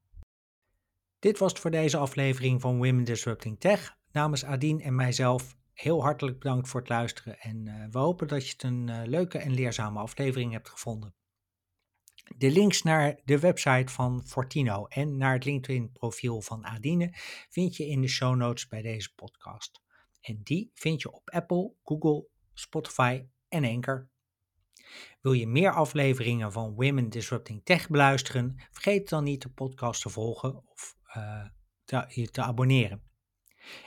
Dit 1.19 1.37
was 1.37 1.51
het 1.51 1.61
voor 1.61 1.71
deze 1.71 1.97
aflevering 1.97 2.61
van 2.61 2.77
Women 2.77 3.03
Disrupting 3.03 3.59
Tech. 3.59 3.99
Namens 4.11 4.45
Adien 4.45 4.81
en 4.81 4.95
mijzelf 4.95 5.57
heel 5.73 6.01
hartelijk 6.01 6.39
bedankt 6.39 6.69
voor 6.69 6.79
het 6.79 6.89
luisteren 6.89 7.39
en 7.39 7.65
uh, 7.65 7.85
we 7.91 7.97
hopen 7.99 8.27
dat 8.27 8.45
je 8.45 8.51
het 8.51 8.63
een 8.63 8.87
uh, 8.87 9.01
leuke 9.05 9.37
en 9.37 9.53
leerzame 9.53 9.99
aflevering 9.99 10.51
hebt 10.51 10.69
gevonden. 10.69 11.15
De 12.37 12.51
links 12.51 12.81
naar 12.81 13.19
de 13.25 13.39
website 13.39 13.93
van 13.93 14.23
Fortino 14.25 14.85
en 14.85 15.17
naar 15.17 15.33
het 15.33 15.45
LinkedIn-profiel 15.45 16.41
van 16.41 16.65
Adine 16.65 17.09
vind 17.49 17.75
je 17.75 17.87
in 17.87 18.01
de 18.01 18.07
show 18.07 18.35
notes 18.35 18.67
bij 18.67 18.81
deze 18.81 19.13
podcast. 19.15 19.81
En 20.21 20.39
die 20.43 20.71
vind 20.73 21.01
je 21.01 21.11
op 21.11 21.29
Apple, 21.29 21.73
Google, 21.83 22.27
Spotify 22.53 23.25
en 23.47 23.65
Anchor. 23.65 24.09
Wil 25.21 25.33
je 25.33 25.47
meer 25.47 25.73
afleveringen 25.73 26.51
van 26.51 26.73
Women 26.73 27.09
Disrupting 27.09 27.63
Tech 27.63 27.89
beluisteren? 27.89 28.55
Vergeet 28.71 29.09
dan 29.09 29.23
niet 29.23 29.41
de 29.41 29.49
podcast 29.49 30.01
te 30.01 30.09
volgen 30.09 30.67
of 30.67 30.95
uh, 31.15 31.45
je 32.07 32.29
te 32.31 32.41
abonneren. 32.41 33.10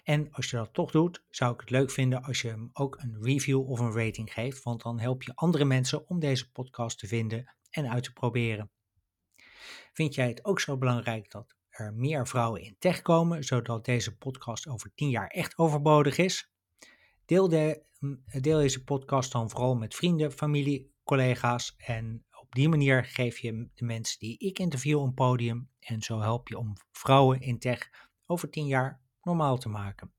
En 0.03 0.33
als 0.33 0.51
je 0.51 0.57
dat 0.57 0.75
toch 0.75 0.91
doet, 0.91 1.25
zou 1.31 1.55
ik 1.55 1.61
het 1.61 1.70
leuk 1.70 1.91
vinden 1.91 2.22
als 2.22 2.41
je 2.41 2.49
hem 2.49 2.70
ook 2.72 2.97
een 2.99 3.16
review 3.20 3.70
of 3.70 3.79
een 3.81 3.93
rating 3.93 4.33
geeft, 4.33 4.62
want 4.62 4.83
dan 4.83 5.01
help 5.01 5.22
je 5.22 5.33
andere 5.35 5.64
mensen 5.64 6.09
om 6.09 6.20
deze 6.20 6.51
podcast 6.51 6.99
te 6.99 7.07
vinden 7.07 7.55
en 7.70 7.91
uit 7.91 8.05
te 8.05 8.12
proberen. 8.12 8.70
Vind 9.93 10.14
jij 10.14 10.29
het 10.29 10.45
ook 10.45 10.61
zo 10.61 10.77
belangrijk 10.77 11.31
dat 11.31 11.57
er 11.68 11.95
meer 11.95 12.27
vrouwen 12.27 12.62
in 12.62 12.77
tech 12.79 13.03
komen, 13.03 13.45
zodat 13.45 13.85
deze 13.85 14.16
podcast 14.16 14.66
over 14.68 14.93
tien 14.95 15.11
jaar 15.11 15.29
echt 15.29 15.59
overbodig 15.59 16.18
is. 16.18 16.53
Deel, 17.25 17.49
de, 17.49 17.83
deel 18.41 18.59
deze 18.59 18.85
podcast 18.85 19.33
dan 19.33 19.51
vooral 19.51 19.77
met 19.77 19.95
vrienden, 19.95 20.33
familie, 20.33 20.93
collega's 21.05 21.75
en 21.77 22.25
op 22.41 22.53
die 22.53 22.68
manier 22.68 23.05
geef 23.05 23.39
je 23.39 23.68
de 23.75 23.85
mensen 23.85 24.18
die 24.18 24.39
ik 24.39 24.59
interview 24.59 25.01
een 25.01 25.14
podium 25.14 25.70
en 25.81 26.03
zo 26.03 26.20
help 26.20 26.49
je 26.49 26.59
om 26.59 26.72
vrouwen 26.93 27.41
in 27.41 27.59
tech 27.59 27.91
over 28.27 28.51
tien 28.51 28.66
jaar 28.66 29.04
normaal 29.25 29.59
te 29.59 29.68
maken. 29.68 30.12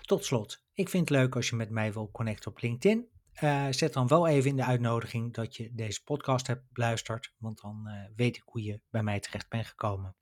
Tot 0.00 0.24
slot, 0.24 0.64
ik 0.72 0.88
vind 0.88 1.08
het 1.08 1.18
leuk 1.18 1.36
als 1.36 1.48
je 1.48 1.56
met 1.56 1.70
mij 1.70 1.92
wil 1.92 2.10
connecten 2.10 2.50
op 2.50 2.60
LinkedIn. 2.60 3.08
Uh, 3.42 3.66
zet 3.70 3.92
dan 3.92 4.06
wel 4.06 4.26
even 4.26 4.50
in 4.50 4.56
de 4.56 4.64
uitnodiging 4.64 5.34
dat 5.34 5.56
je 5.56 5.74
deze 5.74 6.02
podcast 6.04 6.46
hebt 6.46 6.72
beluisterd, 6.72 7.34
want 7.38 7.60
dan 7.60 7.84
uh, 7.86 8.04
weet 8.16 8.36
ik 8.36 8.42
hoe 8.44 8.62
je 8.62 8.80
bij 8.90 9.02
mij 9.02 9.20
terecht 9.20 9.48
bent 9.48 9.66
gekomen. 9.66 10.16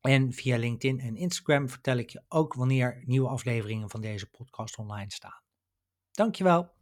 En 0.00 0.32
via 0.32 0.56
LinkedIn 0.56 1.00
en 1.00 1.16
Instagram 1.16 1.68
vertel 1.68 1.96
ik 1.96 2.10
je 2.10 2.22
ook 2.28 2.54
wanneer 2.54 3.02
nieuwe 3.04 3.28
afleveringen 3.28 3.90
van 3.90 4.00
deze 4.00 4.30
podcast 4.30 4.78
online 4.78 5.12
staan. 5.12 5.40
Dankjewel. 6.12 6.75